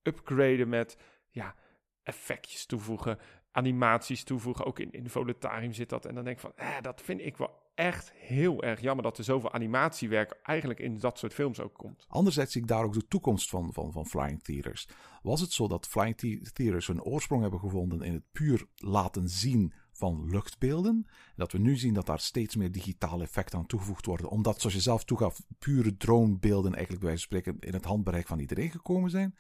upgraden 0.02 0.70
met 0.70 0.97
ja, 1.30 1.56
effectjes 2.04 2.66
toevoegen, 2.66 3.18
animaties 3.52 4.24
toevoegen. 4.24 4.66
Ook 4.66 4.80
in, 4.80 4.91
in 4.91 5.10
Voletarium 5.10 5.74
zit 5.74 5.89
dat. 5.89 6.06
En 6.06 6.16
dan 6.16 6.24
denk 6.24 6.36
ik 6.36 6.41
van, 6.41 6.56
eh, 6.56 6.82
dat 6.82 7.02
vind 7.02 7.22
ik 7.22 7.38
wel 7.38 7.60
echt 7.76 8.12
heel 8.12 8.64
erg 8.64 8.82
jammer 8.82 9.04
dat 9.04 9.18
er 9.18 9.24
zoveel 9.24 9.52
animatiewerk 9.54 10.39
eigenlijk 10.43 10.80
in 10.80 10.97
dat 10.99 11.18
soort 11.18 11.34
films 11.34 11.60
ook 11.60 11.74
komt. 11.74 12.06
Anderzijds 12.08 12.52
zie 12.52 12.62
ik 12.62 12.68
daar 12.68 12.84
ook 12.84 12.93
de 12.93 13.08
toekomst 13.08 13.49
van, 13.49 13.74
van, 13.74 13.91
van 13.91 14.06
Flying 14.06 14.43
Theaters. 14.43 14.88
Was 15.22 15.41
het 15.41 15.52
zo 15.52 15.68
dat 15.68 15.88
Flying 15.88 16.18
Theaters 16.54 16.88
hun 16.88 17.04
oorsprong 17.04 17.41
hebben 17.41 17.60
gevonden 17.60 18.02
in 18.02 18.14
het 18.14 18.32
puur 18.32 18.66
laten 18.76 19.30
zien 19.30 19.74
van 20.02 20.30
luchtbeelden. 20.30 21.06
En 21.08 21.34
dat 21.36 21.52
we 21.52 21.58
nu 21.58 21.78
zien 21.78 21.93
dat 21.93 22.06
daar 22.06 22.20
steeds 22.20 22.56
meer 22.56 22.72
digitale 22.72 23.24
effecten 23.24 23.60
aan 23.60 23.66
toegevoegd 23.66 24.06
worden. 24.06 24.30
Omdat, 24.30 24.60
zoals 24.60 24.76
je 24.76 24.82
zelf 24.82 25.04
toegaf, 25.04 25.41
pure 25.60 25.97
dronebeelden 25.97 26.72
eigenlijk 26.72 26.99
bij 26.99 27.10
wijze 27.10 27.24
spreken 27.24 27.60
in 27.60 27.74
het 27.74 27.86
handbereik 27.86 28.28
van 28.28 28.39
iedereen 28.39 28.72
gekomen 28.72 29.10
zijn. 29.10 29.36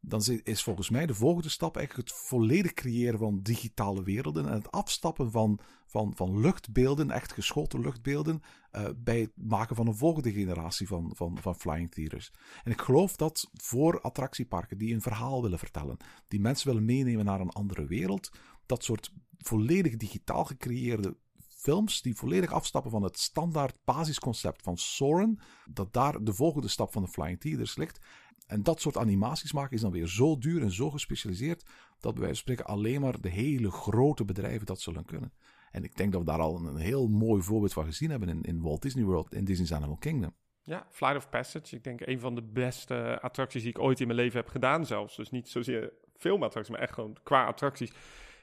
Dan 0.00 0.22
is 0.42 0.62
volgens 0.62 0.90
mij 0.90 1.06
de 1.06 1.14
volgende 1.14 1.48
stap 1.48 1.76
eigenlijk 1.76 2.08
het 2.08 2.18
volledig 2.18 2.72
creëren 2.72 3.18
van 3.18 3.40
digitale 3.42 4.02
werelden. 4.02 4.46
En 4.46 4.52
het 4.52 4.70
afstappen 4.70 5.30
van, 5.30 5.58
van, 5.86 6.12
van 6.16 6.40
luchtbeelden, 6.40 7.10
echt 7.10 7.32
geschoten 7.32 7.80
luchtbeelden. 7.80 8.40
Uh, 8.72 8.84
bij 8.96 9.20
het 9.20 9.32
maken 9.34 9.76
van 9.76 9.86
een 9.86 9.96
volgende 9.96 10.32
generatie 10.32 10.86
van, 10.86 11.12
van, 11.14 11.38
van 11.40 11.54
flying 11.54 11.90
theaters. 11.90 12.32
En 12.64 12.72
ik 12.72 12.80
geloof 12.80 13.16
dat 13.16 13.50
voor 13.52 14.00
attractieparken 14.00 14.78
die 14.78 14.94
een 14.94 15.02
verhaal 15.02 15.42
willen 15.42 15.58
vertellen, 15.58 15.96
die 16.28 16.40
mensen 16.40 16.68
willen 16.68 16.84
meenemen 16.84 17.24
naar 17.24 17.40
een 17.40 17.50
andere 17.50 17.86
wereld, 17.86 18.30
dat 18.66 18.84
soort 18.84 19.12
volledig 19.46 19.96
digitaal 19.96 20.44
gecreëerde 20.44 21.16
films 21.48 22.02
die 22.02 22.14
volledig 22.14 22.52
afstappen 22.52 22.90
van 22.90 23.02
het 23.02 23.18
standaard 23.18 23.78
basisconcept 23.84 24.62
van 24.62 24.76
Soren, 24.76 25.38
dat 25.70 25.92
daar 25.92 26.24
de 26.24 26.32
volgende 26.32 26.68
stap 26.68 26.92
van 26.92 27.02
de 27.02 27.08
Flying 27.08 27.40
Theaters 27.40 27.76
ligt. 27.76 27.98
En 28.46 28.62
dat 28.62 28.80
soort 28.80 28.96
animaties 28.96 29.52
maken 29.52 29.74
is 29.74 29.80
dan 29.80 29.92
weer 29.92 30.06
zo 30.06 30.38
duur 30.38 30.62
en 30.62 30.70
zo 30.72 30.90
gespecialiseerd 30.90 31.64
dat 31.98 32.18
wij 32.18 32.34
spreken 32.34 32.64
alleen 32.64 33.00
maar 33.00 33.20
de 33.20 33.28
hele 33.28 33.70
grote 33.70 34.24
bedrijven 34.24 34.66
dat 34.66 34.80
zullen 34.80 35.04
kunnen. 35.04 35.32
En 35.70 35.84
ik 35.84 35.96
denk 35.96 36.12
dat 36.12 36.20
we 36.20 36.26
daar 36.26 36.40
al 36.40 36.56
een, 36.56 36.76
heel 36.76 37.08
mooi 37.08 37.42
voorbeeld 37.42 37.72
van 37.72 37.84
gezien 37.84 38.10
hebben 38.10 38.28
in, 38.28 38.42
in 38.42 38.62
Walt 38.62 38.82
Disney 38.82 39.04
World, 39.04 39.34
in 39.34 39.44
Disney's 39.44 39.72
Animal 39.72 39.96
Kingdom. 39.96 40.34
Ja, 40.62 40.86
Flight 40.90 41.16
of 41.16 41.28
Passage. 41.28 41.76
Ik 41.76 41.84
denk 41.84 42.00
een 42.00 42.20
van 42.20 42.34
de 42.34 42.42
beste 42.42 43.18
attracties 43.20 43.62
die 43.62 43.70
ik 43.70 43.78
ooit 43.78 44.00
in 44.00 44.06
mijn 44.06 44.18
leven 44.18 44.38
heb 44.40 44.48
gedaan 44.48 44.86
zelfs. 44.86 45.16
Dus 45.16 45.30
niet 45.30 45.48
zozeer 45.48 45.92
filmattracties, 46.16 46.74
maar 46.74 46.82
echt 46.82 46.94
gewoon 46.94 47.16
qua 47.22 47.46
attracties. 47.46 47.92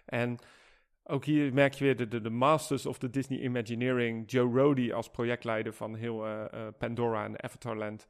En 0.05 0.39
ook 1.03 1.25
hier 1.25 1.53
merk 1.53 1.73
je 1.73 1.83
weer 1.83 2.09
de, 2.09 2.21
de, 2.21 2.29
masters 2.29 2.85
of 2.85 2.97
the 2.97 3.09
Disney 3.09 3.39
Imagineering. 3.39 4.31
Joe 4.31 4.59
Rody 4.59 4.91
als 4.91 5.09
projectleider 5.09 5.73
van 5.73 5.95
heel 5.95 6.27
uh, 6.27 6.45
uh, 6.53 6.67
Pandora 6.77 7.25
en 7.25 7.43
Avatarland. 7.43 8.07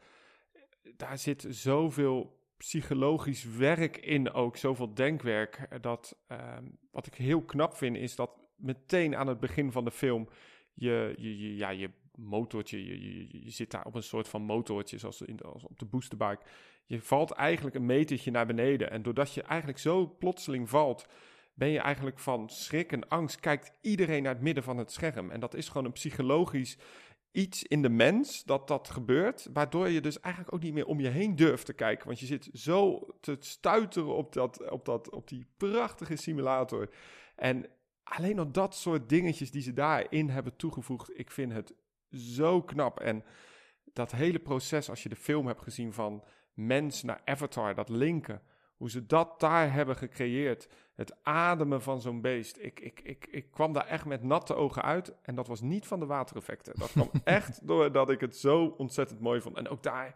Daar 0.98 1.18
zit 1.18 1.46
zoveel 1.50 2.40
psychologisch 2.58 3.44
werk 3.44 3.98
in 3.98 4.32
ook, 4.32 4.58
zoveel 4.58 4.94
denkwerk. 4.94 5.68
Dat 5.82 6.18
ehm, 6.28 6.66
wat 6.92 7.08
ik 7.08 7.14
heel 7.14 7.42
knap 7.42 7.76
vind 7.76 7.98
is 7.98 8.16
dat 8.16 8.32
meteen 8.56 9.16
aan 9.16 9.28
het 9.28 9.40
begin 9.40 9.72
van 9.72 9.84
de 9.84 9.92
film 9.92 10.30
je, 10.74 11.14
je, 11.18 11.56
ja, 11.56 11.70
je 11.70 11.90
motortje, 12.16 12.86
je, 12.86 13.02
je, 13.02 13.44
je, 13.44 13.52
zit 13.52 13.72
daar 13.72 13.86
op 13.86 13.96
een 13.96 14.04
soort 14.04 14.28
van 14.28 14.42
motortje 14.42 14.98
zoals, 14.98 15.22
in 15.22 15.40
als 15.40 15.64
op 15.64 15.80
de 15.80 15.86
boosterbike. 15.86 16.44
Je 16.86 17.02
valt 17.02 17.32
eigenlijk 17.32 17.76
een 17.76 17.86
metertje 17.86 18.32
naar 18.32 18.46
beneden 18.46 18.92
en 18.92 19.02
doordat 19.02 19.34
je 19.34 19.42
eigenlijk 19.42 19.80
zo 19.80 20.16
plotseling 20.20 20.70
valt 20.70 21.08
ben 21.62 21.70
je 21.70 21.80
eigenlijk 21.80 22.20
van 22.20 22.50
schrik 22.50 22.92
en 22.92 23.08
angst, 23.08 23.40
kijkt 23.40 23.72
iedereen 23.82 24.24
naar 24.24 24.34
het 24.34 24.42
midden 24.42 24.64
van 24.64 24.78
het 24.78 24.92
scherm. 24.92 25.32
En 25.32 25.40
dat 25.40 25.54
is 25.54 25.68
gewoon 25.68 25.86
een 25.86 25.92
psychologisch 25.92 26.78
iets 27.32 27.64
in 27.64 27.82
de 27.82 27.90
mens 27.90 28.44
dat 28.44 28.68
dat 28.68 28.90
gebeurt, 28.90 29.50
waardoor 29.54 29.90
je 29.90 30.02
dus 30.02 30.20
eigenlijk 30.20 30.56
ook 30.56 30.62
niet 30.62 30.74
meer 30.74 30.86
om 30.86 31.00
je 31.00 31.08
heen 31.08 31.36
durft 31.36 31.66
te 31.66 31.74
kijken. 31.74 32.08
Want 32.08 32.20
je 32.20 32.26
zit 32.26 32.50
zo 32.54 33.08
te 33.20 33.38
stuiteren 33.40 34.16
op, 34.16 34.34
dat, 34.34 34.70
op, 34.70 34.86
dat, 34.86 35.10
op 35.10 35.28
die 35.28 35.48
prachtige 35.58 36.16
simulator. 36.16 36.90
En 37.36 37.66
alleen 38.04 38.36
nog 38.36 38.52
dat 38.52 38.76
soort 38.76 39.10
dingetjes 39.10 39.52
die 39.52 39.62
ze 39.62 39.74
daarin 39.74 40.30
hebben 40.30 40.56
toegevoegd, 40.56 41.20
ik 41.20 41.32
vind 41.32 41.54
het 41.54 41.74
zo 42.12 42.62
knap. 42.62 43.00
En 43.00 43.24
dat 43.94 44.12
hele 44.12 44.40
proces, 44.40 44.90
als 44.90 45.04
je 45.04 45.10
de 45.10 45.16
film 45.16 45.48
hebt 45.48 45.62
gezien 45.62 45.94
van 45.94 46.24
mens 46.54 47.04
naar 47.04 47.22
avatar, 47.26 47.76
dat 47.76 47.90
linken, 47.90 48.42
hoe 48.82 48.90
ze 48.90 49.06
dat 49.06 49.40
daar 49.40 49.74
hebben 49.74 49.96
gecreëerd 49.96 50.68
het 51.02 51.16
ademen 51.24 51.82
van 51.82 52.02
zo'n 52.02 52.22
beest. 52.22 52.58
Ik, 52.60 52.80
ik, 52.80 53.00
ik, 53.04 53.28
ik 53.32 53.52
kwam 53.52 53.74
daar 53.74 53.88
echt 53.88 54.06
met 54.06 54.24
natte 54.24 54.56
ogen 54.56 54.82
uit. 54.82 55.14
En 55.22 55.36
dat 55.36 55.48
was 55.48 55.62
niet 55.62 55.88
van 55.88 56.00
de 56.00 56.06
watereffecten. 56.06 56.74
Dat 56.80 56.92
kwam 56.92 57.10
echt 57.24 57.68
doordat 57.68 58.10
ik 58.10 58.20
het 58.22 58.36
zo 58.38 58.66
ontzettend 58.78 59.20
mooi 59.20 59.42
vond. 59.42 59.58
En 59.58 59.68
ook 59.68 59.84
daar, 59.84 60.16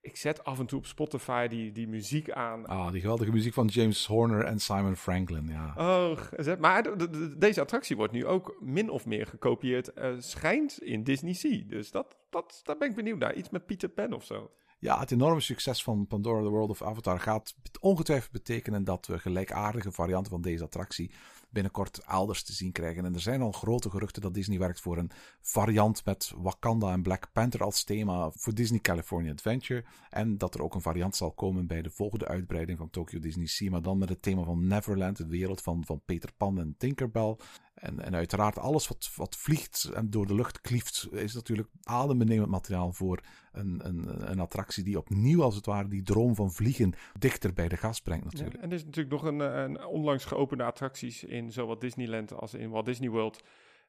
ik 0.00 0.16
zet 0.16 0.44
af 0.44 0.58
en 0.58 0.66
toe 0.66 0.78
op 0.78 0.86
Spotify 0.86 1.46
die, 1.48 1.72
die 1.72 1.88
muziek 1.88 2.30
aan. 2.30 2.66
Ah, 2.66 2.92
die 2.92 3.00
geweldige 3.00 3.32
muziek 3.32 3.52
van 3.54 3.66
James 3.66 4.06
Horner 4.06 4.44
en 4.44 4.58
Simon 4.58 4.96
Franklin, 4.96 5.46
ja. 5.48 5.74
Oh, 5.76 6.18
maar 6.58 6.82
de- 6.82 6.96
de- 6.96 7.10
de- 7.10 7.38
deze 7.38 7.60
attractie 7.60 7.96
wordt 7.96 8.12
nu 8.12 8.26
ook 8.26 8.56
min 8.60 8.90
of 8.90 9.06
meer 9.06 9.26
gekopieerd, 9.26 9.92
eh, 9.92 10.12
schijnt 10.18 10.82
in 10.82 11.02
Disney 11.04 11.32
Sea. 11.32 11.62
Dus 11.66 11.90
dat, 11.90 12.16
dat, 12.30 12.60
daar 12.64 12.76
ben 12.76 12.88
ik 12.88 12.94
benieuwd 12.96 13.18
naar. 13.18 13.34
Iets 13.34 13.50
met 13.50 13.66
Peter 13.66 13.88
Pan 13.88 14.12
of 14.12 14.24
zo. 14.24 14.50
Ja, 14.84 14.98
het 14.98 15.10
enorme 15.10 15.40
succes 15.40 15.82
van 15.82 16.06
Pandora 16.06 16.42
The 16.42 16.48
World 16.48 16.70
of 16.70 16.82
Avatar 16.82 17.20
gaat 17.20 17.54
ongetwijfeld 17.80 18.30
betekenen 18.30 18.84
dat 18.84 19.06
we 19.06 19.18
gelijkaardige 19.18 19.92
varianten 19.92 20.32
van 20.32 20.40
deze 20.40 20.64
attractie 20.64 21.10
binnenkort 21.50 21.98
elders 21.98 22.42
te 22.42 22.52
zien 22.52 22.72
krijgen. 22.72 23.04
En 23.04 23.14
er 23.14 23.20
zijn 23.20 23.42
al 23.42 23.52
grote 23.52 23.90
geruchten 23.90 24.22
dat 24.22 24.34
Disney 24.34 24.58
werkt 24.58 24.80
voor 24.80 24.98
een 24.98 25.10
variant 25.40 26.04
met 26.04 26.32
Wakanda 26.36 26.92
en 26.92 27.02
Black 27.02 27.32
Panther 27.32 27.62
als 27.62 27.84
thema 27.84 28.30
voor 28.34 28.54
Disney 28.54 28.80
California 28.80 29.32
Adventure. 29.32 29.84
En 30.10 30.38
dat 30.38 30.54
er 30.54 30.62
ook 30.62 30.74
een 30.74 30.80
variant 30.80 31.16
zal 31.16 31.32
komen 31.32 31.66
bij 31.66 31.82
de 31.82 31.90
volgende 31.90 32.28
uitbreiding 32.28 32.78
van 32.78 32.90
Tokyo 32.90 33.18
Disney 33.18 33.46
Sea, 33.46 33.70
maar 33.70 33.82
dan 33.82 33.98
met 33.98 34.08
het 34.08 34.22
thema 34.22 34.42
van 34.42 34.66
Neverland, 34.66 35.16
de 35.16 35.26
wereld 35.26 35.60
van, 35.60 35.84
van 35.84 36.00
Peter 36.04 36.30
Pan 36.36 36.58
en 36.58 36.74
Tinkerbell. 36.78 37.36
En, 37.74 38.00
en 38.00 38.14
uiteraard 38.14 38.58
alles 38.58 38.88
wat, 38.88 39.10
wat 39.16 39.36
vliegt 39.36 39.90
en 39.94 40.10
door 40.10 40.26
de 40.26 40.34
lucht 40.34 40.60
klieft, 40.60 41.08
is 41.12 41.34
natuurlijk 41.34 41.68
adembenemend 41.82 42.50
materiaal 42.50 42.92
voor 42.92 43.20
een, 43.52 43.80
een, 43.86 44.30
een 44.30 44.40
attractie 44.40 44.84
die 44.84 44.98
opnieuw 44.98 45.42
als 45.42 45.56
het 45.56 45.66
ware 45.66 45.88
die 45.88 46.02
droom 46.02 46.34
van 46.34 46.52
vliegen 46.52 46.94
dichter 47.18 47.52
bij 47.52 47.68
de 47.68 47.76
gast 47.76 48.02
brengt 48.02 48.24
natuurlijk. 48.24 48.62
en 48.62 48.68
er 48.68 48.76
is 48.76 48.84
natuurlijk 48.84 49.22
nog 49.22 49.24
een, 49.24 49.40
eh, 49.40 49.62
een 49.62 49.84
onlangs 49.84 50.24
geopende 50.24 50.64
attracties 50.64 51.24
in 51.24 51.52
zowel 51.52 51.78
Disneyland 51.78 52.32
als 52.32 52.54
in 52.54 52.70
Walt 52.70 52.86
Disney 52.86 53.08
World. 53.08 53.42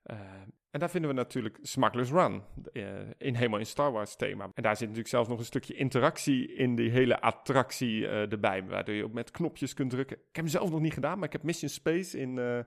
Eh, 0.03 0.19
en 0.71 0.79
daar 0.79 0.89
vinden 0.89 1.09
we 1.09 1.15
natuurlijk 1.15 1.59
Smuggler's 1.61 2.11
Run, 2.11 2.41
eh, 2.73 2.83
in 3.17 3.36
helemaal 3.36 3.59
in 3.59 3.65
Star 3.65 3.91
Wars 3.91 4.15
thema. 4.15 4.49
En 4.53 4.63
daar 4.63 4.75
zit 4.75 4.88
natuurlijk 4.88 5.13
zelfs 5.13 5.29
nog 5.29 5.39
een 5.39 5.45
stukje 5.45 5.73
interactie 5.73 6.55
in 6.55 6.75
die 6.75 6.89
hele 6.89 7.21
attractie 7.21 8.07
erbij, 8.07 8.63
waardoor 8.63 8.95
je 8.95 9.03
ook 9.03 9.13
met 9.13 9.31
knopjes 9.31 9.73
kunt 9.73 9.89
drukken. 9.89 10.17
Ik 10.17 10.36
heb 10.36 10.43
hem 10.45 10.53
zelf 10.53 10.69
nog 10.69 10.79
niet 10.79 10.93
gedaan, 10.93 11.15
maar 11.17 11.27
ik 11.27 11.33
heb 11.33 11.43
Mission 11.43 11.69
Space 11.69 12.19
in, 12.19 12.65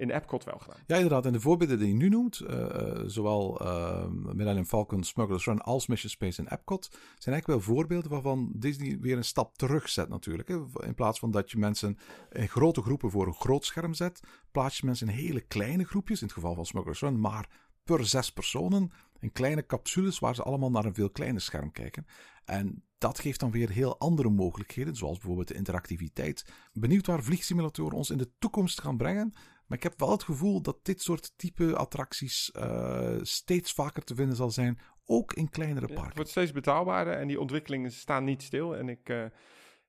in 0.00 0.10
Epcot 0.10 0.44
wel 0.44 0.58
gedaan. 0.58 0.76
Ja, 0.86 0.94
inderdaad. 0.94 1.26
En 1.26 1.32
de 1.32 1.40
voorbeelden 1.40 1.78
die 1.78 1.88
je 1.88 1.94
nu 1.94 2.08
noemt, 2.08 2.40
eh, 2.40 2.64
eh, 2.64 3.02
zowel 3.06 3.60
eh, 3.60 4.06
Millennium 4.08 4.64
Falcon, 4.64 5.02
Smuggler's 5.02 5.44
Run 5.44 5.60
als 5.60 5.86
Mission 5.86 6.10
Space 6.10 6.42
en 6.42 6.52
Epcot, 6.52 6.88
zijn 6.90 7.34
eigenlijk 7.34 7.46
wel 7.46 7.74
voorbeelden 7.74 8.10
waarvan 8.10 8.52
Disney 8.54 8.98
weer 9.00 9.16
een 9.16 9.24
stap 9.24 9.56
terug 9.56 9.88
zet 9.88 10.08
natuurlijk. 10.08 10.48
Hè. 10.48 10.56
In 10.84 10.94
plaats 10.94 11.18
van 11.18 11.30
dat 11.30 11.50
je 11.50 11.58
mensen 11.58 11.98
in 12.32 12.48
grote 12.48 12.82
groepen 12.82 13.10
voor 13.10 13.26
een 13.26 13.34
groot 13.34 13.64
scherm 13.64 13.94
zet, 13.94 14.20
plaats 14.50 14.78
je 14.78 14.86
mensen 14.86 15.08
in 15.08 15.14
hele 15.14 15.40
kleine 15.40 15.84
groepjes, 15.84 16.20
in 16.20 16.26
het 16.26 16.36
geval 16.36 16.54
van 16.54 16.66
Smuggler's 16.66 17.00
Run, 17.00 17.20
maar 17.20 17.48
per 17.84 18.06
zes 18.06 18.32
personen, 18.32 18.90
in 19.18 19.32
kleine 19.32 19.66
capsules 19.66 20.18
waar 20.18 20.34
ze 20.34 20.42
allemaal 20.42 20.70
naar 20.70 20.84
een 20.84 20.94
veel 20.94 21.10
kleiner 21.10 21.40
scherm 21.40 21.72
kijken. 21.72 22.06
En 22.44 22.84
dat 22.98 23.18
geeft 23.18 23.40
dan 23.40 23.50
weer 23.50 23.70
heel 23.70 23.98
andere 23.98 24.28
mogelijkheden, 24.28 24.96
zoals 24.96 25.18
bijvoorbeeld 25.18 25.48
de 25.48 25.54
interactiviteit. 25.54 26.44
Benieuwd 26.72 27.06
waar 27.06 27.22
vliegsimulatoren 27.22 27.96
ons 27.96 28.10
in 28.10 28.18
de 28.18 28.30
toekomst 28.38 28.80
gaan 28.80 28.96
brengen. 28.96 29.32
Maar 29.70 29.78
ik 29.78 29.84
heb 29.84 29.98
wel 29.98 30.10
het 30.10 30.22
gevoel 30.22 30.60
dat 30.62 30.78
dit 30.82 31.02
soort 31.02 31.32
type 31.36 31.76
attracties 31.76 32.50
eh, 32.50 33.16
steeds 33.20 33.72
vaker 33.72 34.04
te 34.04 34.14
vinden 34.14 34.36
zal 34.36 34.50
zijn. 34.50 34.78
Ook 35.06 35.32
in 35.32 35.50
kleinere 35.50 35.80
Ja, 35.80 35.86
het 35.86 35.94
parken. 35.94 36.16
wordt 36.16 36.30
steeds 36.30 36.52
betaalbaarder 36.52 37.14
en 37.14 37.26
die 37.28 37.40
ontwikkelingen 37.40 37.92
staan 37.92 38.24
niet 38.24 38.42
stil. 38.42 38.76
En 38.76 38.88
ik, 38.88 39.08
eh, 39.08 39.24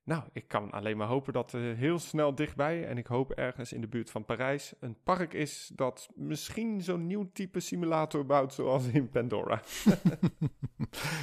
nou, 0.03 0.23
ik 0.33 0.47
kan 0.47 0.71
alleen 0.71 0.97
maar 0.97 1.07
hopen 1.07 1.33
dat 1.33 1.53
er 1.53 1.75
heel 1.75 1.99
snel 1.99 2.35
dichtbij, 2.35 2.87
en 2.87 2.97
ik 2.97 3.07
hoop 3.07 3.31
ergens 3.31 3.73
in 3.73 3.81
de 3.81 3.87
buurt 3.87 4.11
van 4.11 4.25
Parijs, 4.25 4.73
een 4.79 4.97
park 5.03 5.33
is 5.33 5.71
dat 5.75 6.09
misschien 6.15 6.81
zo'n 6.81 7.07
nieuw 7.07 7.29
type 7.33 7.59
simulator 7.59 8.25
bouwt 8.25 8.53
zoals 8.53 8.85
in 8.87 9.09
Pandora. 9.09 9.61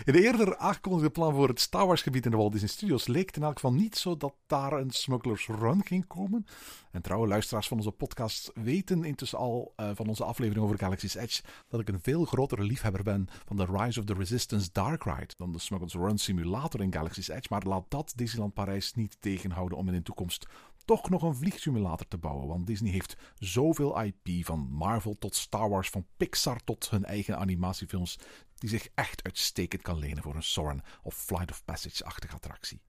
In 0.04 0.12
de 0.12 0.22
eerder 0.22 0.56
aangekondigde 0.56 1.10
plan 1.10 1.34
voor 1.34 1.48
het 1.48 1.60
Star 1.60 1.86
Wars 1.86 2.02
gebied 2.02 2.24
in 2.24 2.30
de 2.30 2.36
Walt 2.36 2.52
Disney 2.52 2.70
Studios 2.70 3.06
leek 3.06 3.26
het 3.26 3.36
in 3.36 3.42
elk 3.42 3.54
geval 3.54 3.72
niet 3.72 3.96
zo 3.96 4.16
dat 4.16 4.34
daar 4.46 4.72
een 4.72 4.90
Smuggler's 4.90 5.46
Run 5.46 5.84
ging 5.84 6.06
komen. 6.06 6.46
En 6.90 7.02
trouwe 7.02 7.26
luisteraars 7.26 7.68
van 7.68 7.76
onze 7.76 7.90
podcast 7.90 8.50
weten 8.54 9.04
intussen 9.04 9.38
al 9.38 9.72
eh, 9.76 9.90
van 9.94 10.08
onze 10.08 10.24
aflevering 10.24 10.64
over 10.64 10.78
Galaxy's 10.78 11.14
Edge 11.14 11.42
dat 11.68 11.80
ik 11.80 11.88
een 11.88 12.00
veel 12.00 12.24
grotere 12.24 12.62
liefhebber 12.62 13.02
ben 13.02 13.28
van 13.46 13.56
de 13.56 13.64
Rise 13.64 13.98
of 14.00 14.06
the 14.06 14.14
Resistance 14.14 14.68
Dark 14.72 15.04
Ride 15.04 15.34
dan 15.36 15.52
de 15.52 15.58
Smuggler's 15.58 15.94
Run 15.94 16.18
simulator 16.18 16.80
in 16.80 16.92
Galaxy's 16.92 17.28
Edge. 17.28 17.46
Maar 17.50 17.62
laat 17.62 17.84
dat 17.88 18.12
Disneyland 18.16 18.54
Parijs 18.54 18.94
niet 18.94 19.16
tegenhouden 19.20 19.78
om 19.78 19.88
in 19.88 19.94
de 19.94 20.02
toekomst 20.02 20.46
toch 20.88 21.10
nog 21.10 21.22
een 21.22 21.34
vliegsimulator 21.34 22.08
te 22.08 22.18
bouwen. 22.18 22.46
Want 22.46 22.66
Disney 22.66 22.92
heeft 22.92 23.16
zoveel 23.38 24.02
IP, 24.02 24.44
van 24.46 24.68
Marvel 24.70 25.18
tot 25.18 25.34
Star 25.34 25.68
Wars, 25.68 25.88
van 25.88 26.06
Pixar 26.16 26.60
tot 26.64 26.90
hun 26.90 27.04
eigen 27.04 27.38
animatiefilms, 27.38 28.18
die 28.54 28.68
zich 28.68 28.88
echt 28.94 29.24
uitstekend 29.24 29.82
kan 29.82 29.98
lenen 29.98 30.22
voor 30.22 30.34
een 30.34 30.42
Soarin' 30.42 30.82
of 31.02 31.14
Flight 31.14 31.50
of 31.50 31.64
Passage-achtige 31.64 32.34
attractie. 32.34 32.80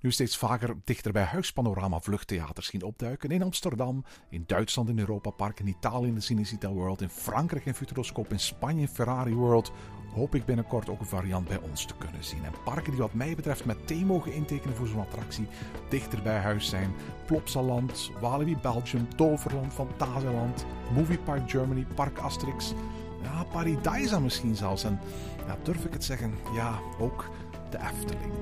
Nu 0.00 0.12
steeds 0.12 0.36
vaker 0.36 0.76
dichter 0.84 1.12
bij 1.12 1.22
huis 1.22 1.52
panorama 1.52 2.00
vluchttheaters 2.00 2.66
zien 2.66 2.82
opduiken 2.82 3.30
in 3.30 3.42
Amsterdam, 3.42 4.04
in 4.28 4.44
Duitsland 4.46 4.88
in 4.88 4.98
Europa 4.98 5.30
Park, 5.30 5.60
in 5.60 5.66
Italië 5.66 6.08
in 6.08 6.14
de 6.14 6.20
Cinecittà 6.20 6.72
World, 6.72 7.00
in 7.00 7.08
Frankrijk 7.08 7.66
in 7.66 7.74
Futuroscope, 7.74 8.32
in 8.32 8.40
Spanje 8.40 8.80
in 8.80 8.88
Ferrari 8.88 9.34
World, 9.34 9.72
hoop 10.14 10.34
ik 10.34 10.44
binnenkort 10.44 10.88
ook 10.88 11.00
een 11.00 11.06
variant 11.06 11.48
bij 11.48 11.58
ons 11.70 11.84
te 11.84 11.94
kunnen 11.98 12.24
zien. 12.24 12.44
En 12.44 12.52
parken 12.64 12.90
die 12.90 13.00
wat 13.00 13.14
mij 13.14 13.34
betreft 13.34 13.64
meteen 13.64 14.06
mogen 14.06 14.32
intekenen 14.32 14.76
voor 14.76 14.86
zo'n 14.86 15.00
attractie 15.00 15.46
dichter 15.88 16.22
bij 16.22 16.38
huis 16.38 16.68
zijn. 16.68 16.92
Plopsaland, 17.26 18.10
Walibi 18.20 18.56
Belgium, 18.56 19.14
Toverland, 19.16 19.72
Fantasialand, 19.72 20.66
Movie 20.94 21.18
Park 21.18 21.50
Germany, 21.50 21.86
Park 21.94 22.18
Asterix. 22.18 22.74
Ja, 23.22 23.44
Paradisa 23.44 24.18
misschien 24.18 24.56
zelfs. 24.56 24.84
En 24.84 25.00
ja, 25.46 25.56
durf 25.62 25.84
ik 25.84 25.92
het 25.92 26.04
zeggen, 26.04 26.34
ja, 26.54 26.78
ook 26.98 27.30
de 27.70 27.78
Efteling. 27.78 28.32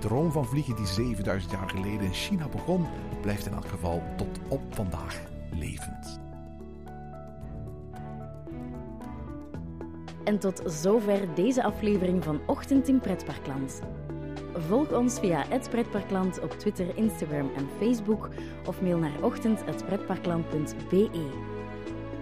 De 0.00 0.08
droom 0.08 0.32
van 0.32 0.46
vliegen 0.46 0.76
die 0.76 0.86
7000 0.86 1.52
jaar 1.52 1.68
geleden 1.68 2.00
in 2.00 2.12
China 2.12 2.48
begon, 2.48 2.86
blijft 3.20 3.46
in 3.46 3.52
elk 3.52 3.66
geval 3.66 4.02
tot 4.16 4.38
op 4.48 4.60
vandaag 4.70 5.20
levend. 5.50 6.20
En 10.24 10.38
tot 10.38 10.62
zover 10.64 11.34
deze 11.34 11.62
aflevering 11.62 12.24
van 12.24 12.40
Ochtend 12.46 12.88
in 12.88 13.00
Pretparkland. 13.00 13.80
Volg 14.68 14.92
ons 14.92 15.18
via 15.18 15.44
het 15.48 15.70
Pretparkland 15.70 16.40
op 16.40 16.50
Twitter, 16.50 16.96
Instagram 16.96 17.50
en 17.56 17.68
Facebook 17.78 18.28
of 18.66 18.82
mail 18.82 18.98
naar 18.98 19.22
ochtend.pretparkland.be. 19.22 21.30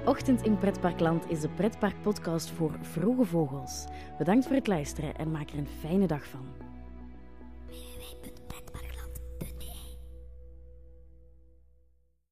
Ochtend 0.04 0.42
in 0.42 0.58
Pretparkland 0.58 1.30
is 1.30 1.40
de 1.40 1.48
pretparkpodcast 1.48 2.50
voor 2.50 2.70
vroege 2.80 3.24
vogels. 3.24 3.84
Bedankt 4.18 4.46
voor 4.46 4.56
het 4.56 4.66
luisteren 4.66 5.16
en 5.16 5.30
maak 5.30 5.50
er 5.50 5.58
een 5.58 5.68
fijne 5.80 6.06
dag 6.06 6.26
van. 6.26 6.53